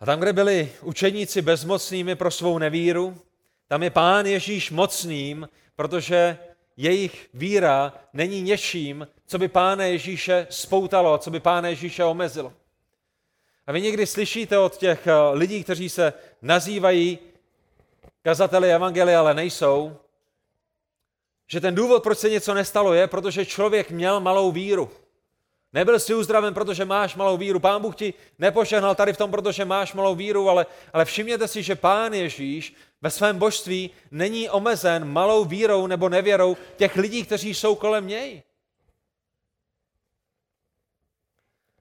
A 0.00 0.06
tam, 0.06 0.20
kde 0.20 0.32
byli 0.32 0.72
učeníci 0.82 1.42
bezmocnými 1.42 2.16
pro 2.16 2.30
svou 2.30 2.58
nevíru, 2.58 3.20
tam 3.68 3.82
je 3.82 3.90
Pán 3.90 4.26
Ježíš 4.26 4.70
mocným, 4.70 5.48
protože 5.76 6.38
jejich 6.76 7.28
víra 7.34 7.92
není 8.12 8.42
něčím, 8.42 9.08
co 9.26 9.38
by 9.38 9.48
Pána 9.48 9.84
Ježíše 9.84 10.46
spoutalo, 10.50 11.18
co 11.18 11.30
by 11.30 11.40
Pána 11.40 11.68
Ježíše 11.68 12.04
omezilo. 12.04 12.52
A 13.66 13.72
vy 13.72 13.82
někdy 13.82 14.06
slyšíte 14.06 14.58
od 14.58 14.76
těch 14.76 15.06
eh, 15.06 15.12
lidí, 15.32 15.64
kteří 15.64 15.88
se 15.88 16.12
nazývají 16.42 17.18
kazateli 18.24 18.72
evangelia, 18.72 19.20
ale 19.20 19.34
nejsou, 19.34 19.96
že 21.46 21.60
ten 21.60 21.74
důvod, 21.74 22.02
proč 22.02 22.18
se 22.18 22.30
něco 22.30 22.54
nestalo, 22.54 22.94
je, 22.94 23.06
protože 23.06 23.46
člověk 23.46 23.90
měl 23.90 24.20
malou 24.20 24.52
víru. 24.52 24.90
Nebyl 25.72 26.00
si 26.00 26.14
uzdraven, 26.14 26.54
protože 26.54 26.84
máš 26.84 27.16
malou 27.16 27.36
víru. 27.36 27.60
Pán 27.60 27.82
Bůh 27.82 27.96
ti 27.96 28.14
nepožehnal 28.38 28.94
tady 28.94 29.12
v 29.12 29.16
tom, 29.16 29.30
protože 29.30 29.64
máš 29.64 29.92
malou 29.92 30.14
víru, 30.14 30.48
ale, 30.48 30.66
ale 30.92 31.04
všimněte 31.04 31.48
si, 31.48 31.62
že 31.62 31.76
Pán 31.76 32.14
Ježíš 32.14 32.74
ve 33.02 33.10
svém 33.10 33.38
božství 33.38 33.90
není 34.10 34.50
omezen 34.50 35.04
malou 35.04 35.44
vírou 35.44 35.86
nebo 35.86 36.08
nevěrou 36.08 36.56
těch 36.76 36.96
lidí, 36.96 37.24
kteří 37.24 37.54
jsou 37.54 37.74
kolem 37.74 38.06
něj. 38.06 38.42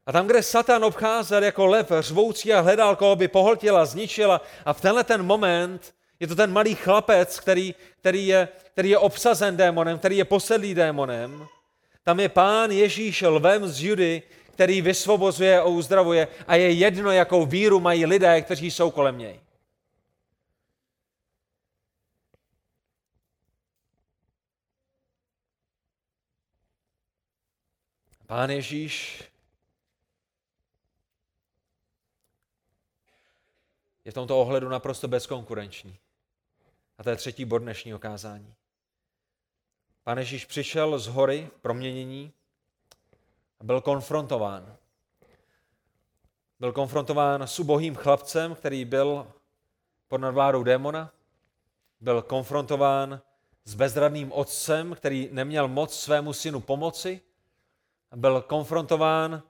A 0.06 0.12
tam, 0.12 0.28
kde 0.28 0.44
Satan 0.44 0.84
obcházel 0.84 1.44
jako 1.44 1.66
lev 1.66 1.92
řvoucí 2.00 2.54
a 2.54 2.62
hledal, 2.62 2.96
koho 2.96 3.16
by 3.16 3.28
pohltila, 3.28 3.86
zničila, 3.86 4.42
a 4.66 4.74
v 4.74 4.82
tenhle 4.82 5.04
ten 5.04 5.24
moment 5.24 5.94
je 6.24 6.28
to 6.28 6.36
ten 6.36 6.52
malý 6.52 6.76
chlapec, 6.76 7.40
který, 7.40 7.76
který, 8.00 8.28
je, 8.28 8.48
který 8.72 8.90
je 8.90 8.98
obsazen 8.98 9.58
démonem, 9.58 10.00
který 10.00 10.18
je 10.18 10.26
posedlý 10.26 10.76
démonem. 10.76 11.48
Tam 12.04 12.20
je 12.20 12.30
pán 12.30 12.72
Ježíš 12.72 13.22
lvem 13.22 13.68
z 13.68 13.84
Judy, 13.84 14.24
který 14.54 14.82
vysvobozuje 14.82 15.60
a 15.60 15.64
uzdravuje 15.64 16.28
a 16.48 16.56
je 16.56 16.72
jedno, 16.72 17.12
jakou 17.12 17.46
víru 17.46 17.80
mají 17.80 18.06
lidé, 18.06 18.42
kteří 18.42 18.72
jsou 18.72 18.92
kolem 18.92 19.18
něj. 19.18 19.40
Pán 28.28 28.50
Ježíš 28.50 29.24
je 34.06 34.12
v 34.12 34.16
tomto 34.16 34.40
ohledu 34.40 34.70
naprosto 34.70 35.08
bezkonkurenční. 35.08 36.03
A 36.98 37.04
to 37.04 37.10
je 37.10 37.16
třetí 37.16 37.46
bod 37.46 37.58
dnešního 37.58 38.00
kázání. 38.00 38.54
Pán 40.04 40.18
Ježíš 40.18 40.46
přišel 40.46 41.00
z 41.00 41.08
hory 41.08 41.50
proměnění 41.62 42.34
a 43.60 43.64
byl 43.64 43.82
konfrontován. 43.82 44.76
Byl 46.60 46.72
konfrontován 46.72 47.42
s 47.42 47.60
ubohým 47.60 47.96
chlapcem, 47.96 48.56
který 48.56 48.86
byl 48.86 49.28
pod 50.08 50.18
nadvládou 50.18 50.64
démona. 50.64 51.14
Byl 52.02 52.22
konfrontován 52.22 53.22
s 53.66 53.76
bezradným 53.76 54.32
otcem, 54.32 54.96
který 54.96 55.30
neměl 55.32 55.68
moc 55.68 56.00
svému 56.00 56.34
synu 56.34 56.60
pomoci, 56.60 57.22
byl 58.16 58.42
konfrontován 58.42 59.44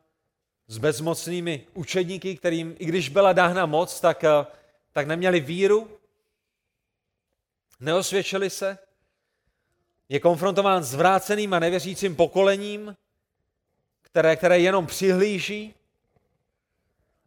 s 0.68 0.78
bezmocnými 0.78 1.68
učedníky, 1.74 2.38
kterým, 2.38 2.76
i 2.80 2.86
když 2.86 3.10
byla 3.10 3.34
dána 3.34 3.66
moc, 3.66 4.00
tak, 4.00 4.24
eh, 4.24 4.46
tak 4.92 5.08
neměli 5.08 5.40
víru, 5.40 6.00
neosvědčili 7.80 8.50
se. 8.50 8.78
Je 10.10 10.20
konfrontován 10.20 10.84
s 10.84 10.94
vráceným 10.94 11.54
a 11.54 11.60
nevěřícím 11.60 12.16
pokolením, 12.16 12.96
které, 14.02 14.36
které 14.36 14.60
jenom 14.60 14.88
přihlíží, 14.88 15.74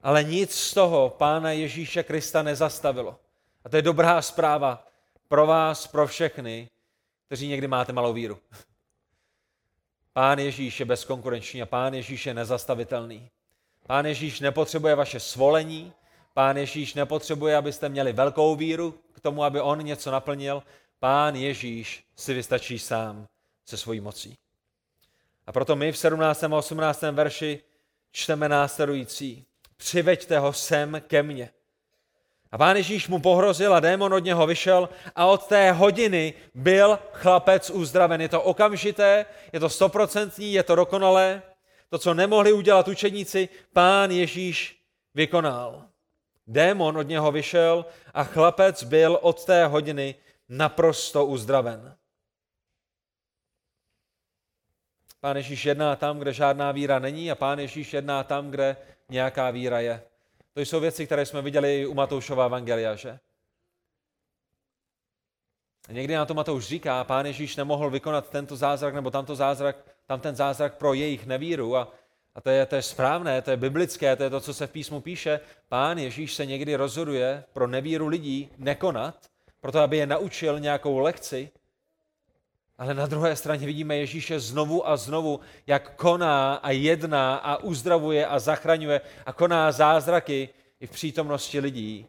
ale 0.02 0.24
nic 0.24 0.54
z 0.54 0.74
toho 0.74 1.10
Pána 1.10 1.50
Ježíše 1.50 2.02
Krista 2.02 2.42
nezastavilo. 2.42 3.20
A 3.64 3.68
to 3.68 3.76
je 3.76 3.82
dobrá 3.82 4.22
zpráva 4.22 4.86
pro 5.28 5.46
vás, 5.46 5.86
pro 5.86 6.06
všechny, 6.06 6.68
kteří 7.26 7.48
někdy 7.48 7.66
máte 7.66 7.92
malou 7.92 8.12
víru. 8.12 8.38
Pán 10.12 10.38
Ježíš 10.38 10.80
je 10.80 10.86
bezkonkurenční 10.86 11.62
a 11.62 11.66
Pán 11.66 11.94
Ježíš 11.94 12.26
je 12.26 12.34
nezastavitelný. 12.34 13.30
Pán 13.86 14.06
Ježíš 14.06 14.40
nepotřebuje 14.40 14.94
vaše 14.94 15.20
svolení, 15.20 15.92
Pán 16.36 16.56
Ježíš 16.56 16.94
nepotřebuje, 16.94 17.56
abyste 17.56 17.88
měli 17.88 18.12
velkou 18.12 18.56
víru 18.56 18.94
k 19.12 19.20
tomu, 19.20 19.44
aby 19.44 19.60
on 19.60 19.84
něco 19.84 20.10
naplnil. 20.10 20.62
Pán 20.98 21.34
Ježíš 21.34 22.04
si 22.16 22.34
vystačí 22.34 22.78
sám 22.78 23.26
se 23.64 23.76
svojí 23.76 24.00
mocí. 24.00 24.38
A 25.46 25.52
proto 25.52 25.76
my 25.76 25.92
v 25.92 25.98
17. 25.98 26.44
a 26.44 26.56
18. 26.56 27.02
verši 27.02 27.60
čteme 28.12 28.48
následující. 28.48 29.44
Přiveďte 29.76 30.38
ho 30.38 30.52
sem 30.52 31.02
ke 31.06 31.22
mně. 31.22 31.50
A 32.52 32.58
pán 32.58 32.76
Ježíš 32.76 33.08
mu 33.08 33.18
pohrozil 33.18 33.74
a 33.74 33.80
démon 33.80 34.14
od 34.14 34.24
něho 34.24 34.46
vyšel 34.46 34.88
a 35.14 35.26
od 35.26 35.46
té 35.46 35.72
hodiny 35.72 36.34
byl 36.54 36.98
chlapec 37.12 37.70
uzdraven. 37.70 38.20
Je 38.20 38.28
to 38.28 38.42
okamžité, 38.42 39.26
je 39.52 39.60
to 39.60 39.68
stoprocentní, 39.68 40.52
je 40.52 40.62
to 40.62 40.74
dokonalé. 40.74 41.42
To, 41.90 41.98
co 41.98 42.14
nemohli 42.14 42.52
udělat 42.52 42.88
učeníci, 42.88 43.48
pán 43.72 44.10
Ježíš 44.10 44.80
vykonal. 45.14 45.85
Démon 46.46 46.98
od 46.98 47.08
něho 47.08 47.32
vyšel 47.32 47.86
a 48.14 48.24
chlapec 48.24 48.82
byl 48.82 49.18
od 49.22 49.44
té 49.44 49.66
hodiny 49.66 50.14
naprosto 50.48 51.26
uzdraven. 51.26 51.96
Pán 55.20 55.36
Ježíš 55.36 55.64
jedná 55.64 55.96
tam, 55.96 56.18
kde 56.18 56.32
žádná 56.32 56.72
víra 56.72 56.98
není 56.98 57.30
a 57.30 57.34
Pán 57.34 57.58
Ježíš 57.58 57.92
jedná 57.92 58.24
tam, 58.24 58.50
kde 58.50 58.76
nějaká 59.08 59.50
víra 59.50 59.80
je. 59.80 60.02
To 60.52 60.60
jsou 60.60 60.80
věci, 60.80 61.06
které 61.06 61.26
jsme 61.26 61.42
viděli 61.42 61.86
u 61.86 61.94
Matoušova 61.94 62.46
evangelia, 62.46 62.94
že? 62.94 63.18
Někdy 65.88 66.14
na 66.14 66.26
to 66.26 66.34
Matouš 66.34 66.66
říká, 66.66 67.04
pán 67.04 67.26
Ježíš 67.26 67.56
nemohl 67.56 67.90
vykonat 67.90 68.30
tento 68.30 68.56
zázrak 68.56 68.94
nebo 68.94 69.10
tamto 69.10 69.36
zázrak, 69.36 69.76
tam 70.06 70.20
ten 70.20 70.36
zázrak 70.36 70.76
pro 70.76 70.94
jejich 70.94 71.26
nevíru 71.26 71.76
a, 71.76 71.92
a 72.36 72.40
to, 72.40 72.50
je, 72.50 72.66
to 72.66 72.76
je 72.76 72.82
správné, 72.82 73.42
to 73.42 73.50
je 73.50 73.56
biblické, 73.56 74.16
to 74.16 74.22
je 74.22 74.30
to, 74.30 74.40
co 74.40 74.54
se 74.54 74.66
v 74.66 74.70
písmu 74.70 75.00
píše. 75.00 75.40
Pán 75.68 75.98
Ježíš 75.98 76.34
se 76.34 76.46
někdy 76.46 76.76
rozhoduje 76.76 77.44
pro 77.52 77.66
nevíru 77.66 78.06
lidí 78.06 78.50
nekonat, 78.58 79.26
proto 79.60 79.80
aby 79.80 79.96
je 79.96 80.06
naučil 80.06 80.60
nějakou 80.60 80.98
lekci, 80.98 81.50
ale 82.78 82.94
na 82.94 83.06
druhé 83.06 83.36
straně 83.36 83.66
vidíme 83.66 83.96
Ježíše 83.96 84.40
znovu 84.40 84.88
a 84.88 84.96
znovu, 84.96 85.40
jak 85.66 85.96
koná 85.96 86.54
a 86.54 86.70
jedná 86.70 87.36
a 87.36 87.56
uzdravuje 87.56 88.26
a 88.26 88.38
zachraňuje 88.38 89.00
a 89.26 89.32
koná 89.32 89.72
zázraky 89.72 90.48
i 90.80 90.86
v 90.86 90.90
přítomnosti 90.90 91.60
lidí, 91.60 92.06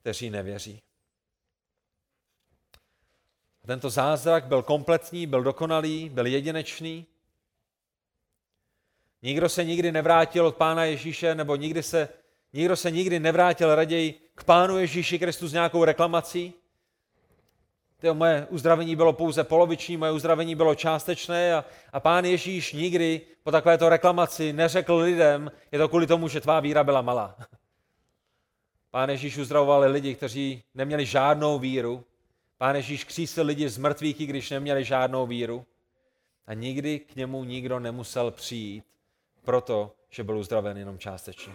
kteří 0.00 0.30
nevěří. 0.30 0.82
Tento 3.66 3.90
zázrak 3.90 4.44
byl 4.44 4.62
kompletní, 4.62 5.26
byl 5.26 5.42
dokonalý, 5.42 6.08
byl 6.08 6.26
jedinečný. 6.26 7.06
Nikdo 9.24 9.48
se 9.48 9.64
nikdy 9.64 9.92
nevrátil 9.92 10.46
od 10.46 10.56
Pána 10.56 10.84
Ježíše, 10.84 11.34
nebo 11.34 11.56
nikdy 11.56 11.82
se, 11.82 12.08
nikdo 12.52 12.76
se 12.76 12.90
nikdy 12.90 13.20
nevrátil 13.20 13.74
raději 13.74 14.20
k 14.34 14.44
Pánu 14.44 14.78
Ježíši 14.78 15.18
Kristu 15.18 15.48
s 15.48 15.52
nějakou 15.52 15.84
reklamací. 15.84 16.54
Tyjo, 18.00 18.14
moje 18.14 18.46
uzdravení 18.50 18.96
bylo 18.96 19.12
pouze 19.12 19.44
poloviční, 19.44 19.96
moje 19.96 20.12
uzdravení 20.12 20.54
bylo 20.54 20.74
částečné 20.74 21.54
a, 21.54 21.64
a 21.92 22.00
pán 22.00 22.24
Ježíš 22.24 22.72
nikdy 22.72 23.20
po 23.42 23.50
takovéto 23.50 23.88
reklamaci 23.88 24.52
neřekl 24.52 24.94
lidem, 24.94 25.52
je 25.72 25.78
to 25.78 25.88
kvůli 25.88 26.06
tomu, 26.06 26.28
že 26.28 26.40
tvá 26.40 26.60
víra 26.60 26.84
byla 26.84 27.02
malá. 27.02 27.36
Pán 28.90 29.10
Ježíš 29.10 29.38
uzdravoval 29.38 29.90
lidi, 29.90 30.14
kteří 30.14 30.62
neměli 30.74 31.06
žádnou 31.06 31.58
víru. 31.58 32.04
Pán 32.58 32.76
Ježíš 32.76 33.04
křísil 33.04 33.46
lidi 33.46 33.68
z 33.68 33.78
mrtvých, 33.78 34.16
když 34.16 34.50
neměli 34.50 34.84
žádnou 34.84 35.26
víru. 35.26 35.66
A 36.46 36.54
nikdy 36.54 36.98
k 36.98 37.16
němu 37.16 37.44
nikdo 37.44 37.80
nemusel 37.80 38.30
přijít, 38.30 38.84
proto, 39.44 39.94
že 40.10 40.24
byl 40.24 40.38
uzdraven 40.38 40.76
jenom 40.76 40.98
částečně. 40.98 41.52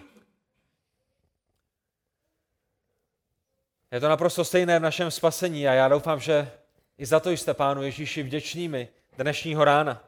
Je 3.92 4.00
to 4.00 4.10
naprosto 4.10 4.46
stejné 4.46 4.80
v 4.80 4.82
našem 4.82 5.12
spasení 5.12 5.68
a 5.68 5.74
já 5.74 5.88
doufám, 5.88 6.20
že 6.20 6.52
i 6.98 7.06
za 7.06 7.20
to 7.20 7.30
jste 7.30 7.54
Pánu 7.54 7.84
Ježíši 7.84 8.24
vděčnými 8.24 8.90
dnešního 9.18 9.66
rána. 9.66 10.04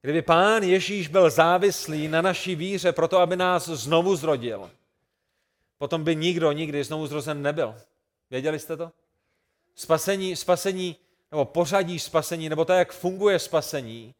Kdyby 0.00 0.22
Pán 0.22 0.62
Ježíš 0.62 1.08
byl 1.08 1.30
závislý 1.30 2.08
na 2.08 2.22
naší 2.22 2.56
víře 2.56 2.92
proto, 2.92 3.18
aby 3.18 3.36
nás 3.36 3.68
znovu 3.68 4.16
zrodil, 4.16 4.70
potom 5.78 6.04
by 6.04 6.16
nikdo 6.16 6.52
nikdy 6.52 6.84
znovu 6.84 7.06
zrozen 7.06 7.42
nebyl. 7.42 7.74
Věděli 8.30 8.58
jste 8.58 8.76
to? 8.76 8.92
Spasení, 9.74 10.36
spasení 10.36 10.96
nebo 11.30 11.44
pořadí 11.44 11.98
spasení, 11.98 12.48
nebo 12.48 12.64
to, 12.64 12.72
jak 12.72 12.92
funguje 12.92 13.38
spasení, 13.38 14.14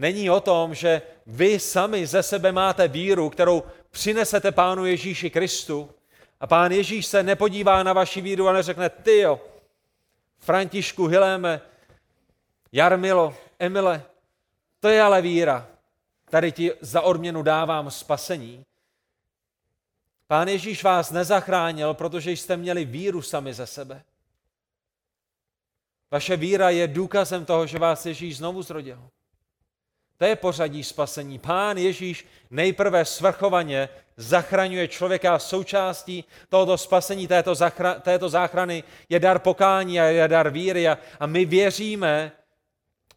není 0.00 0.30
o 0.30 0.40
tom, 0.40 0.74
že 0.74 1.02
vy 1.26 1.58
sami 1.58 2.06
ze 2.06 2.22
sebe 2.22 2.52
máte 2.52 2.88
víru, 2.88 3.30
kterou 3.30 3.62
přinesete 3.90 4.52
Pánu 4.52 4.86
Ježíši 4.86 5.30
Kristu 5.30 5.90
a 6.40 6.46
pán 6.46 6.72
Ježíš 6.72 7.06
se 7.06 7.22
nepodívá 7.22 7.82
na 7.82 7.92
vaši 7.92 8.20
víru 8.20 8.48
a 8.48 8.52
neřekne, 8.52 8.88
ty 8.88 9.18
jo, 9.18 9.40
Františku, 10.38 11.06
Hiléme, 11.06 11.60
Jarmilo, 12.72 13.36
Emile, 13.58 14.02
to 14.80 14.88
je 14.88 15.02
ale 15.02 15.22
víra. 15.22 15.68
Tady 16.30 16.52
ti 16.52 16.72
za 16.80 17.00
odměnu 17.00 17.42
dávám 17.42 17.90
spasení. 17.90 18.64
Pán 20.26 20.48
Ježíš 20.48 20.84
vás 20.84 21.10
nezachránil, 21.10 21.94
protože 21.94 22.30
jste 22.30 22.56
měli 22.56 22.84
víru 22.84 23.22
sami 23.22 23.54
ze 23.54 23.66
sebe. 23.66 24.02
Vaše 26.10 26.36
víra 26.36 26.70
je 26.70 26.88
důkazem 26.88 27.44
toho, 27.44 27.66
že 27.66 27.78
vás 27.78 28.06
Ježíš 28.06 28.36
znovu 28.36 28.62
zrodil. 28.62 29.10
To 30.20 30.26
je 30.26 30.36
pořadí 30.36 30.84
spasení. 30.84 31.38
Pán 31.38 31.78
Ježíš 31.78 32.26
nejprve 32.50 33.04
svrchovaně 33.04 33.88
zachraňuje 34.16 34.88
člověka 34.88 35.38
součástí 35.38 36.24
tohoto 36.48 36.78
spasení, 36.78 37.26
této, 37.26 37.54
zachra, 37.54 37.94
této 37.94 38.28
záchrany 38.28 38.84
je 39.08 39.20
dar 39.20 39.38
pokání 39.38 40.00
a 40.00 40.04
je 40.04 40.28
dar 40.28 40.50
víry 40.50 40.88
a, 40.88 40.98
a 41.20 41.26
my 41.26 41.44
věříme, 41.44 42.32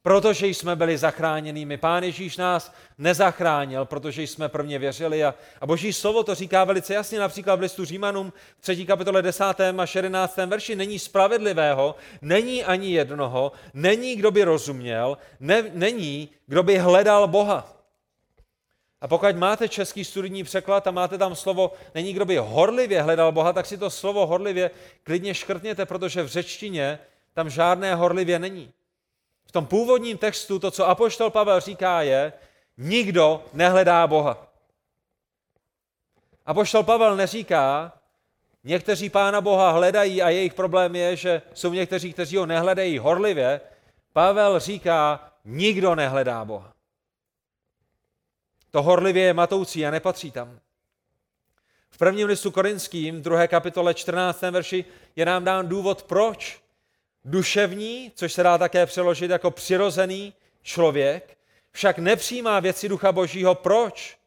protože 0.04 0.48
jsme 0.48 0.76
byli 0.76 0.98
zachráněnými. 0.98 1.78
Pán 1.78 2.04
Ježíš 2.04 2.38
nás 2.38 2.74
nezachránil, 2.98 3.86
protože 3.86 4.24
jsme 4.24 4.50
prvně 4.50 4.80
věřili 4.80 5.24
a, 5.24 5.36
a 5.62 5.68
boží 5.68 5.94
slovo 5.94 6.24
to 6.24 6.36
říká 6.36 6.64
velice 6.64 6.94
jasně, 6.94 7.20
například 7.20 7.56
v 7.56 7.60
listu 7.60 7.86
Římanům 7.86 8.34
v 8.58 8.62
3. 8.62 8.86
kapitole 8.86 9.22
10. 9.22 9.44
a 9.44 9.86
11. 9.96 10.38
verši, 10.38 10.76
není 10.76 11.00
spravedlivého, 11.00 11.96
není 12.22 12.64
ani 12.64 12.92
jednoho, 12.92 13.52
není 13.74 14.16
kdo 14.16 14.32
by 14.32 14.44
rozuměl, 14.44 15.18
ne, 15.40 15.64
není 15.74 16.30
kdo 16.48 16.64
by 16.64 16.78
hledal 16.78 17.28
Boha. 17.28 17.74
A 19.02 19.08
pokud 19.08 19.36
máte 19.36 19.70
český 19.70 20.06
studijní 20.06 20.44
překlad 20.44 20.88
a 20.88 20.92
máte 20.92 21.18
tam 21.18 21.36
slovo, 21.36 21.72
není 21.96 22.14
kdo 22.14 22.26
by 22.26 22.38
horlivě 22.38 23.02
hledal 23.02 23.32
Boha, 23.32 23.54
tak 23.54 23.66
si 23.66 23.78
to 23.78 23.90
slovo 23.90 24.26
horlivě 24.26 24.72
klidně 25.04 25.34
škrtněte, 25.34 25.86
protože 25.86 26.24
v 26.24 26.28
řečtině 26.28 27.00
tam 27.34 27.50
žádné 27.50 27.96
horlivě 27.96 28.40
není. 28.40 28.74
Tom 29.54 29.66
původním 29.66 30.18
textu 30.18 30.60
to, 30.60 30.72
co 30.72 30.88
apoštol 30.88 31.30
Pavel 31.30 31.60
říká, 31.60 32.02
je, 32.02 32.34
nikdo 32.78 33.46
nehledá 33.54 34.08
Boha. 34.08 34.48
Apoštol 36.46 36.84
Pavel 36.84 37.16
neříká, 37.16 37.94
někteří 38.64 39.10
pána 39.10 39.42
Boha 39.42 39.72
hledají 39.72 40.22
a 40.22 40.30
jejich 40.30 40.54
problém 40.54 40.96
je, 40.96 41.16
že 41.16 41.42
jsou 41.54 41.74
někteří, 41.74 42.14
kteří 42.14 42.38
ho 42.38 42.46
nehledají 42.46 42.98
horlivě. 42.98 43.62
Pavel 44.14 44.60
říká, 44.60 45.32
nikdo 45.46 45.96
nehledá 45.96 46.46
Boha. 46.46 46.74
To 48.72 48.82
horlivě 48.82 49.24
je 49.24 49.34
matoucí 49.34 49.86
a 49.86 49.92
nepatří 49.92 50.32
tam. 50.32 50.60
V 51.90 51.98
prvním 51.98 52.28
listu 52.28 52.52
korinským, 52.52 53.22
druhé 53.22 53.48
kapitole 53.48 53.94
14. 53.94 54.42
verši, 54.42 54.86
je 55.16 55.26
nám 55.26 55.44
dán 55.44 55.68
důvod, 55.68 56.04
proč 56.04 56.63
duševní, 57.26 58.12
což 58.16 58.34
se 58.34 58.44
dá 58.44 58.58
také 58.58 58.86
přeložit 58.86 59.32
jako 59.32 59.52
přirozený 59.52 60.34
člověk, 60.62 61.38
však 61.72 62.00
nepřijímá 62.00 62.60
věci 62.60 62.90
ducha 62.90 63.12
božího. 63.12 63.56
Proč? 63.56 64.18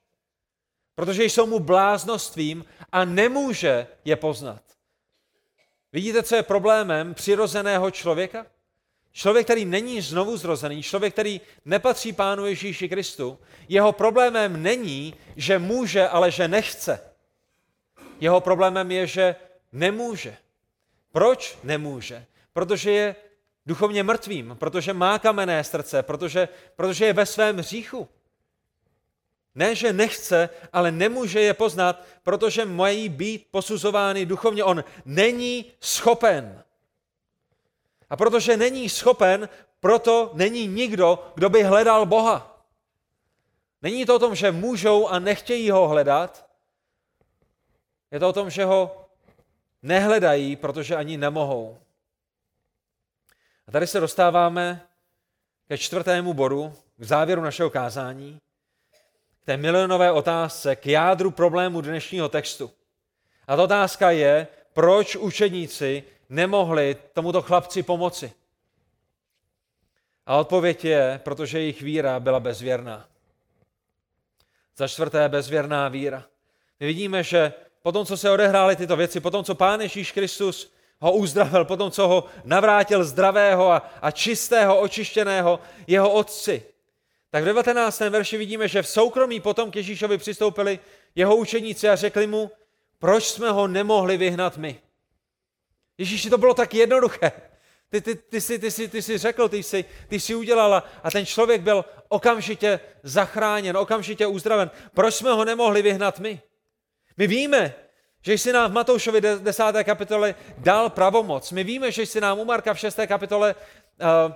Protože 0.95 1.25
jsou 1.25 1.47
mu 1.47 1.59
bláznostvím 1.59 2.65
a 2.93 3.05
nemůže 3.05 3.87
je 4.05 4.17
poznat. 4.17 4.63
Vidíte, 5.93 6.23
co 6.23 6.37
je 6.37 6.43
problémem 6.43 7.15
přirozeného 7.15 7.91
člověka? 7.91 8.47
Člověk, 9.13 9.47
který 9.47 9.65
není 9.65 10.01
znovu 10.01 10.37
zrozený, 10.37 10.83
člověk, 10.83 11.13
který 11.13 11.41
nepatří 11.65 12.13
Pánu 12.13 12.47
Ježíši 12.47 12.89
Kristu, 12.89 13.39
jeho 13.69 13.93
problémem 13.93 14.63
není, 14.63 15.15
že 15.37 15.59
může, 15.59 16.09
ale 16.09 16.31
že 16.31 16.49
nechce. 16.49 17.01
Jeho 18.21 18.41
problémem 18.41 18.91
je, 18.91 19.07
že 19.07 19.37
nemůže. 19.73 20.37
Proč 21.13 21.59
nemůže? 21.65 22.27
Protože 22.57 22.91
je 22.91 23.17
duchovně 23.67 24.03
mrtvým, 24.03 24.57
protože 24.59 24.93
má 24.93 25.19
kamenné 25.19 25.65
srdce, 25.65 26.03
protože, 26.03 26.49
protože 26.77 27.05
je 27.05 27.13
ve 27.13 27.27
svém 27.27 27.59
hříchu. 27.59 28.09
Ne, 29.55 29.75
že 29.75 29.93
nechce, 29.93 30.49
ale 30.73 30.93
nemůže 30.93 31.41
je 31.41 31.55
poznat, 31.55 32.05
protože 32.23 32.65
mají 32.65 33.09
být 33.09 33.47
posuzovány 33.51 34.27
duchovně. 34.27 34.65
On 34.65 34.85
není 35.05 35.65
schopen. 35.81 36.63
A 38.11 38.17
protože 38.17 38.57
není 38.57 38.89
schopen, 38.89 39.49
proto 39.81 40.31
není 40.35 40.67
nikdo, 40.67 41.33
kdo 41.35 41.49
by 41.49 41.63
hledal 41.63 42.07
Boha. 42.07 42.65
Není 43.83 44.07
to 44.07 44.17
o 44.17 44.19
tom, 44.19 44.35
že 44.35 44.53
můžou 44.53 45.09
a 45.09 45.19
nechtějí 45.19 45.71
ho 45.71 45.89
hledat. 45.89 46.47
Je 48.11 48.21
to 48.21 48.29
o 48.29 48.33
tom, 48.33 48.51
že 48.51 48.65
ho 48.65 49.09
nehledají, 49.83 50.57
protože 50.57 50.97
ani 50.97 51.17
nemohou. 51.17 51.79
A 53.69 53.73
tady 53.73 53.87
se 53.87 54.01
dostáváme 54.01 54.87
ke 55.69 55.79
čtvrtému 55.79 56.35
bodu, 56.35 56.73
k 56.97 57.05
závěru 57.05 57.43
našeho 57.43 57.71
kázání, 57.71 58.41
k 59.43 59.47
té 59.47 59.57
milionové 59.57 60.13
otázce, 60.13 60.77
k 60.77 60.87
jádru 60.87 61.31
problému 61.31 61.81
dnešního 61.81 62.29
textu. 62.29 62.71
A 63.47 63.57
ta 63.57 63.63
otázka 63.63 64.11
je, 64.11 64.47
proč 64.73 65.17
učedníci 65.17 66.05
nemohli 66.29 66.97
tomuto 67.13 67.43
chlapci 67.43 67.83
pomoci. 67.83 68.33
A 70.27 70.37
odpověď 70.37 70.85
je, 70.85 71.21
protože 71.25 71.59
jejich 71.61 71.83
víra 71.83 72.21
byla 72.21 72.41
bezvěrná. 72.41 73.09
Za 74.77 74.89
čtvrté, 74.89 75.29
bezvěrná 75.29 75.89
víra. 75.89 76.25
My 76.81 76.87
vidíme, 76.87 77.23
že 77.23 77.53
potom, 77.83 78.07
co 78.07 78.17
se 78.17 78.31
odehrály 78.31 78.77
tyto 78.77 78.97
věci, 78.97 79.21
potom, 79.21 79.45
co 79.45 79.55
Pán 79.55 79.81
Ježíš 79.81 80.13
Kristus 80.13 80.73
ho 81.01 81.13
uzdravil, 81.13 81.65
potom, 81.65 81.91
co 81.91 82.09
ho 82.09 82.25
navrátil 82.45 83.05
zdravého 83.05 83.71
a, 83.71 83.91
a 84.03 84.11
čistého, 84.11 84.81
očištěného 84.81 85.61
jeho 85.87 86.13
otci, 86.13 86.63
tak 87.31 87.43
v 87.43 87.47
19. 87.47 88.01
verši 88.01 88.37
vidíme, 88.37 88.69
že 88.69 88.83
v 88.83 88.89
soukromí 88.89 89.41
potom 89.41 89.71
k 89.71 89.77
Ježíšovi 89.77 90.19
přistoupili 90.19 90.79
jeho 91.15 91.37
učeníci 91.37 91.89
a 91.89 91.97
řekli 91.97 92.27
mu, 92.27 92.51
proč 92.99 93.25
jsme 93.25 93.51
ho 93.51 93.69
nemohli 93.69 94.17
vyhnat 94.17 94.57
my. 94.57 94.81
Ježíši, 95.99 96.31
to 96.31 96.39
bylo 96.39 96.55
tak 96.55 96.75
jednoduché. 96.75 97.33
Ty, 97.89 98.01
ty, 98.01 98.15
ty, 98.15 98.41
jsi, 98.41 98.59
ty, 98.59 98.71
jsi, 98.71 98.89
ty 98.89 99.03
jsi 99.03 99.19
řekl, 99.19 99.49
ty 99.49 99.63
jsi, 99.63 99.85
ty 100.09 100.21
jsi 100.21 100.35
udělala 100.35 100.85
a 101.03 101.11
ten 101.11 101.27
člověk 101.27 101.63
byl 101.63 101.85
okamžitě 102.09 102.81
zachráněn, 103.03 103.77
okamžitě 103.77 104.27
uzdraven. 104.27 104.71
Proč 104.95 105.15
jsme 105.15 105.33
ho 105.33 105.45
nemohli 105.45 105.83
vyhnat 105.83 106.19
my? 106.19 106.41
My 107.17 107.27
víme, 107.27 107.75
že 108.27 108.33
jsi 108.33 108.53
nám 108.53 108.71
v 108.71 108.75
Matoušovi 108.75 109.21
10. 109.21 109.63
kapitole 109.85 110.35
dal 110.59 110.91
pravomoc. 110.91 111.53
My 111.53 111.65
víme, 111.65 111.93
že 111.93 112.03
jsi 112.03 112.21
nám 112.21 112.39
u 112.39 112.45
Marka 112.45 112.75
v 112.75 112.79
6. 112.79 112.99
kapitole, 113.07 113.55
uh, 113.55 114.33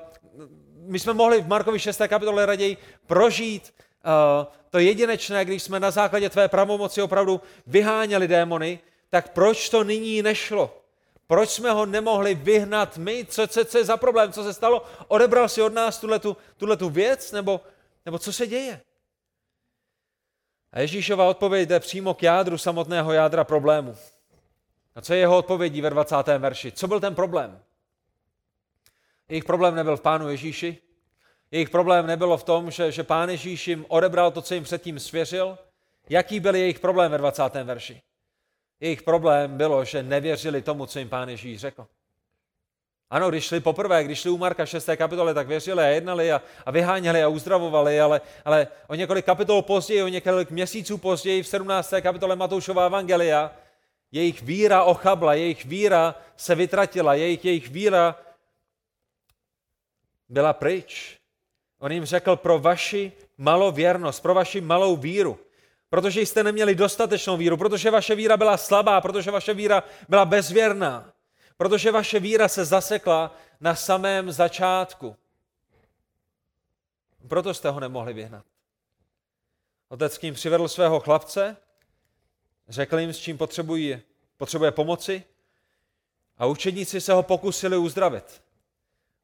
my 0.87 0.99
jsme 0.99 1.13
mohli 1.13 1.43
v 1.43 1.49
Markovi 1.49 1.79
6. 1.79 2.01
kapitole 2.09 2.47
raději 2.47 2.77
prožít 3.07 3.75
uh, 3.75 4.53
to 4.71 4.79
jedinečné, 4.79 5.45
když 5.45 5.63
jsme 5.63 5.81
na 5.81 5.91
základě 5.91 6.31
tvé 6.31 6.49
pravomoci 6.49 7.03
opravdu 7.03 7.41
vyháněli 7.67 8.29
démony, 8.29 8.79
tak 9.11 9.33
proč 9.33 9.69
to 9.69 9.85
nyní 9.85 10.23
nešlo? 10.23 10.83
Proč 11.27 11.51
jsme 11.51 11.71
ho 11.71 11.87
nemohli 11.87 12.35
vyhnat 12.35 12.99
my? 12.99 13.27
Co, 13.29 13.47
co, 13.47 13.65
co 13.65 13.79
je 13.79 13.85
za 13.85 13.97
problém? 13.97 14.33
Co 14.33 14.45
se 14.45 14.55
stalo? 14.55 14.87
Odebral 15.09 15.49
si 15.49 15.63
od 15.63 15.75
nás 15.75 15.99
tuhle 16.57 16.77
tu 16.77 16.91
věc? 16.91 17.33
Nebo, 17.33 17.61
nebo 18.07 18.19
co 18.19 18.33
se 18.33 18.47
děje? 18.47 18.81
A 20.73 20.81
Ježíšova 20.81 21.25
odpověď 21.25 21.69
jde 21.69 21.81
přímo 21.81 22.15
k 22.15 22.23
jádru 22.23 22.59
samotného 22.59 23.13
jádra 23.13 23.45
problému. 23.45 23.97
A 24.95 25.01
co 25.01 25.13
je 25.15 25.19
jeho 25.19 25.39
odpovědí 25.39 25.81
ve 25.81 25.91
20. 25.91 26.17
verši? 26.39 26.73
Co 26.73 26.89
byl 26.89 27.01
ten 27.01 27.15
problém? 27.15 27.63
Jejich 29.29 29.45
problém 29.45 29.75
nebyl 29.75 29.97
v 29.97 30.01
Pánu 30.01 30.29
Ježíši. 30.29 30.79
Jejich 31.51 31.71
problém 31.71 32.07
nebylo 32.07 32.37
v 32.37 32.45
tom, 32.45 32.71
že, 32.71 32.93
že 32.93 33.03
Pán 33.03 33.29
Ježíš 33.29 33.69
jim 33.69 33.87
odebral 33.89 34.31
to, 34.31 34.43
co 34.43 34.55
jim 34.55 34.65
předtím 34.65 34.99
svěřil. 34.99 35.59
Jaký 36.09 36.41
byl 36.41 36.55
jejich 36.55 36.79
problém 36.79 37.13
ve 37.13 37.19
20. 37.19 37.43
verši? 37.65 38.03
Jejich 38.81 39.03
problém 39.03 39.57
bylo, 39.57 39.85
že 39.85 40.03
nevěřili 40.03 40.63
tomu, 40.63 40.87
co 40.87 40.99
jim 40.99 41.09
pán 41.09 41.29
Ježíš 41.29 41.61
řekl. 41.61 41.87
Ano, 43.11 43.31
když 43.31 43.45
šli 43.45 43.61
poprvé, 43.61 44.05
když 44.05 44.21
šli 44.21 44.31
u 44.31 44.39
Marka 44.39 44.67
6. 44.67 44.89
kapitole, 44.97 45.35
tak 45.35 45.49
věřili 45.49 45.83
a 45.83 45.87
jednali 45.87 46.33
a, 46.33 46.43
a 46.67 46.71
vyháněli 46.71 47.23
a 47.23 47.29
uzdravovali, 47.29 48.01
ale, 48.01 48.21
ale 48.45 48.69
o 48.89 48.95
několik 48.95 49.25
kapitol 49.25 49.63
později, 49.63 50.03
o 50.03 50.09
několik 50.09 50.51
měsíců 50.51 50.99
později 50.99 51.43
v 51.43 51.49
17. 51.49 51.95
kapitole 52.01 52.37
Matoušova 52.37 52.87
Evangelia, 52.87 53.53
jejich 54.13 54.43
víra 54.43 54.85
ochabla, 54.85 55.35
jejich 55.35 55.65
víra 55.65 56.15
se 56.37 56.55
vytratila, 56.55 57.15
jejich, 57.15 57.45
jejich 57.45 57.69
víra 57.69 58.17
byla 60.29 60.53
pryč. 60.53 61.19
On 61.79 61.93
jim 61.93 62.05
řekl 62.05 62.37
pro 62.37 62.59
vaši 62.59 63.13
malověrnost, 63.39 64.23
pro 64.23 64.35
vaši 64.35 64.61
malou 64.61 64.97
víru, 64.97 65.39
protože 65.89 66.21
jste 66.21 66.43
neměli 66.43 66.75
dostatečnou 66.75 67.37
víru, 67.37 67.57
protože 67.57 67.91
vaše 67.91 68.15
víra 68.15 68.37
byla 68.37 68.57
slabá, 68.57 69.01
protože 69.01 69.31
vaše 69.31 69.55
víra 69.55 69.83
byla 70.09 70.25
bezvěrná, 70.25 71.13
protože 71.61 71.93
vaše 71.93 72.21
víra 72.21 72.49
se 72.49 72.65
zasekla 72.65 73.37
na 73.61 73.75
samém 73.75 74.33
začátku. 74.33 75.17
Proto 77.29 77.55
jste 77.55 77.71
ho 77.71 77.81
nemohli 77.81 78.13
vyhnat. 78.13 78.45
Otec 79.89 80.19
k 80.19 80.23
ním 80.23 80.35
přivedl 80.35 80.69
svého 80.69 81.01
chlapce, 81.01 81.57
řekl 82.69 82.99
jim, 82.99 83.13
s 83.13 83.19
čím 83.19 83.39
potřebují, 83.39 84.03
potřebuje 84.37 84.71
pomoci 84.71 85.25
a 86.39 86.47
učedníci 86.47 87.01
se 87.01 87.13
ho 87.13 87.23
pokusili 87.23 87.77
uzdravit. 87.77 88.43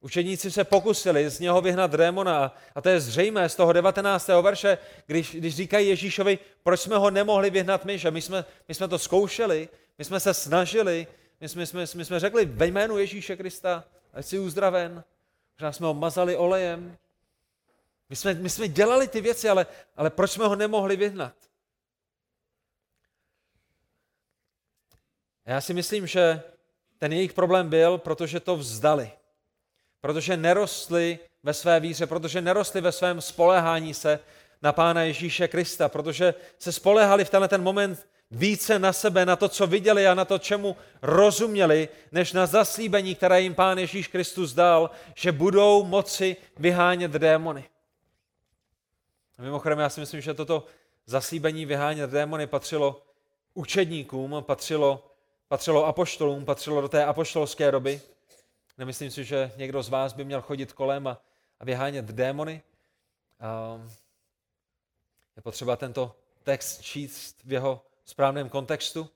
Učeníci 0.01 0.51
se 0.51 0.65
pokusili 0.65 1.31
z 1.31 1.41
něho 1.41 1.61
vyhnat 1.61 1.91
démona 1.91 2.55
a 2.75 2.81
to 2.81 2.89
je 2.89 3.01
zřejmé 3.01 3.49
z 3.49 3.57
toho 3.57 3.73
19. 3.73 4.29
verše, 4.29 4.79
když, 5.07 5.35
když 5.35 5.57
říkají 5.57 5.89
Ježíšovi, 5.89 6.39
proč 6.63 6.81
jsme 6.81 6.97
ho 6.97 7.11
nemohli 7.11 7.51
vyhnat 7.51 7.85
my, 7.85 7.99
že 7.99 8.11
my 8.11 8.23
jsme, 8.23 8.45
my 8.69 8.75
jsme 8.75 8.89
to 8.89 8.99
zkoušeli, 8.99 9.69
my 9.99 10.05
jsme 10.05 10.21
se 10.21 10.35
snažili, 10.35 11.07
my 11.41 11.49
jsme, 11.49 11.67
jsme, 11.67 11.81
my 11.95 12.05
jsme 12.05 12.21
řekli 12.21 12.45
ve 12.45 12.67
jménu 12.67 12.99
Ježíše 12.99 13.37
Krista, 13.37 13.85
ať 14.13 14.27
jsi 14.27 14.39
uzdraven, 14.39 15.05
že 15.61 15.73
jsme 15.73 15.87
ho 15.87 15.95
mazali 15.95 16.37
olejem. 16.37 16.99
My 18.09 18.17
jsme, 18.17 18.35
my 18.35 18.51
jsme 18.51 18.69
dělali 18.69 19.09
ty 19.09 19.21
věci, 19.21 19.49
ale, 19.49 19.67
ale 19.97 20.11
proč 20.11 20.31
jsme 20.31 20.47
ho 20.47 20.57
nemohli 20.57 20.97
vyhnat? 20.97 21.35
Já 25.47 25.61
si 25.61 25.75
myslím, 25.75 26.07
že 26.07 26.43
ten 26.99 27.13
jejich 27.13 27.33
problém 27.33 27.69
byl, 27.69 27.99
protože 27.99 28.41
to 28.41 28.57
vzdali 28.57 29.13
protože 30.07 30.37
nerostli 30.37 31.19
ve 31.43 31.55
své 31.55 31.81
víře, 31.81 32.07
protože 32.07 32.43
nerostli 32.43 32.81
ve 32.81 32.93
svém 32.93 33.21
spolehání 33.21 33.95
se 33.95 34.21
na 34.63 34.73
Pána 34.73 35.03
Ježíše 35.03 35.49
Krista, 35.49 35.89
protože 35.89 36.35
se 36.59 36.73
spolehali 36.73 37.25
v 37.25 37.31
tenhle 37.31 37.49
ten 37.49 37.63
moment 37.63 38.07
více 38.31 38.79
na 38.79 38.93
sebe, 38.93 39.27
na 39.27 39.37
to, 39.37 39.49
co 39.49 39.67
viděli 39.67 40.07
a 40.07 40.15
na 40.15 40.25
to, 40.25 40.39
čemu 40.39 40.77
rozuměli, 41.03 41.89
než 42.13 42.33
na 42.33 42.47
zaslíbení, 42.47 43.15
které 43.15 43.41
jim 43.41 43.55
Pán 43.55 43.79
Ježíš 43.79 44.09
Kristus 44.09 44.53
dal, 44.53 44.91
že 45.15 45.33
budou 45.33 45.85
moci 45.85 46.37
vyhánět 46.57 47.11
démony. 47.11 47.65
A 49.39 49.43
mimochodem, 49.43 49.79
já 49.79 49.89
si 49.89 50.01
myslím, 50.01 50.21
že 50.21 50.35
toto 50.35 50.67
zaslíbení 51.07 51.67
vyhánět 51.67 52.11
démony 52.11 52.47
patřilo 52.47 53.03
učedníkům, 53.55 54.37
patřilo, 54.41 55.11
patřilo 55.49 55.87
apoštolům, 55.87 56.45
patřilo 56.45 56.81
do 56.81 56.89
té 56.89 57.05
apoštolské 57.05 57.71
doby. 57.71 58.01
Nemyslím 58.79 59.11
si, 59.11 59.25
že 59.25 59.53
někdo 59.57 59.83
z 59.83 59.89
vás 59.89 60.13
by 60.13 60.25
měl 60.25 60.43
chodit 60.43 60.73
kolem 60.73 61.07
a, 61.07 61.23
a 61.61 61.65
vyhánět 61.65 62.05
démony. 62.05 62.63
Um, 63.77 63.91
je 65.37 65.43
potřeba 65.43 65.77
tento 65.77 66.17
text 66.43 66.83
číst 66.83 67.37
v 67.45 67.53
jeho 67.53 67.83
správném 68.07 68.49
kontextu. 68.49 69.11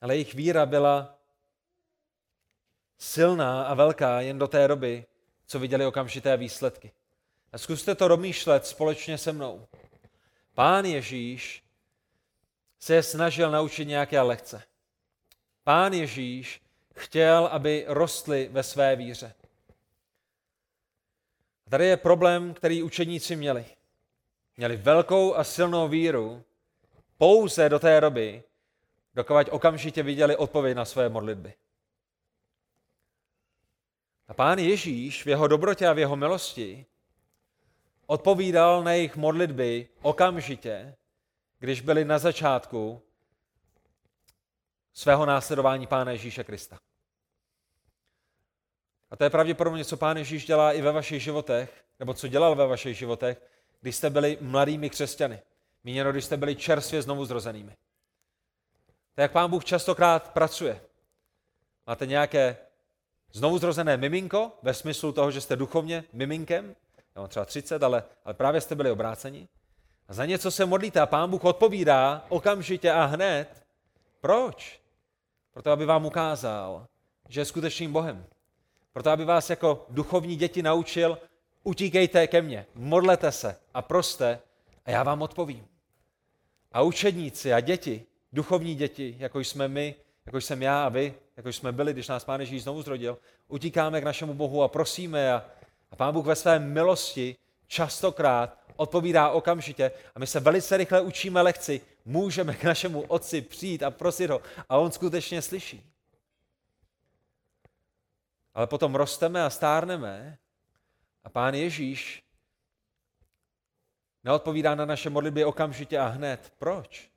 Ale 0.00 0.14
jejich 0.14 0.34
víra 0.34 0.66
byla 0.66 1.18
silná 2.98 3.64
a 3.64 3.74
velká 3.74 4.20
jen 4.20 4.38
do 4.38 4.48
té 4.48 4.68
doby, 4.68 5.06
co 5.46 5.58
viděli 5.58 5.86
okamžité 5.86 6.36
výsledky. 6.36 6.92
A 7.52 7.58
zkuste 7.58 7.94
to 7.94 8.08
romýšlet 8.08 8.66
společně 8.66 9.18
se 9.18 9.32
mnou. 9.32 9.66
Pán 10.54 10.84
Ježíš 10.84 11.62
se 12.78 12.94
je 12.94 13.02
snažil 13.02 13.50
naučit 13.50 13.84
nějaké 13.84 14.20
lekce. 14.20 14.62
Pán 15.64 15.92
Ježíš 15.92 16.62
chtěl, 16.94 17.46
aby 17.46 17.84
rostli 17.88 18.48
ve 18.52 18.62
své 18.62 18.96
víře. 18.96 19.34
Tady 21.70 21.86
je 21.86 21.96
problém, 21.96 22.54
který 22.54 22.82
učeníci 22.82 23.36
měli. 23.36 23.64
Měli 24.56 24.76
velkou 24.76 25.34
a 25.34 25.44
silnou 25.44 25.88
víru 25.88 26.44
pouze 27.24 27.68
do 27.68 27.78
té 27.78 28.00
doby, 28.00 28.42
dokud 29.14 29.48
okamžitě 29.50 30.02
viděli 30.02 30.36
odpověď 30.36 30.76
na 30.76 30.84
své 30.84 31.08
modlitby. 31.08 31.54
A 34.28 34.34
pán 34.34 34.58
Ježíš 34.58 35.24
v 35.24 35.26
jeho 35.26 35.48
dobrotě 35.48 35.88
a 35.88 35.92
v 35.92 35.98
jeho 35.98 36.16
milosti 36.16 36.86
odpovídal 38.06 38.84
na 38.84 38.92
jejich 38.92 39.16
modlitby 39.16 39.88
okamžitě, 40.02 40.96
když 41.58 41.80
byli 41.80 42.04
na 42.04 42.18
začátku 42.18 43.02
svého 44.92 45.26
následování 45.26 45.86
Pána 45.86 46.12
Ježíše 46.12 46.44
Krista. 46.44 46.78
A 49.10 49.16
to 49.16 49.24
je 49.24 49.30
pravděpodobně, 49.30 49.84
co 49.84 49.96
Pán 49.96 50.16
Ježíš 50.16 50.46
dělá 50.46 50.72
i 50.72 50.80
ve 50.80 50.92
vašich 50.92 51.22
životech, 51.22 51.84
nebo 51.98 52.14
co 52.14 52.28
dělal 52.28 52.54
ve 52.54 52.66
vašich 52.66 52.98
životech, 52.98 53.50
když 53.80 53.96
jste 53.96 54.10
byli 54.10 54.38
mladými 54.40 54.90
křesťany. 54.90 55.42
Míněno, 55.84 56.12
když 56.12 56.24
jste 56.24 56.36
byli 56.36 56.56
čerstvě 56.56 57.02
znovu 57.02 57.24
zrozenými. 57.24 57.76
To 59.14 59.20
jak 59.20 59.32
Pán 59.32 59.50
Bůh 59.50 59.64
častokrát 59.64 60.32
pracuje. 60.32 60.80
Máte 61.86 62.06
nějaké 62.06 62.56
znovu 63.32 63.58
zrozené 63.58 63.96
miminko, 63.96 64.52
ve 64.62 64.74
smyslu 64.74 65.12
toho, 65.12 65.30
že 65.30 65.40
jste 65.40 65.56
duchovně 65.56 66.04
miminkem, 66.12 66.76
jo, 67.16 67.28
třeba 67.28 67.44
30, 67.44 67.82
ale, 67.82 68.04
ale 68.24 68.34
právě 68.34 68.60
jste 68.60 68.74
byli 68.74 68.90
obráceni. 68.90 69.48
A 70.08 70.14
za 70.14 70.26
něco 70.26 70.50
se 70.50 70.66
modlíte 70.66 71.00
a 71.00 71.06
Pán 71.06 71.30
Bůh 71.30 71.44
odpovídá 71.44 72.26
okamžitě 72.28 72.92
a 72.92 73.04
hned. 73.04 73.64
Proč? 74.20 74.80
Proto, 75.52 75.70
aby 75.70 75.86
vám 75.86 76.06
ukázal, 76.06 76.86
že 77.28 77.40
je 77.40 77.44
skutečným 77.44 77.92
Bohem. 77.92 78.26
Proto, 78.92 79.10
aby 79.10 79.24
vás 79.24 79.50
jako 79.50 79.86
duchovní 79.88 80.36
děti 80.36 80.62
naučil, 80.62 81.18
utíkejte 81.62 82.26
ke 82.26 82.42
mně, 82.42 82.66
modlete 82.74 83.32
se 83.32 83.56
a 83.74 83.82
proste 83.82 84.40
a 84.84 84.90
já 84.90 85.02
vám 85.02 85.22
odpovím. 85.22 85.73
A 86.74 86.82
učedníci 86.82 87.52
a 87.52 87.60
děti, 87.60 88.06
duchovní 88.32 88.74
děti, 88.74 89.16
jako 89.18 89.40
jsme 89.40 89.68
my, 89.68 89.94
jako 90.26 90.40
jsem 90.40 90.62
já 90.62 90.86
a 90.86 90.88
vy, 90.88 91.14
jako 91.36 91.48
jsme 91.48 91.72
byli, 91.72 91.92
když 91.92 92.08
nás 92.08 92.24
Pán 92.24 92.40
Ježíš 92.40 92.62
znovu 92.62 92.82
zrodil, 92.82 93.18
utíkáme 93.48 94.00
k 94.00 94.04
našemu 94.04 94.34
Bohu 94.34 94.62
a 94.62 94.68
prosíme 94.68 95.32
a, 95.32 95.44
a 95.90 95.96
Pán 95.96 96.14
Bůh 96.14 96.26
ve 96.26 96.36
své 96.36 96.58
milosti 96.58 97.36
častokrát 97.66 98.58
odpovídá 98.76 99.30
okamžitě 99.30 99.92
a 100.14 100.18
my 100.18 100.26
se 100.26 100.40
velice 100.40 100.76
rychle 100.76 101.00
učíme 101.00 101.42
lekci, 101.42 101.80
můžeme 102.04 102.54
k 102.54 102.64
našemu 102.64 103.00
otci 103.00 103.40
přijít 103.40 103.82
a 103.82 103.90
prosit 103.90 104.30
ho 104.30 104.42
a 104.68 104.78
on 104.78 104.92
skutečně 104.92 105.42
slyší. 105.42 105.90
Ale 108.54 108.66
potom 108.66 108.94
rosteme 108.94 109.44
a 109.44 109.50
stárneme 109.50 110.38
a 111.24 111.30
pán 111.30 111.54
Ježíš 111.54 112.23
neodpovídá 114.24 114.74
na 114.74 114.84
naše 114.84 115.10
modlitby 115.10 115.44
okamžitě 115.44 115.98
a 115.98 116.06
hned. 116.06 116.52
Proč? 116.58 117.10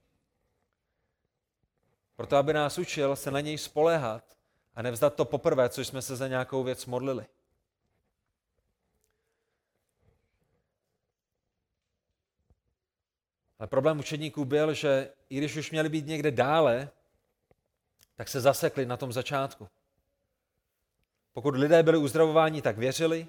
Proto, 2.15 2.37
aby 2.37 2.53
nás 2.53 2.77
učil 2.77 3.15
se 3.15 3.31
na 3.31 3.39
něj 3.39 3.57
spolehat 3.57 4.37
a 4.75 4.81
nevzdat 4.81 5.15
to 5.15 5.25
poprvé, 5.25 5.69
co 5.69 5.81
jsme 5.81 6.01
se 6.01 6.15
za 6.15 6.27
nějakou 6.27 6.63
věc 6.63 6.85
modlili. 6.85 7.25
Ale 13.59 13.67
problém 13.67 13.99
učedníků 13.99 14.45
byl, 14.45 14.73
že 14.73 15.13
i 15.29 15.37
když 15.37 15.55
už 15.55 15.71
měli 15.71 15.89
být 15.89 16.07
někde 16.07 16.31
dále, 16.31 16.89
tak 18.15 18.27
se 18.27 18.41
zasekli 18.41 18.85
na 18.85 18.97
tom 18.97 19.13
začátku. 19.13 19.69
Pokud 21.33 21.55
lidé 21.55 21.83
byli 21.83 21.97
uzdravováni, 21.97 22.61
tak 22.61 22.77
věřili. 22.77 23.27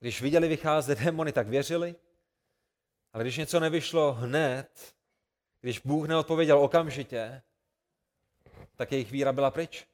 Když 0.00 0.22
viděli 0.22 0.48
vycházet 0.48 0.98
démony, 0.98 1.32
tak 1.32 1.48
věřili. 1.48 1.94
Ale 3.16 3.24
když 3.24 3.36
něco 3.36 3.60
nevyšlo 3.60 4.12
hned, 4.12 4.94
když 5.60 5.78
Bůh 5.78 6.08
neodpověděl 6.08 6.58
okamžitě, 6.58 7.42
tak 8.76 8.92
jejich 8.92 9.10
víra 9.10 9.32
byla 9.32 9.50
pryč. 9.50 9.86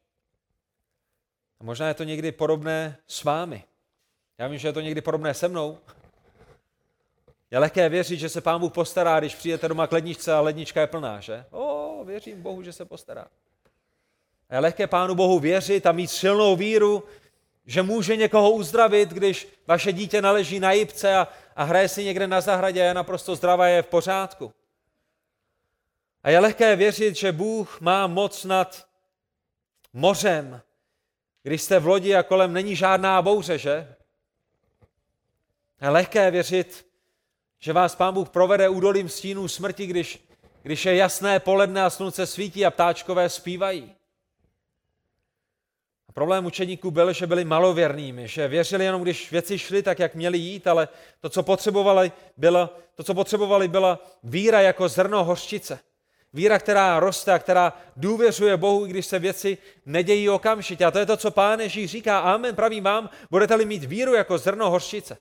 A 1.61 1.65
možná 1.65 1.89
je 1.89 1.95
to 1.95 2.05
někdy 2.05 2.33
podobné 2.33 2.99
s 3.07 3.25
vámi. 3.25 3.65
Já 4.39 4.49
vím, 4.49 4.59
že 4.59 4.69
je 4.69 4.73
to 4.73 4.81
někdy 4.81 5.01
podobné 5.01 5.35
se 5.35 5.49
mnou. 5.49 5.79
Je 7.51 7.59
lehké 7.59 7.89
věřit, 7.89 8.19
že 8.19 8.29
se 8.29 8.41
Pán 8.41 8.61
Bůh 8.61 8.73
postará, 8.73 9.21
když 9.21 9.35
přijete 9.35 9.69
doma 9.69 9.87
k 9.87 9.93
ledničce 9.93 10.33
a 10.33 10.41
lednička 10.41 10.81
je 10.81 10.87
plná, 10.87 11.21
že? 11.21 11.45
O, 11.51 12.05
věřím 12.05 12.43
Bohu, 12.43 12.63
že 12.63 12.73
se 12.73 12.85
postará. 12.85 13.27
A 14.49 14.55
je 14.55 14.61
lehké 14.61 14.87
Pánu 14.87 15.15
Bohu 15.15 15.39
věřit 15.39 15.87
a 15.87 15.93
mít 15.93 16.11
silnou 16.11 16.57
víru, 16.57 17.05
že 17.67 17.83
může 17.83 18.17
někoho 18.17 18.51
uzdravit, 18.51 19.09
když 19.09 19.49
vaše 19.67 19.93
dítě 19.93 20.23
naleží 20.23 20.61
na 20.61 20.73
jipce 20.73 21.17
a, 21.17 21.29
a 21.57 21.65
hraje 21.65 21.89
si 21.89 22.05
někde 22.05 22.27
na 22.27 22.41
zahradě 22.41 22.83
a 22.83 22.85
je 22.85 22.95
naprosto 22.95 23.37
zdravá, 23.37 23.67
je 23.67 23.83
v 23.83 23.87
pořádku. 23.87 24.53
A 26.23 26.31
je 26.31 26.39
lehké 26.39 26.77
věřit, 26.77 27.17
že 27.17 27.33
Bůh 27.33 27.81
má 27.81 28.07
moc 28.07 28.45
nad 28.45 28.87
mořem, 29.93 30.63
když 31.43 31.63
jste 31.63 31.79
v 31.79 31.87
lodi 31.87 32.15
a 32.15 32.23
kolem 32.23 32.53
není 32.53 32.77
žádná 32.77 33.23
bouře, 33.23 33.59
že? 33.59 33.95
Je 35.81 35.89
lehké 35.89 36.31
věřit, 36.31 36.87
že 37.59 37.73
vás 37.73 37.95
Pán 37.95 38.15
Bůh 38.15 38.29
provede 38.29 38.69
údolím 38.69 39.09
stínů 39.09 39.49
smrti, 39.49 39.87
když, 39.87 40.29
když 40.63 40.85
je 40.87 40.97
jasné 40.97 41.41
poledne 41.41 41.85
a 41.85 41.91
slunce 41.91 42.27
svítí 42.27 42.67
a 42.67 42.71
ptáčkové 42.71 43.29
zpívají. 43.29 43.95
Problém 46.15 46.47
učeníků 46.47 46.91
byl, 46.91 47.13
že 47.13 47.27
byli 47.27 47.45
malověrnými, 47.45 48.29
že 48.29 48.49
věřili 48.49 48.85
jenom, 48.85 49.03
když 49.03 49.31
věci 49.31 49.59
šly 49.59 49.83
tak, 49.83 49.99
jak 49.99 50.15
měli 50.15 50.39
jít, 50.39 50.67
ale 50.67 50.89
to, 51.21 51.29
co 51.29 51.43
potřebovali, 51.43 52.13
byla, 52.37 52.71
to, 52.95 53.03
co 53.03 53.15
potřebovali, 53.15 53.69
byla 53.69 53.99
víra 54.23 54.61
jako 54.61 54.89
zrno 54.89 55.25
hořčice. 55.25 55.79
Víra, 56.33 56.59
která 56.59 57.01
roste 57.01 57.33
a 57.33 57.39
která 57.39 57.73
důvěřuje 57.97 58.57
Bohu, 58.57 58.87
i 58.87 58.89
když 58.89 59.07
se 59.07 59.19
věci 59.19 59.59
nedějí 59.87 60.29
okamžitě. 60.29 60.85
A 60.85 60.91
to 60.91 60.99
je 60.99 61.07
to, 61.07 61.17
co 61.17 61.31
Pán 61.31 61.61
Ježíš 61.61 61.91
říká. 61.91 62.19
Amen, 62.19 62.55
pravím 62.55 62.85
vám, 62.85 63.11
budete-li 63.31 63.65
mít 63.65 63.85
víru 63.85 64.15
jako 64.15 64.39
zrno 64.39 64.71
hořčice. 64.71 65.17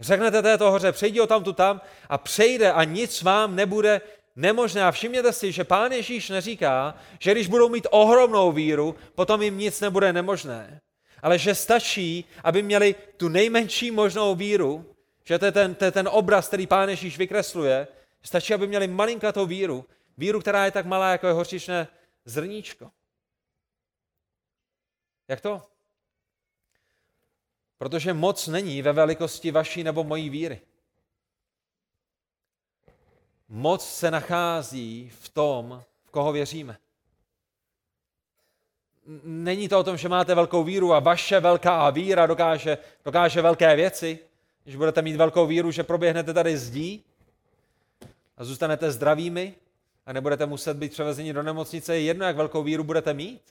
Řeknete 0.00 0.42
této 0.42 0.70
hoře, 0.70 0.92
přejdi 0.92 1.20
o 1.20 1.26
tam 1.26 1.44
tu 1.44 1.52
tam 1.52 1.80
a 2.08 2.18
přejde 2.18 2.72
a 2.72 2.84
nic 2.84 3.22
vám 3.22 3.56
nebude 3.56 4.00
nemožné. 4.36 4.84
A 4.84 4.90
všimněte 4.90 5.32
si, 5.32 5.52
že 5.52 5.64
pán 5.64 5.92
Ježíš 5.92 6.28
neříká, 6.28 6.94
že 7.18 7.32
když 7.32 7.48
budou 7.48 7.68
mít 7.68 7.86
ohromnou 7.90 8.52
víru, 8.52 8.96
potom 9.14 9.42
jim 9.42 9.58
nic 9.58 9.80
nebude 9.80 10.12
nemožné. 10.12 10.80
Ale 11.22 11.38
že 11.38 11.54
stačí, 11.54 12.24
aby 12.44 12.62
měli 12.62 12.94
tu 13.16 13.28
nejmenší 13.28 13.90
možnou 13.90 14.34
víru, 14.34 14.94
že 15.24 15.38
to 15.38 15.44
je 15.44 15.52
ten, 15.52 15.74
to 15.74 15.84
je 15.84 15.90
ten 15.90 16.08
obraz, 16.12 16.48
který 16.48 16.66
pán 16.66 16.88
Ježíš 16.88 17.18
vykresluje, 17.18 17.88
stačí, 18.22 18.54
aby 18.54 18.66
měli 18.66 18.88
malinkatou 18.88 19.46
víru, 19.46 19.84
víru, 20.18 20.40
která 20.40 20.64
je 20.64 20.70
tak 20.70 20.86
malá, 20.86 21.12
jako 21.12 21.26
je 21.26 21.32
hořčičné 21.32 21.88
zrníčko. 22.24 22.90
Jak 25.28 25.40
to? 25.40 25.62
Protože 27.78 28.12
moc 28.12 28.46
není 28.46 28.82
ve 28.82 28.92
velikosti 28.92 29.50
vaší 29.50 29.84
nebo 29.84 30.04
mojí 30.04 30.30
víry. 30.30 30.60
Moc 33.54 33.88
se 33.88 34.10
nachází 34.10 35.12
v 35.20 35.28
tom, 35.28 35.82
v 36.04 36.10
koho 36.10 36.32
věříme. 36.32 36.76
Není 39.24 39.68
to 39.68 39.78
o 39.78 39.84
tom, 39.84 39.96
že 39.96 40.08
máte 40.08 40.34
velkou 40.34 40.64
víru 40.64 40.94
a 40.94 41.00
vaše 41.00 41.40
velká 41.40 41.90
víra 41.90 42.26
dokáže, 42.26 42.78
dokáže 43.04 43.42
velké 43.42 43.76
věci. 43.76 44.18
Když 44.64 44.76
budete 44.76 45.02
mít 45.02 45.16
velkou 45.16 45.46
víru, 45.46 45.70
že 45.70 45.82
proběhnete 45.82 46.34
tady 46.34 46.58
zdí 46.58 47.04
a 48.36 48.44
zůstanete 48.44 48.90
zdravými 48.90 49.54
a 50.06 50.12
nebudete 50.12 50.46
muset 50.46 50.76
být 50.76 50.92
převezeni 50.92 51.32
do 51.32 51.42
nemocnice, 51.42 51.94
je 51.94 52.02
jedno, 52.02 52.26
jak 52.26 52.36
velkou 52.36 52.62
víru 52.62 52.84
budete 52.84 53.14
mít. 53.14 53.42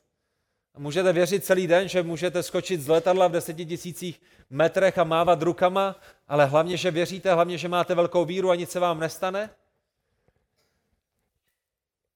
Můžete 0.78 1.14
věřit 1.14 1.46
celý 1.46 1.68
den, 1.68 1.88
že 1.88 2.04
můžete 2.04 2.44
skočit 2.44 2.82
z 2.82 2.88
letadla 2.88 3.28
v 3.28 3.32
deseti 3.32 3.66
tisících 3.66 4.22
metrech 4.50 4.98
a 4.98 5.04
mávat 5.04 5.42
rukama, 5.42 5.96
ale 6.28 6.46
hlavně, 6.46 6.78
že 6.78 6.92
věříte, 6.92 7.34
hlavně, 7.34 7.58
že 7.58 7.68
máte 7.68 7.96
velkou 7.96 8.26
víru 8.26 8.50
a 8.50 8.56
nic 8.56 8.72
se 8.72 8.80
vám 8.80 9.00
nestane? 9.00 9.50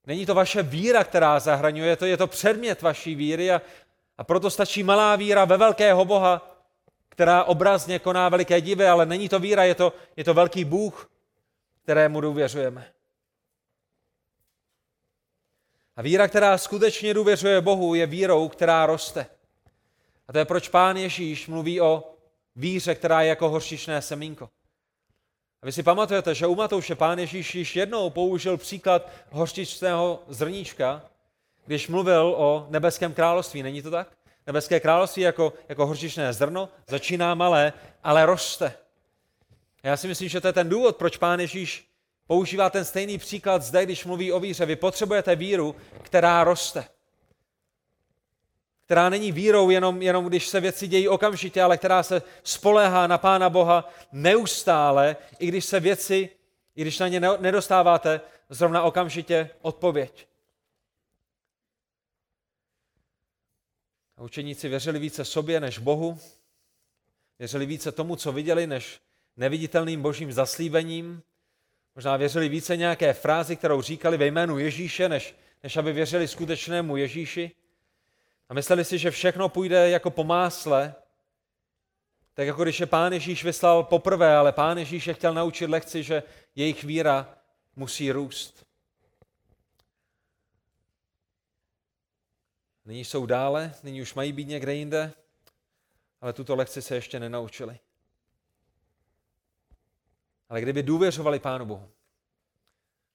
Není 0.07 0.25
to 0.25 0.35
vaše 0.35 0.63
víra, 0.63 1.03
která 1.03 1.39
zahraňuje, 1.39 1.95
to 1.95 2.05
je 2.05 2.17
to 2.17 2.27
předmět 2.27 2.81
vaší 2.81 3.15
víry 3.15 3.51
a, 3.51 3.61
a 4.17 4.23
proto 4.23 4.49
stačí 4.49 4.83
malá 4.83 5.15
víra 5.15 5.45
ve 5.45 5.57
velkého 5.57 6.05
Boha, 6.05 6.59
která 7.09 7.43
obrazně 7.43 7.99
koná 7.99 8.29
veliké 8.29 8.61
divy, 8.61 8.87
ale 8.87 9.05
není 9.05 9.29
to 9.29 9.39
víra, 9.39 9.63
je 9.63 9.75
to, 9.75 9.93
je 10.17 10.23
to 10.23 10.33
velký 10.33 10.65
Bůh, 10.65 11.11
kterému 11.83 12.21
důvěřujeme. 12.21 12.91
A 15.95 16.01
víra, 16.01 16.27
která 16.27 16.57
skutečně 16.57 17.13
důvěřuje 17.13 17.61
Bohu, 17.61 17.95
je 17.95 18.05
vírou, 18.05 18.49
která 18.49 18.85
roste. 18.85 19.25
A 20.27 20.33
to 20.33 20.39
je 20.39 20.45
proč 20.45 20.67
pán 20.67 20.97
Ježíš 20.97 21.47
mluví 21.47 21.81
o 21.81 22.03
víře, 22.55 22.95
která 22.95 23.21
je 23.21 23.29
jako 23.29 23.49
horšičné 23.49 24.01
semínko. 24.01 24.49
A 25.61 25.65
vy 25.65 25.71
si 25.71 25.83
pamatujete, 25.83 26.35
že 26.35 26.47
u 26.47 26.55
Matouše 26.55 26.95
pán 26.95 27.19
Ježíš 27.19 27.55
již 27.55 27.75
jednou 27.75 28.09
použil 28.09 28.57
příklad 28.57 29.09
horčičného 29.31 30.23
zrníčka, 30.27 31.01
když 31.65 31.87
mluvil 31.87 32.35
o 32.37 32.67
nebeském 32.69 33.13
království. 33.13 33.63
Není 33.63 33.81
to 33.81 33.91
tak? 33.91 34.07
Nebeské 34.47 34.79
království 34.79 35.23
jako, 35.23 35.53
jako 35.69 35.85
horčičné 35.85 36.33
zrno 36.33 36.69
začíná 36.87 37.35
malé, 37.35 37.73
ale 38.03 38.25
roste. 38.25 38.73
A 39.83 39.87
já 39.87 39.97
si 39.97 40.07
myslím, 40.07 40.29
že 40.29 40.41
to 40.41 40.47
je 40.47 40.53
ten 40.53 40.69
důvod, 40.69 40.97
proč 40.97 41.17
pán 41.17 41.39
Ježíš 41.39 41.87
používá 42.27 42.69
ten 42.69 42.85
stejný 42.85 43.17
příklad 43.17 43.61
zde, 43.61 43.85
když 43.85 44.05
mluví 44.05 44.31
o 44.31 44.39
víře. 44.39 44.65
Vy 44.65 44.75
potřebujete 44.75 45.35
víru, 45.35 45.75
která 46.01 46.43
roste. 46.43 46.85
Která 48.85 49.09
není 49.09 49.31
vírou 49.31 49.69
jenom, 49.69 50.01
jenom 50.01 50.25
když 50.25 50.47
se 50.47 50.59
věci 50.59 50.87
dějí 50.87 51.07
okamžitě, 51.07 51.61
ale 51.61 51.77
která 51.77 52.03
se 52.03 52.21
spolehá 52.43 53.07
na 53.07 53.17
Pána 53.17 53.49
Boha 53.49 53.89
neustále, 54.11 55.15
i 55.39 55.47
když 55.47 55.65
se 55.65 55.79
věci, 55.79 56.29
i 56.75 56.81
když 56.81 56.99
na 56.99 57.07
ně 57.07 57.19
nedostáváte 57.19 58.21
zrovna 58.49 58.83
okamžitě 58.83 59.49
odpověď. 59.61 60.27
A 64.17 64.23
učeníci 64.23 64.69
věřili 64.69 64.99
více 64.99 65.25
sobě 65.25 65.59
než 65.59 65.79
Bohu, 65.79 66.19
věřili 67.39 67.65
více 67.65 67.91
tomu, 67.91 68.15
co 68.15 68.31
viděli, 68.31 68.67
než 68.67 68.99
neviditelným 69.37 70.01
božím 70.01 70.31
zaslíbením. 70.31 71.21
Možná 71.95 72.17
věřili 72.17 72.49
více 72.49 72.77
nějaké 72.77 73.13
frázi, 73.13 73.55
kterou 73.55 73.81
říkali 73.81 74.17
ve 74.17 74.25
jménu 74.25 74.57
Ježíše, 74.57 75.09
než, 75.09 75.35
než 75.63 75.77
aby 75.77 75.93
věřili 75.93 76.27
skutečnému 76.27 76.97
Ježíši. 76.97 77.51
A 78.49 78.53
mysleli 78.53 78.85
si, 78.85 78.97
že 78.97 79.11
všechno 79.11 79.49
půjde 79.49 79.89
jako 79.89 80.11
po 80.11 80.23
másle, 80.23 80.95
tak 82.33 82.47
jako 82.47 82.63
když 82.63 82.79
je 82.79 82.85
pán 82.85 83.13
Ježíš 83.13 83.43
vyslal 83.43 83.83
poprvé, 83.83 84.37
ale 84.37 84.51
pán 84.51 84.77
Ježíš 84.77 85.07
je 85.07 85.13
chtěl 85.13 85.33
naučit 85.33 85.67
lekci, 85.67 86.03
že 86.03 86.23
jejich 86.55 86.83
víra 86.83 87.37
musí 87.75 88.11
růst. 88.11 88.65
Nyní 92.85 93.05
jsou 93.05 93.25
dále, 93.25 93.73
nyní 93.83 94.01
už 94.01 94.13
mají 94.13 94.33
být 94.33 94.47
někde 94.47 94.73
jinde, 94.73 95.13
ale 96.21 96.33
tuto 96.33 96.55
lekci 96.55 96.81
se 96.81 96.95
ještě 96.95 97.19
nenaučili. 97.19 97.79
Ale 100.49 100.61
kdyby 100.61 100.83
důvěřovali 100.83 101.39
Pánu 101.39 101.65
Bohu, 101.65 101.91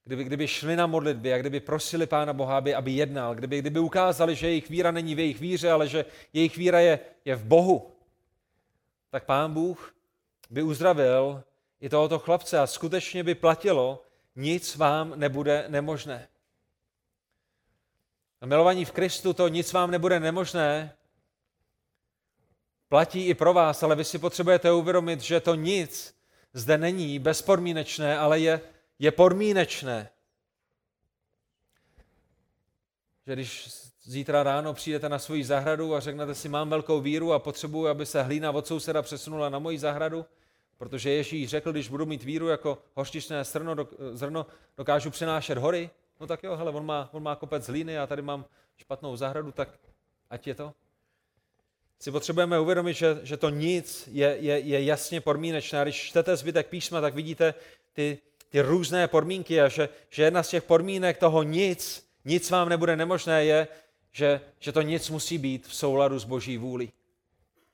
kdyby, 0.04 0.24
kdyby 0.24 0.48
šli 0.48 0.76
na 0.76 0.86
modlitby 0.86 1.34
a 1.34 1.38
kdyby 1.38 1.60
prosili 1.60 2.06
Pána 2.06 2.32
Boha, 2.32 2.56
aby, 2.56 2.74
aby 2.74 2.92
jednal, 2.92 3.34
kdyby, 3.34 3.58
kdyby 3.58 3.80
ukázali, 3.80 4.34
že 4.34 4.48
jejich 4.48 4.70
víra 4.70 4.90
není 4.90 5.14
v 5.14 5.18
jejich 5.18 5.40
víře, 5.40 5.70
ale 5.70 5.88
že 5.88 6.04
jejich 6.32 6.56
víra 6.56 6.80
je, 6.80 6.98
je 7.24 7.36
v 7.36 7.44
Bohu, 7.44 7.90
tak 9.10 9.24
Pán 9.24 9.54
Bůh 9.54 9.94
by 10.50 10.62
uzdravil 10.62 11.42
i 11.80 11.88
tohoto 11.88 12.18
chlapce 12.18 12.58
a 12.58 12.66
skutečně 12.66 13.24
by 13.24 13.34
platilo, 13.34 14.04
nic 14.36 14.76
vám 14.76 15.12
nebude 15.16 15.64
nemožné. 15.68 16.28
A 18.40 18.46
milovaní 18.46 18.84
v 18.84 18.92
Kristu 18.92 19.32
to 19.32 19.48
nic 19.48 19.72
vám 19.72 19.90
nebude 19.90 20.20
nemožné, 20.20 20.96
platí 22.88 23.26
i 23.26 23.34
pro 23.34 23.52
vás, 23.52 23.82
ale 23.82 23.96
vy 23.96 24.04
si 24.04 24.18
potřebujete 24.18 24.72
uvědomit, 24.72 25.20
že 25.20 25.40
to 25.40 25.54
nic 25.54 26.14
zde 26.52 26.78
není 26.78 27.18
bezpodmínečné, 27.18 28.18
ale 28.18 28.38
je, 28.38 28.60
je 29.00 29.10
podmínečné. 29.10 30.10
Že 33.26 33.32
když 33.32 33.68
zítra 34.02 34.42
ráno 34.42 34.74
přijdete 34.74 35.08
na 35.08 35.18
svoji 35.18 35.44
zahradu 35.44 35.94
a 35.94 36.00
řeknete 36.00 36.34
si, 36.34 36.48
mám 36.48 36.70
velkou 36.70 37.00
víru 37.00 37.32
a 37.32 37.38
potřebuji, 37.38 37.88
aby 37.88 38.06
se 38.06 38.22
hlína 38.22 38.50
od 38.50 38.66
souseda 38.66 39.02
přesunula 39.02 39.48
na 39.48 39.58
moji 39.58 39.78
zahradu, 39.78 40.26
protože 40.78 41.10
Ježíš 41.10 41.50
řekl, 41.50 41.72
když 41.72 41.88
budu 41.88 42.06
mít 42.06 42.22
víru 42.22 42.48
jako 42.48 42.78
hořčičné 42.94 43.44
zrno, 43.44 43.88
zrno 44.12 44.46
dokážu 44.76 45.10
přenášet 45.10 45.58
hory, 45.58 45.90
no 46.20 46.26
tak 46.26 46.42
jo, 46.42 46.56
hele, 46.56 46.70
on 46.70 46.86
má, 46.86 47.08
on 47.12 47.22
má 47.22 47.36
kopec 47.36 47.66
hlíny, 47.66 47.98
a 47.98 48.06
tady 48.06 48.22
mám 48.22 48.44
špatnou 48.76 49.16
zahradu, 49.16 49.52
tak 49.52 49.68
ať 50.30 50.46
je 50.46 50.54
to 50.54 50.74
si 52.02 52.10
potřebujeme 52.10 52.60
uvědomit, 52.60 52.94
že, 52.94 53.20
že 53.22 53.36
to 53.36 53.50
nic 53.50 54.08
je, 54.12 54.36
je, 54.40 54.58
je 54.58 54.84
jasně 54.84 55.20
podmínečné. 55.20 55.82
Když 55.82 55.96
čtete 55.96 56.36
zbytek 56.36 56.66
písma, 56.66 57.00
tak 57.00 57.14
vidíte 57.14 57.54
ty, 57.92 58.18
ty 58.50 58.60
různé 58.60 59.08
podmínky 59.08 59.60
a 59.60 59.68
že, 59.68 59.88
že 60.10 60.22
jedna 60.22 60.42
z 60.42 60.48
těch 60.48 60.62
podmínek 60.62 61.18
toho 61.18 61.42
nic, 61.42 62.06
nic 62.24 62.50
vám 62.50 62.68
nebude 62.68 62.96
nemožné, 62.96 63.44
je, 63.44 63.68
že, 64.12 64.40
že 64.58 64.72
to 64.72 64.82
nic 64.82 65.10
musí 65.10 65.38
být 65.38 65.66
v 65.66 65.74
souladu 65.74 66.18
s 66.18 66.24
boží 66.24 66.58
vůli. 66.58 66.88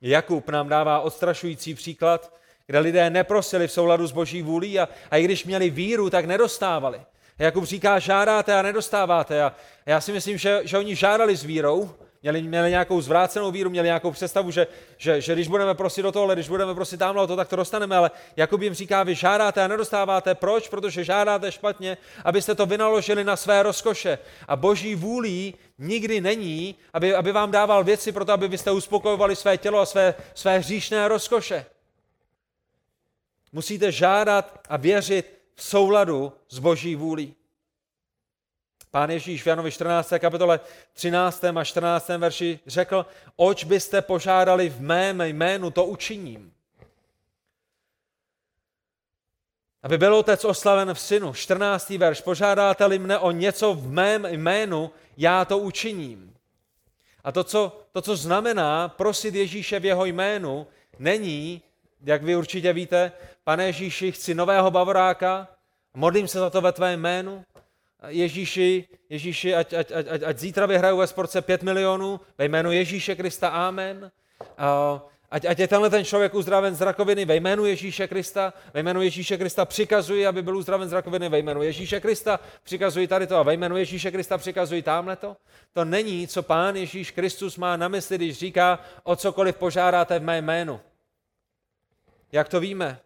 Jakub 0.01 0.49
nám 0.49 0.69
dává 0.69 1.01
odstrašující 1.01 1.75
příklad, 1.75 2.37
kde 2.67 2.79
lidé 2.79 3.11
neprosili 3.11 3.69
v 3.69 3.73
souladu 3.73 4.07
s 4.07 4.13
boží 4.13 4.43
vůlí 4.43 4.79
a, 4.79 4.89
a 5.11 5.17
i 5.17 5.25
když 5.25 5.45
měli 5.45 5.71
víru, 5.71 6.11
tak 6.11 6.25
nedostávali. 6.25 7.01
Jakub 7.39 7.65
říká, 7.65 7.99
žádáte 7.99 8.59
a 8.59 8.63
nedostáváte. 8.63 9.43
A 9.43 9.53
já 9.87 10.01
si 10.01 10.13
myslím, 10.13 10.39
že, 10.39 10.61
že 10.65 10.79
oni 10.79 10.97
žádali 10.97 11.37
s 11.37 11.45
vírou, 11.45 11.91
Měli, 12.27 12.43
měli 12.43 12.71
nějakou 12.71 13.01
zvrácenou 13.01 13.51
víru, 13.51 13.71
měli 13.71 13.87
nějakou 13.87 14.11
představu, 14.11 14.51
že, 14.51 14.67
že, 14.99 15.21
že 15.21 15.33
když 15.33 15.49
budeme 15.49 15.75
prosit 15.75 16.03
do 16.03 16.13
tohle, 16.13 16.35
když 16.35 16.49
budeme 16.49 16.75
prosit 16.75 16.97
tamhle 16.97 17.23
o 17.23 17.27
to, 17.27 17.37
tak 17.37 17.49
to 17.49 17.57
dostaneme, 17.57 17.97
ale 17.97 18.11
Jakub 18.37 18.63
jim 18.63 18.75
říká, 18.75 19.03
vy 19.03 19.15
žádáte 19.15 19.63
a 19.63 19.69
nedostáváte. 19.69 20.35
Proč? 20.35 20.69
Protože 20.69 21.05
žádáte 21.05 21.53
špatně, 21.53 21.97
abyste 22.25 22.55
to 22.55 22.67
vynaložili 22.67 23.25
na 23.25 23.37
své 23.37 23.63
rozkoše. 23.63 24.19
A 24.49 24.57
boží 24.57 24.95
vůlí 24.95 25.55
nikdy 25.79 26.21
není, 26.21 26.75
aby, 26.93 27.15
aby 27.15 27.33
vám 27.33 27.51
dával 27.51 27.85
věci 27.85 28.13
pro 28.13 28.25
to, 28.25 28.33
aby 28.33 28.49
byste 28.49 28.71
uspokojovali 28.71 29.37
své 29.37 29.59
tělo 29.59 29.81
a 29.81 29.87
své, 29.87 30.15
své 30.35 30.59
hříšné 30.59 31.09
rozkoše. 31.09 31.67
Musíte 33.53 33.93
žádat 33.93 34.61
a 34.69 34.77
věřit 34.77 35.39
v 35.55 35.63
souladu 35.63 36.33
s 36.49 36.59
boží 36.59 36.97
vůlí. 36.97 37.35
Pán 38.97 39.11
Ježíš 39.11 39.43
v 39.43 39.47
Janovi 39.47 39.71
14. 39.71 40.13
kapitole 40.19 40.61
13. 40.93 41.45
a 41.45 41.65
14. 41.65 42.09
verši 42.09 42.61
řekl, 42.67 43.07
oč 43.37 43.65
byste 43.65 44.03
požádali 44.03 44.69
v 44.69 44.81
mém 44.81 45.21
jménu, 45.21 45.71
to 45.71 45.85
učiním. 45.85 46.53
Aby 49.83 49.99
byl 49.99 50.15
otec 50.15 50.45
oslaven 50.45 50.95
v 50.95 51.01
synu. 51.01 51.35
14. 51.35 51.91
verš, 51.91 52.21
požádáte-li 52.21 52.99
mne 52.99 53.19
o 53.19 53.31
něco 53.31 53.75
v 53.75 53.93
mém 53.93 54.25
jménu, 54.25 54.91
já 55.17 55.45
to 55.45 55.59
učiním. 55.59 56.35
A 57.25 57.33
to 57.33 57.45
co, 57.45 57.81
to, 57.93 58.03
co 58.03 58.17
znamená 58.17 58.89
prosit 58.89 59.35
Ježíše 59.35 59.81
v 59.81 59.85
jeho 59.85 60.05
jménu, 60.05 60.67
není, 60.99 61.63
jak 62.05 62.23
vy 62.23 62.37
určitě 62.37 62.73
víte, 62.73 63.13
pane 63.45 63.67
Ježíši, 63.67 64.13
chci 64.13 64.35
nového 64.35 64.71
bavoráka, 64.71 65.49
modlím 65.95 66.29
se 66.29 66.39
za 66.39 66.51
to 66.51 66.61
ve 66.61 66.73
tvém 66.73 67.01
jménu, 67.01 67.45
Ježíši, 68.09 68.89
Ježíši, 69.11 69.55
ať, 69.55 69.73
ať, 69.73 69.93
ať, 69.93 70.07
ať, 70.09 70.23
ať 70.23 70.39
zítra 70.39 70.67
vyhraju 70.67 70.97
ve 70.97 71.07
sportce 71.07 71.43
5 71.43 71.63
milionů, 71.63 72.21
ve 72.39 72.45
jménu 72.45 72.73
Ježíše 72.73 73.15
Krista, 73.15 73.49
amen. 73.49 74.11
Ať, 75.31 75.45
ať 75.45 75.59
je 75.59 75.69
tenhle 75.69 75.91
ten 75.91 76.05
člověk 76.05 76.35
uzdraven 76.35 76.75
z 76.75 76.81
rakoviny 76.81 77.25
ve 77.25 77.37
jménu 77.37 77.67
Ježíše 77.67 78.09
Krista, 78.09 78.53
ve 78.75 78.81
jménu 78.81 79.03
Ježíše 79.03 79.39
Krista 79.39 79.65
přikazuji, 79.65 80.27
aby 80.27 80.43
byl 80.43 80.57
uzdraven 80.57 80.89
z 80.89 80.93
rakoviny 80.93 81.29
ve 81.29 81.39
jménu 81.39 81.63
Ježíše 81.63 82.01
Krista, 82.01 82.41
přikazuji 82.63 83.07
tady 83.07 83.27
to 83.27 83.37
a 83.37 83.43
ve 83.43 83.55
jménu 83.55 83.77
Ježíše 83.77 84.11
Krista 84.11 84.39
přikazuji 84.39 84.83
tamhle 84.83 85.17
to. 85.17 85.37
To 85.73 85.85
není, 85.85 86.29
co 86.29 86.43
pán 86.43 86.77
Ježíš 86.77 87.11
Kristus 87.11 87.57
má 87.57 87.77
na 87.77 87.89
mysli, 87.89 88.17
když 88.17 88.39
říká, 88.39 88.79
o 89.03 89.17
cokoliv 89.17 89.57
požádáte 89.57 90.19
v 90.19 90.23
mé 90.23 90.39
jménu. 90.39 90.81
Jak 92.33 92.49
to 92.49 92.61
víme? 92.61 92.99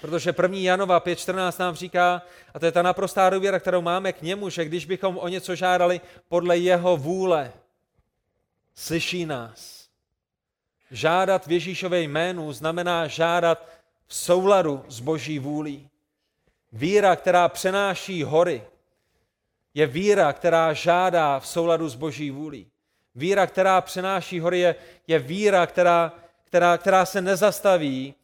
Protože 0.00 0.34
1. 0.42 0.58
Janova 0.58 1.00
5.14 1.00 1.60
nám 1.60 1.74
říká, 1.74 2.22
a 2.54 2.58
to 2.58 2.66
je 2.66 2.72
ta 2.72 2.82
naprostá 2.82 3.30
důvěra, 3.30 3.60
kterou 3.60 3.80
máme 3.82 4.12
k 4.12 4.22
němu, 4.22 4.50
že 4.50 4.64
když 4.64 4.84
bychom 4.84 5.18
o 5.18 5.28
něco 5.28 5.54
žádali 5.54 6.00
podle 6.28 6.58
jeho 6.58 6.96
vůle, 6.96 7.52
slyší 8.74 9.26
nás. 9.26 9.88
Žádat 10.90 11.46
v 11.46 11.52
Ježíšové 11.52 12.00
jménu 12.00 12.52
znamená 12.52 13.06
žádat 13.06 13.68
v 14.06 14.14
souladu 14.14 14.84
s 14.88 15.00
boží 15.00 15.38
vůlí. 15.38 15.88
Víra, 16.72 17.16
která 17.16 17.48
přenáší 17.48 18.22
hory, 18.22 18.62
je 19.74 19.86
víra, 19.86 20.32
která 20.32 20.72
žádá 20.72 21.40
v 21.40 21.46
souladu 21.46 21.88
s 21.88 21.94
boží 21.94 22.30
vůlí. 22.30 22.66
Víra, 23.14 23.46
která 23.46 23.80
přenáší 23.80 24.40
hory, 24.40 24.58
je, 24.58 24.74
je 25.06 25.18
víra, 25.18 25.66
která, 25.66 26.12
která, 26.44 26.78
která 26.78 27.06
se 27.06 27.20
nezastaví 27.20 28.14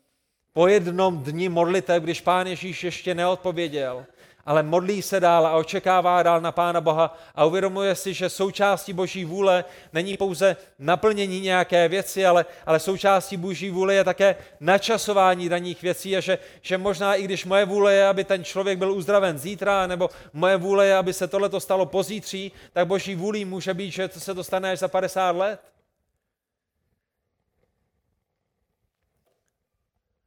po 0.56 0.68
jednom 0.68 1.22
dni 1.22 1.48
modliteb, 1.48 2.02
když 2.02 2.20
pán 2.20 2.46
Ježíš 2.46 2.84
ještě 2.84 3.14
neodpověděl, 3.14 4.06
ale 4.46 4.62
modlí 4.62 5.02
se 5.02 5.20
dál 5.20 5.46
a 5.46 5.56
očekává 5.56 6.22
dál 6.22 6.40
na 6.40 6.52
Pána 6.52 6.80
Boha 6.80 7.18
a 7.34 7.44
uvědomuje 7.44 7.94
si, 7.94 8.14
že 8.14 8.28
součástí 8.28 8.92
Boží 8.92 9.24
vůle 9.24 9.64
není 9.92 10.16
pouze 10.16 10.56
naplnění 10.78 11.40
nějaké 11.40 11.88
věci, 11.88 12.26
ale, 12.26 12.46
ale 12.66 12.80
součástí 12.80 13.36
Boží 13.36 13.70
vůle 13.70 13.94
je 13.94 14.04
také 14.04 14.36
načasování 14.60 15.48
daných 15.48 15.82
věcí 15.82 16.16
a 16.16 16.20
že, 16.20 16.38
že 16.62 16.78
možná 16.78 17.14
i 17.14 17.22
když 17.22 17.44
moje 17.44 17.64
vůle 17.64 17.94
je, 17.94 18.06
aby 18.06 18.24
ten 18.24 18.44
člověk 18.44 18.78
byl 18.78 18.92
uzdraven 18.92 19.38
zítra, 19.38 19.86
nebo 19.86 20.10
moje 20.32 20.56
vůle 20.56 20.86
je, 20.86 20.96
aby 20.96 21.12
se 21.12 21.28
tohle 21.28 21.50
stalo 21.60 21.86
pozítří, 21.86 22.52
tak 22.72 22.86
Boží 22.86 23.14
vůlí 23.14 23.44
může 23.44 23.74
být, 23.74 23.90
že 23.90 24.08
se 24.08 24.34
to 24.34 24.44
stane 24.44 24.70
až 24.70 24.78
za 24.78 24.88
50 24.88 25.36
let. 25.36 25.75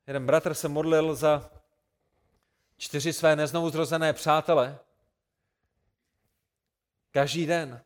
Jeden 0.10 0.26
bratr 0.26 0.54
se 0.54 0.68
modlil 0.68 1.16
za 1.16 1.52
čtyři 2.78 3.14
své 3.14 3.36
neznovuzrozené 3.36 4.14
přátele. 4.14 4.80
Každý 7.12 7.46
den. 7.46 7.82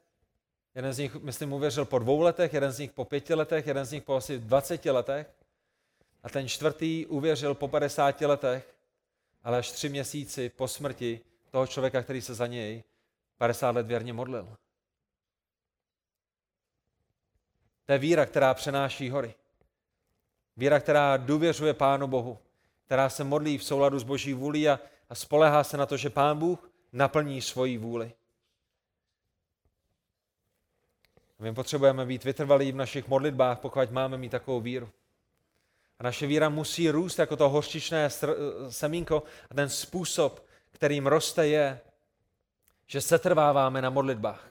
Jeden 0.75 0.93
z 0.93 0.97
nich, 0.97 1.15
myslím, 1.15 1.53
uvěřil 1.53 1.85
po 1.85 1.99
dvou 1.99 2.21
letech, 2.21 2.53
jeden 2.53 2.71
z 2.71 2.79
nich 2.79 2.91
po 2.91 3.05
pěti 3.05 3.33
letech, 3.33 3.67
jeden 3.67 3.85
z 3.85 3.91
nich 3.91 4.03
po 4.03 4.15
asi 4.15 4.39
dvaceti 4.39 4.91
letech. 4.91 5.27
A 6.23 6.29
ten 6.29 6.47
čtvrtý 6.47 7.05
uvěřil 7.05 7.55
po 7.55 7.67
50 7.67 8.21
letech, 8.21 8.75
ale 9.43 9.57
až 9.57 9.71
tři 9.71 9.89
měsíci 9.89 10.49
po 10.49 10.67
smrti 10.67 11.19
toho 11.51 11.67
člověka, 11.67 12.03
který 12.03 12.21
se 12.21 12.33
za 12.33 12.47
něj 12.47 12.83
50 13.37 13.75
let 13.75 13.87
věrně 13.87 14.13
modlil. 14.13 14.57
To 17.85 17.91
je 17.91 17.97
víra, 17.97 18.25
která 18.25 18.53
přenáší 18.53 19.09
hory. 19.09 19.35
Víra, 20.57 20.79
která 20.79 21.17
důvěřuje 21.17 21.73
Pánu 21.73 22.07
Bohu, 22.07 22.39
která 22.85 23.09
se 23.09 23.23
modlí 23.23 23.57
v 23.57 23.63
souladu 23.63 23.99
s 23.99 24.03
Boží 24.03 24.33
vůlí 24.33 24.69
a, 24.69 24.79
a 25.09 25.15
spolehá 25.15 25.63
se 25.63 25.77
na 25.77 25.85
to, 25.85 25.97
že 25.97 26.09
Pán 26.09 26.37
Bůh 26.37 26.71
naplní 26.93 27.41
svoji 27.41 27.77
vůli. 27.77 28.13
My 31.39 31.53
potřebujeme 31.53 32.05
být 32.05 32.23
vytrvalí 32.23 32.71
v 32.71 32.75
našich 32.75 33.07
modlitbách, 33.07 33.59
pokud 33.59 33.91
máme 33.91 34.17
mít 34.17 34.29
takovou 34.29 34.61
víru. 34.61 34.89
A 35.99 36.03
naše 36.03 36.27
víra 36.27 36.49
musí 36.49 36.89
růst 36.89 37.19
jako 37.19 37.35
to 37.35 37.49
hořčičné 37.49 38.09
semínko 38.69 39.23
a 39.51 39.53
ten 39.53 39.69
způsob, 39.69 40.45
kterým 40.71 41.07
roste, 41.07 41.47
je, 41.47 41.79
že 42.87 43.01
se 43.01 43.19
trváváme 43.19 43.81
na 43.81 43.89
modlitbách. 43.89 44.49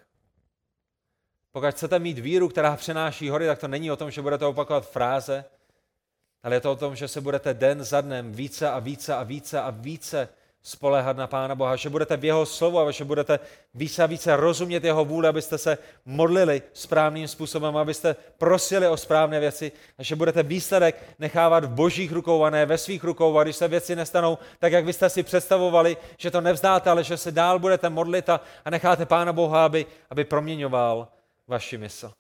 Pokud 1.53 1.71
chcete 1.71 1.99
mít 1.99 2.19
víru, 2.19 2.49
která 2.49 2.77
přenáší 2.77 3.29
hory, 3.29 3.47
tak 3.47 3.59
to 3.59 3.69
není 3.69 3.91
o 3.91 3.97
tom, 3.97 4.11
že 4.11 4.23
budete 4.23 4.47
opakovat 4.47 4.91
fráze, 4.91 5.45
ale 6.43 6.57
je 6.57 6.61
to 6.61 6.73
o 6.73 6.77
tom, 6.77 6.97
že 6.97 7.09
se 7.09 7.21
budete 7.21 7.55
den 7.55 7.85
za 7.85 8.01
dnem 8.01 8.33
více 8.33 8.71
a 8.71 8.79
více 8.79 9.15
a 9.15 9.23
více 9.23 9.61
a 9.61 9.71
více 9.71 10.29
spolehat 10.63 11.17
na 11.17 11.27
Pána 11.27 11.55
Boha, 11.55 11.77
že 11.77 11.91
budete 11.91 12.17
v 12.17 12.25
jeho 12.25 12.47
slovu 12.47 12.79
a 12.79 12.91
že 12.91 13.05
budete 13.05 13.41
více 13.75 14.03
a 14.03 14.07
více 14.07 14.37
rozumět 14.37 14.85
jeho 14.85 15.05
vůli, 15.05 15.29
abyste 15.29 15.59
se 15.59 15.79
modlili 16.05 16.63
správným 16.73 17.29
způsobem, 17.29 17.77
abyste 17.77 18.17
prosili 18.39 18.89
o 18.89 18.97
správné 18.97 19.41
věci 19.41 19.73
a 19.99 20.03
že 20.03 20.17
budete 20.17 20.43
výsledek 20.43 21.03
nechávat 21.19 21.65
v 21.65 21.75
božích 21.75 22.13
rukou 22.13 22.45
a 22.45 22.51
ne 22.51 22.67
ve 22.67 22.79
svých 22.79 23.05
rukou 23.05 23.39
a 23.39 23.43
když 23.43 23.57
se 23.57 23.69
věci 23.69 23.97
nestanou 23.97 24.39
tak, 24.59 24.73
jak 24.73 24.85
byste 24.85 25.11
si 25.11 25.23
představovali, 25.23 25.97
že 26.19 26.31
to 26.31 26.41
nevzdáte, 26.41 26.91
ale 26.91 27.05
že 27.05 27.17
se 27.17 27.33
dál 27.33 27.59
budete 27.59 27.89
modlit 27.91 28.29
a, 28.29 28.41
necháte 28.71 29.07
Pána 29.07 29.33
Boha, 29.33 29.65
aby, 29.65 29.87
aby 30.11 30.25
proměňoval 30.25 31.09
vaši 31.49 31.79
mysl. 31.79 32.13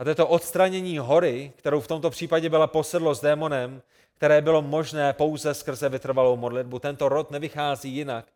A 0.00 0.04
to 0.04 0.10
je 0.10 0.14
to 0.14 0.28
odstranění 0.28 0.98
hory, 0.98 1.52
kterou 1.56 1.80
v 1.80 1.88
tomto 1.88 2.10
případě 2.10 2.48
byla 2.48 2.66
posedlo 2.66 3.14
s 3.14 3.20
démonem, 3.20 3.82
které 4.14 4.42
bylo 4.42 4.62
možné 4.62 5.12
pouze 5.12 5.54
skrze 5.54 5.88
vytrvalou 5.88 6.36
modlitbu. 6.36 6.78
Tento 6.78 7.08
rod 7.08 7.30
nevychází 7.30 7.94
jinak 7.94 8.26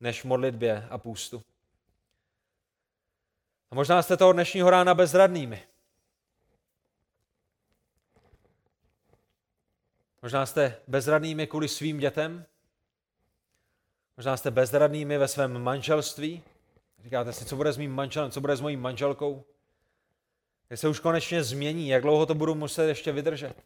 než 0.00 0.20
v 0.20 0.24
modlitbě 0.24 0.86
a 0.90 0.98
půstu. 0.98 1.42
A 3.70 3.74
možná 3.74 4.02
jste 4.02 4.16
toho 4.16 4.32
dnešního 4.32 4.70
rána 4.70 4.94
bezradnými. 4.94 5.62
Možná 10.22 10.46
jste 10.46 10.76
bezradnými 10.86 11.46
kvůli 11.46 11.68
svým 11.68 11.98
dětem. 11.98 12.46
Možná 14.16 14.36
jste 14.36 14.50
bezradnými 14.50 15.18
ve 15.18 15.28
svém 15.28 15.62
manželství. 15.62 16.42
Říkáte 17.04 17.32
si, 17.32 17.44
co 17.44 17.56
bude 17.56 17.72
s 17.72 17.78
mým 17.78 17.94
manželem, 17.94 18.30
co 18.30 18.40
bude 18.40 18.56
s 18.56 18.60
mojí 18.60 18.76
manželkou. 18.76 19.44
Se 20.74 20.88
už 20.88 21.00
konečně 21.00 21.44
změní, 21.44 21.88
jak 21.88 22.02
dlouho 22.02 22.26
to 22.26 22.34
budu 22.34 22.54
muset 22.54 22.88
ještě 22.88 23.12
vydržet. 23.12 23.64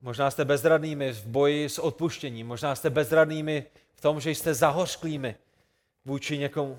Možná 0.00 0.30
jste 0.30 0.44
bezradnými 0.44 1.12
v 1.12 1.26
boji 1.26 1.68
s 1.68 1.78
odpuštěním, 1.78 2.46
možná 2.46 2.74
jste 2.74 2.90
bezradnými 2.90 3.66
v 3.94 4.00
tom, 4.00 4.20
že 4.20 4.30
jste 4.30 4.54
zahořklými 4.54 5.36
vůči 6.04 6.38
někomu. 6.38 6.78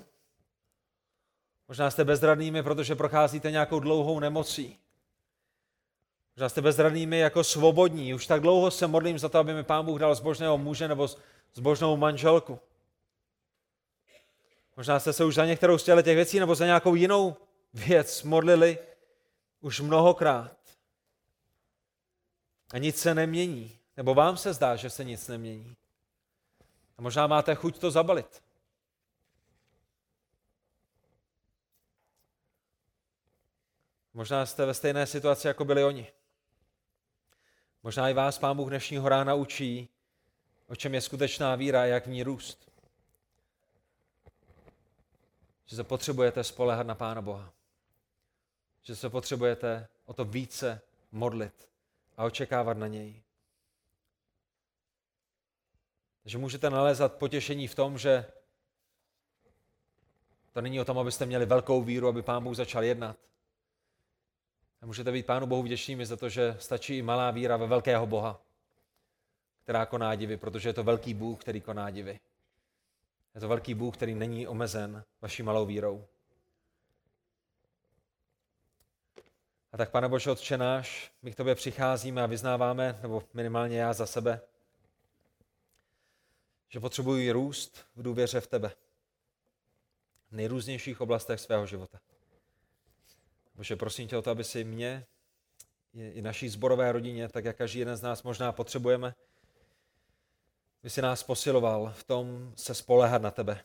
Možná 1.68 1.90
jste 1.90 2.04
bezradnými, 2.04 2.62
protože 2.62 2.94
procházíte 2.94 3.50
nějakou 3.50 3.80
dlouhou 3.80 4.20
nemocí. 4.20 4.78
Možná 6.36 6.48
jste 6.48 6.60
bezradnými 6.60 7.18
jako 7.18 7.44
svobodní. 7.44 8.14
Už 8.14 8.26
tak 8.26 8.40
dlouho 8.40 8.70
se 8.70 8.86
modlím 8.86 9.18
za 9.18 9.28
to, 9.28 9.38
aby 9.38 9.54
mi 9.54 9.64
Pán 9.64 9.84
Bůh 9.84 10.00
dal 10.00 10.14
zbožného 10.14 10.58
muže 10.58 10.88
nebo 10.88 11.08
zbožnou 11.54 11.96
manželku. 11.96 12.58
Možná 14.76 15.00
jste 15.00 15.12
se 15.12 15.24
už 15.24 15.34
za 15.34 15.46
některou 15.46 15.78
z 15.78 15.84
těch 15.84 16.04
věcí 16.04 16.40
nebo 16.40 16.54
za 16.54 16.66
nějakou 16.66 16.94
jinou 16.94 17.36
věc 17.72 18.22
modlili 18.22 18.78
už 19.60 19.80
mnohokrát. 19.80 20.56
A 22.72 22.78
nic 22.78 22.98
se 22.98 23.14
nemění. 23.14 23.78
Nebo 23.96 24.14
vám 24.14 24.36
se 24.36 24.52
zdá, 24.52 24.76
že 24.76 24.90
se 24.90 25.04
nic 25.04 25.28
nemění. 25.28 25.76
A 26.98 27.02
možná 27.02 27.26
máte 27.26 27.54
chuť 27.54 27.78
to 27.78 27.90
zabalit. 27.90 28.42
Možná 34.14 34.46
jste 34.46 34.66
ve 34.66 34.74
stejné 34.74 35.06
situaci, 35.06 35.46
jako 35.46 35.64
byli 35.64 35.84
oni. 35.84 36.06
Možná 37.82 38.08
i 38.08 38.14
vás 38.14 38.38
Pán 38.38 38.56
Bůh 38.56 38.68
dnešního 38.68 39.08
rána 39.08 39.34
učí, 39.34 39.88
o 40.66 40.76
čem 40.76 40.94
je 40.94 41.00
skutečná 41.00 41.54
víra 41.54 41.82
a 41.82 41.84
jak 41.84 42.06
v 42.06 42.10
ní 42.10 42.22
růst. 42.22 42.70
Že 45.66 45.76
se 45.76 45.84
potřebujete 45.84 46.44
spolehat 46.44 46.86
na 46.86 46.94
Pána 46.94 47.22
Boha. 47.22 47.52
Že 48.82 48.96
se 48.96 49.10
potřebujete 49.10 49.88
o 50.04 50.12
to 50.14 50.24
více 50.24 50.80
modlit 51.12 51.68
a 52.16 52.24
očekávat 52.24 52.76
na 52.76 52.86
něj. 52.86 53.22
Takže 56.22 56.38
můžete 56.38 56.70
nalézat 56.70 57.14
potěšení 57.14 57.68
v 57.68 57.74
tom, 57.74 57.98
že 57.98 58.26
to 60.52 60.60
není 60.60 60.80
o 60.80 60.84
tom, 60.84 60.98
abyste 60.98 61.26
měli 61.26 61.46
velkou 61.46 61.82
víru, 61.82 62.08
aby 62.08 62.22
Pán 62.22 62.44
Bůh 62.44 62.56
začal 62.56 62.84
jednat. 62.84 63.16
A 64.80 64.86
můžete 64.86 65.12
být 65.12 65.26
Pánu 65.26 65.46
Bohu 65.46 65.62
vděčnými 65.62 66.06
za 66.06 66.16
to, 66.16 66.28
že 66.28 66.56
stačí 66.60 66.98
i 66.98 67.02
malá 67.02 67.30
víra 67.30 67.56
ve 67.56 67.66
velkého 67.66 68.06
Boha, 68.06 68.42
která 69.62 69.86
koná 69.86 70.14
divy, 70.14 70.36
protože 70.36 70.68
je 70.68 70.72
to 70.72 70.84
velký 70.84 71.14
Bůh, 71.14 71.40
který 71.40 71.60
koná 71.60 71.90
divy. 71.90 72.20
Je 73.34 73.40
to 73.40 73.48
velký 73.48 73.74
Bůh, 73.74 73.96
který 73.96 74.14
není 74.14 74.46
omezen 74.46 75.04
vaší 75.20 75.42
malou 75.42 75.66
vírou. 75.66 76.06
A 79.72 79.76
tak, 79.76 79.90
pane 79.90 80.08
Bože, 80.08 80.30
Otče 80.30 80.58
náš, 80.58 81.12
my 81.22 81.32
k 81.32 81.36
tobě 81.36 81.54
přicházíme 81.54 82.22
a 82.22 82.26
vyznáváme, 82.26 82.98
nebo 83.02 83.22
minimálně 83.34 83.78
já 83.78 83.92
za 83.92 84.06
sebe, 84.06 84.40
že 86.68 86.80
potřebuji 86.80 87.32
růst 87.32 87.86
v 87.96 88.02
důvěře 88.02 88.40
v 88.40 88.46
tebe. 88.46 88.72
V 90.30 90.32
nejrůznějších 90.32 91.00
oblastech 91.00 91.40
svého 91.40 91.66
života. 91.66 92.00
Bože, 93.54 93.76
prosím 93.76 94.08
tě 94.08 94.16
o 94.16 94.22
to, 94.22 94.30
aby 94.30 94.44
si 94.44 94.64
mě 94.64 95.06
i 95.92 96.22
naší 96.22 96.48
zborové 96.48 96.92
rodině, 96.92 97.28
tak 97.28 97.44
jak 97.44 97.56
každý 97.56 97.78
jeden 97.78 97.96
z 97.96 98.02
nás 98.02 98.22
možná 98.22 98.52
potřebujeme, 98.52 99.14
by 100.82 100.90
si 100.90 101.02
nás 101.02 101.22
posiloval 101.22 101.92
v 101.96 102.04
tom 102.04 102.52
se 102.56 102.74
spolehat 102.74 103.22
na 103.22 103.30
tebe. 103.30 103.64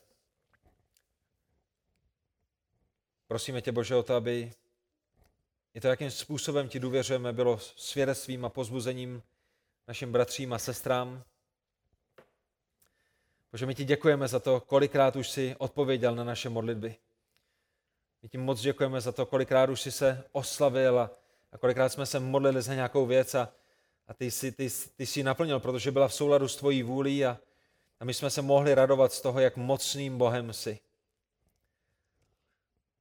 Prosíme 3.28 3.62
tě, 3.62 3.72
Bože, 3.72 3.96
o 3.96 4.04
to, 4.04 4.16
aby 4.16 4.54
i 5.78 5.80
to, 5.80 5.88
jakým 5.88 6.12
způsobem 6.12 6.70
ti 6.70 6.80
důvěřujeme, 6.80 7.34
bylo 7.34 7.60
svědectvím 7.60 8.46
a 8.46 8.50
pozbuzením 8.50 9.24
našim 9.88 10.12
bratřím 10.12 10.54
a 10.54 10.60
sestrám. 10.60 11.24
Bože, 13.52 13.66
my 13.66 13.76
ti 13.76 13.86
děkujeme 13.86 14.28
za 14.28 14.40
to, 14.40 14.60
kolikrát 14.60 15.16
už 15.16 15.30
si 15.30 15.56
odpověděl 15.58 16.16
na 16.16 16.24
naše 16.24 16.50
modlitby. 16.50 16.96
My 18.22 18.30
ti 18.30 18.38
moc 18.38 18.62
děkujeme 18.62 19.02
za 19.02 19.12
to, 19.12 19.26
kolikrát 19.26 19.70
už 19.70 19.82
si 19.82 19.92
se 19.92 20.24
oslavil 20.32 21.00
a, 21.00 21.12
a 21.52 21.58
kolikrát 21.58 21.90
jsme 21.90 22.06
se 22.06 22.20
modlili 22.20 22.62
za 22.62 22.74
nějakou 22.74 23.06
věc 23.06 23.36
a, 23.36 23.54
a 24.08 24.14
ty, 24.14 24.32
jsi, 24.32 24.52
ty, 24.52 24.70
ty 24.96 25.06
jsi 25.06 25.24
naplnil, 25.24 25.60
protože 25.60 25.92
byla 25.92 26.08
v 26.08 26.14
souladu 26.14 26.48
s 26.48 26.56
tvojí 26.56 26.84
vůlí 26.84 27.26
a, 27.26 27.38
a 28.00 28.06
my 28.06 28.14
jsme 28.14 28.30
se 28.30 28.42
mohli 28.42 28.76
radovat 28.76 29.14
z 29.14 29.22
toho, 29.22 29.40
jak 29.40 29.58
mocným 29.58 30.18
Bohem 30.18 30.54
jsi. 30.54 30.80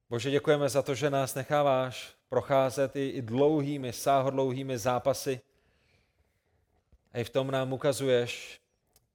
Bože, 0.09 0.31
děkujeme 0.31 0.69
za 0.69 0.81
to, 0.81 0.95
že 0.95 1.09
nás 1.09 1.35
necháváš 1.35 2.16
procházet 2.29 2.95
i, 2.95 3.09
i 3.09 3.21
dlouhými, 3.21 3.93
sáhodlouhými 3.93 4.77
zápasy. 4.77 5.41
A 7.13 7.19
i 7.19 7.23
v 7.23 7.29
tom 7.29 7.51
nám 7.51 7.73
ukazuješ, 7.73 8.61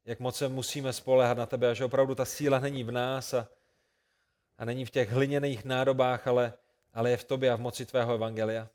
jak 0.04 0.20
moc 0.20 0.36
se 0.36 0.48
musíme 0.48 0.92
spolehat 0.92 1.38
na 1.38 1.46
tebe 1.46 1.70
a 1.70 1.74
že 1.74 1.84
opravdu 1.84 2.14
ta 2.14 2.24
síla 2.24 2.58
není 2.58 2.84
v 2.84 2.90
nás 2.90 3.34
a, 3.34 3.48
a 4.58 4.64
není 4.64 4.84
v 4.84 4.90
těch 4.90 5.10
hliněných 5.10 5.64
nádobách, 5.64 6.26
ale, 6.26 6.52
ale 6.94 7.10
je 7.10 7.16
v 7.16 7.24
tobě 7.24 7.50
a 7.50 7.56
v 7.56 7.60
moci 7.60 7.86
tvého 7.86 8.14
evangelia. 8.14 8.68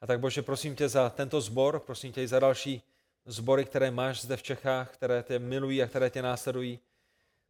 A 0.00 0.06
tak 0.06 0.20
Bože, 0.20 0.42
prosím 0.42 0.76
tě 0.76 0.88
za 0.88 1.10
tento 1.10 1.40
zbor, 1.40 1.80
prosím 1.80 2.12
tě 2.12 2.22
i 2.22 2.28
za 2.28 2.38
další 2.38 2.82
zbory, 3.26 3.64
které 3.64 3.90
máš 3.90 4.22
zde 4.22 4.36
v 4.36 4.42
Čechách, 4.42 4.90
které 4.90 5.22
tě 5.22 5.38
milují 5.38 5.82
a 5.82 5.86
které 5.86 6.10
tě 6.10 6.22
následují, 6.22 6.80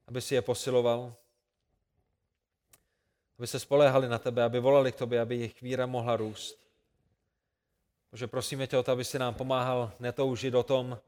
aby 0.06 0.20
si 0.20 0.34
je 0.34 0.42
posiloval, 0.42 1.14
aby 3.40 3.46
se 3.46 3.58
spoléhali 3.58 4.08
na 4.08 4.18
tebe, 4.18 4.42
aby 4.42 4.60
volali 4.60 4.92
k 4.92 4.96
tobě, 4.96 5.20
aby 5.20 5.36
jejich 5.36 5.62
víra 5.62 5.86
mohla 5.86 6.16
růst. 6.16 6.58
Bože, 8.10 8.26
prosíme 8.26 8.66
tě 8.66 8.78
o 8.78 8.82
to, 8.82 8.92
aby 8.92 9.04
si 9.04 9.18
nám 9.18 9.34
pomáhal 9.34 9.92
netoužit 10.00 10.54
o 10.54 10.62
tom, 10.62 10.98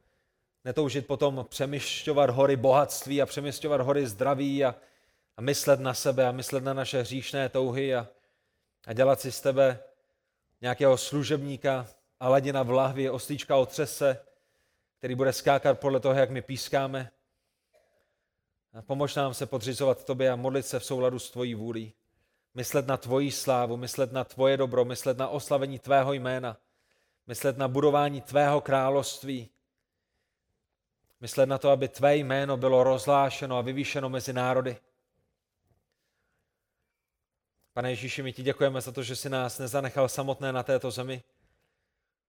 netoužit 0.64 1.06
potom 1.06 1.46
přemýšťovat 1.48 2.30
hory 2.30 2.56
bohatství 2.56 3.22
a 3.22 3.26
přemýšťovat 3.26 3.80
hory 3.80 4.06
zdraví 4.06 4.64
a, 4.64 4.74
a 5.36 5.40
myslet 5.40 5.80
na 5.80 5.94
sebe 5.94 6.26
a 6.26 6.32
myslet 6.32 6.64
na 6.64 6.74
naše 6.74 7.00
hříšné 7.00 7.48
touhy 7.48 7.94
a, 7.94 8.08
a 8.86 8.92
dělat 8.92 9.20
si 9.20 9.32
z 9.32 9.40
tebe 9.40 9.78
nějakého 10.60 10.96
služebníka, 10.96 11.86
Aladina 12.20 12.62
v 12.62 12.70
lahvi, 12.70 13.10
oslíčka 13.10 13.56
o 13.56 13.66
třese, 13.66 14.24
který 14.98 15.14
bude 15.14 15.32
skákat 15.32 15.80
podle 15.80 16.00
toho, 16.00 16.14
jak 16.14 16.30
my 16.30 16.42
pískáme. 16.42 17.10
A 18.72 18.82
pomož 18.82 19.14
nám 19.14 19.34
se 19.34 19.46
podřizovat 19.46 20.04
tobě 20.04 20.30
a 20.30 20.36
modlit 20.36 20.66
se 20.66 20.78
v 20.78 20.84
souladu 20.84 21.18
s 21.18 21.30
tvojí 21.30 21.54
vůlí. 21.54 21.92
Myslet 22.54 22.86
na 22.86 22.96
tvoji 22.96 23.30
slávu, 23.30 23.76
myslet 23.76 24.12
na 24.12 24.24
tvoje 24.24 24.56
dobro, 24.56 24.84
myslet 24.84 25.18
na 25.18 25.28
oslavení 25.28 25.78
tvého 25.78 26.12
jména, 26.12 26.56
myslet 27.26 27.58
na 27.58 27.68
budování 27.68 28.20
tvého 28.20 28.60
království, 28.60 29.50
myslet 31.20 31.46
na 31.46 31.58
to, 31.58 31.70
aby 31.70 31.88
tvé 31.88 32.16
jméno 32.16 32.56
bylo 32.56 32.84
rozlášeno 32.84 33.58
a 33.58 33.60
vyvýšeno 33.60 34.08
mezi 34.08 34.32
národy. 34.32 34.76
Pane 37.72 37.90
Ježíši, 37.90 38.22
my 38.22 38.32
ti 38.32 38.42
děkujeme 38.42 38.80
za 38.80 38.92
to, 38.92 39.02
že 39.02 39.16
jsi 39.16 39.30
nás 39.30 39.58
nezanechal 39.58 40.08
samotné 40.08 40.52
na 40.52 40.62
této 40.62 40.90
zemi. 40.90 41.22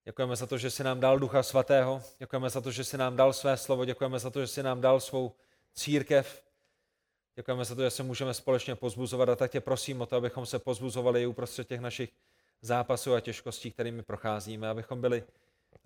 Děkujeme 0.06 0.36
za 0.36 0.48
to, 0.48 0.58
že 0.58 0.72
jsi 0.72 0.84
nám 0.84 1.00
dal 1.00 1.20
Ducha 1.20 1.44
Svatého. 1.44 2.02
Děkujeme 2.20 2.50
za 2.50 2.62
to, 2.62 2.72
že 2.72 2.84
jsi 2.84 2.98
nám 2.98 3.16
dal 3.16 3.34
své 3.34 3.58
slovo. 3.58 3.86
Děkujeme 3.86 4.20
za 4.20 4.30
to, 4.30 4.42
že 4.42 4.48
jsi 4.48 4.64
nám 4.64 4.82
dal 4.82 5.00
svou 5.00 5.36
církev. 5.74 6.44
Děkujeme 7.36 7.66
za 7.66 7.76
to, 7.76 7.82
že 7.82 7.90
se 7.90 8.04
můžeme 8.04 8.34
společně 8.34 8.76
pozbuzovat 8.76 9.30
a 9.30 9.36
tak 9.36 9.52
tě 9.52 9.62
prosím 9.62 10.02
o 10.02 10.06
to, 10.06 10.16
abychom 10.16 10.46
se 10.46 10.60
pozbuzovali 10.60 11.24
i 11.24 11.26
uprostřed 11.26 11.68
těch 11.68 11.80
našich 11.80 12.14
zápasů 12.62 13.14
a 13.14 13.20
těžkostí, 13.20 13.72
kterými 13.72 14.04
procházíme, 14.04 14.70
abychom 14.70 15.02
byli 15.02 15.24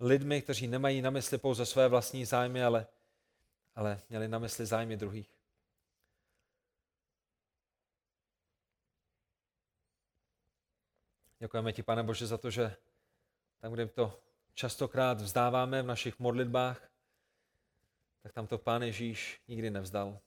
lidmi, 0.00 0.42
kteří 0.42 0.66
nemají 0.66 1.02
na 1.02 1.10
mysli 1.10 1.38
pouze 1.38 1.66
své 1.66 1.88
vlastní 1.88 2.24
zájmy, 2.24 2.64
ale, 2.64 2.86
ale 3.74 4.00
měli 4.08 4.28
na 4.28 4.38
mysli 4.38 4.66
zájmy 4.66 4.96
druhých. 4.96 5.38
Děkujeme 11.38 11.72
ti, 11.72 11.82
pane 11.82 12.02
Bože, 12.02 12.26
za 12.26 12.38
to, 12.38 12.50
že 12.50 12.76
tam, 13.60 13.72
kde 13.72 13.86
to 13.86 14.20
častokrát 14.54 15.20
vzdáváme 15.20 15.82
v 15.82 15.86
našich 15.86 16.18
modlitbách, 16.18 16.90
tak 18.22 18.32
tam 18.32 18.46
to 18.46 18.58
Pán 18.58 18.82
Ježíš 18.82 19.40
nikdy 19.48 19.70
nevzdal. 19.70 20.20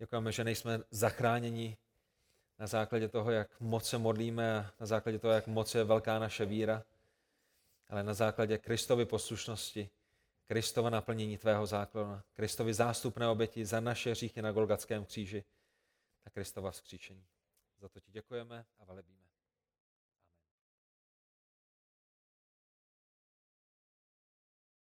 Děkujeme, 0.00 0.32
že 0.32 0.44
nejsme 0.44 0.80
zachráněni 0.90 1.76
na 2.58 2.66
základě 2.66 3.08
toho, 3.08 3.30
jak 3.30 3.60
moc 3.60 3.88
se 3.88 3.98
modlíme 3.98 4.70
na 4.80 4.86
základě 4.86 5.18
toho, 5.18 5.32
jak 5.32 5.46
moc 5.46 5.74
je 5.74 5.84
velká 5.84 6.18
naše 6.18 6.44
víra, 6.44 6.84
ale 7.88 8.02
na 8.02 8.14
základě 8.14 8.58
Kristovy 8.58 9.06
poslušnosti, 9.06 9.90
Kristova 10.46 10.90
naplnění 10.90 11.38
tvého 11.38 11.66
zákona, 11.66 12.24
Kristovi 12.32 12.74
zástupné 12.74 13.28
oběti 13.28 13.66
za 13.66 13.80
naše 13.80 14.10
hříchy 14.10 14.42
na 14.42 14.52
Golgatském 14.52 15.04
kříži 15.04 15.44
a 16.24 16.30
Kristova 16.30 16.70
vzkříšení. 16.70 17.26
Za 17.78 17.88
to 17.88 18.00
ti 18.00 18.12
děkujeme 18.12 18.64
a 18.78 18.84
velebíme. 18.84 19.19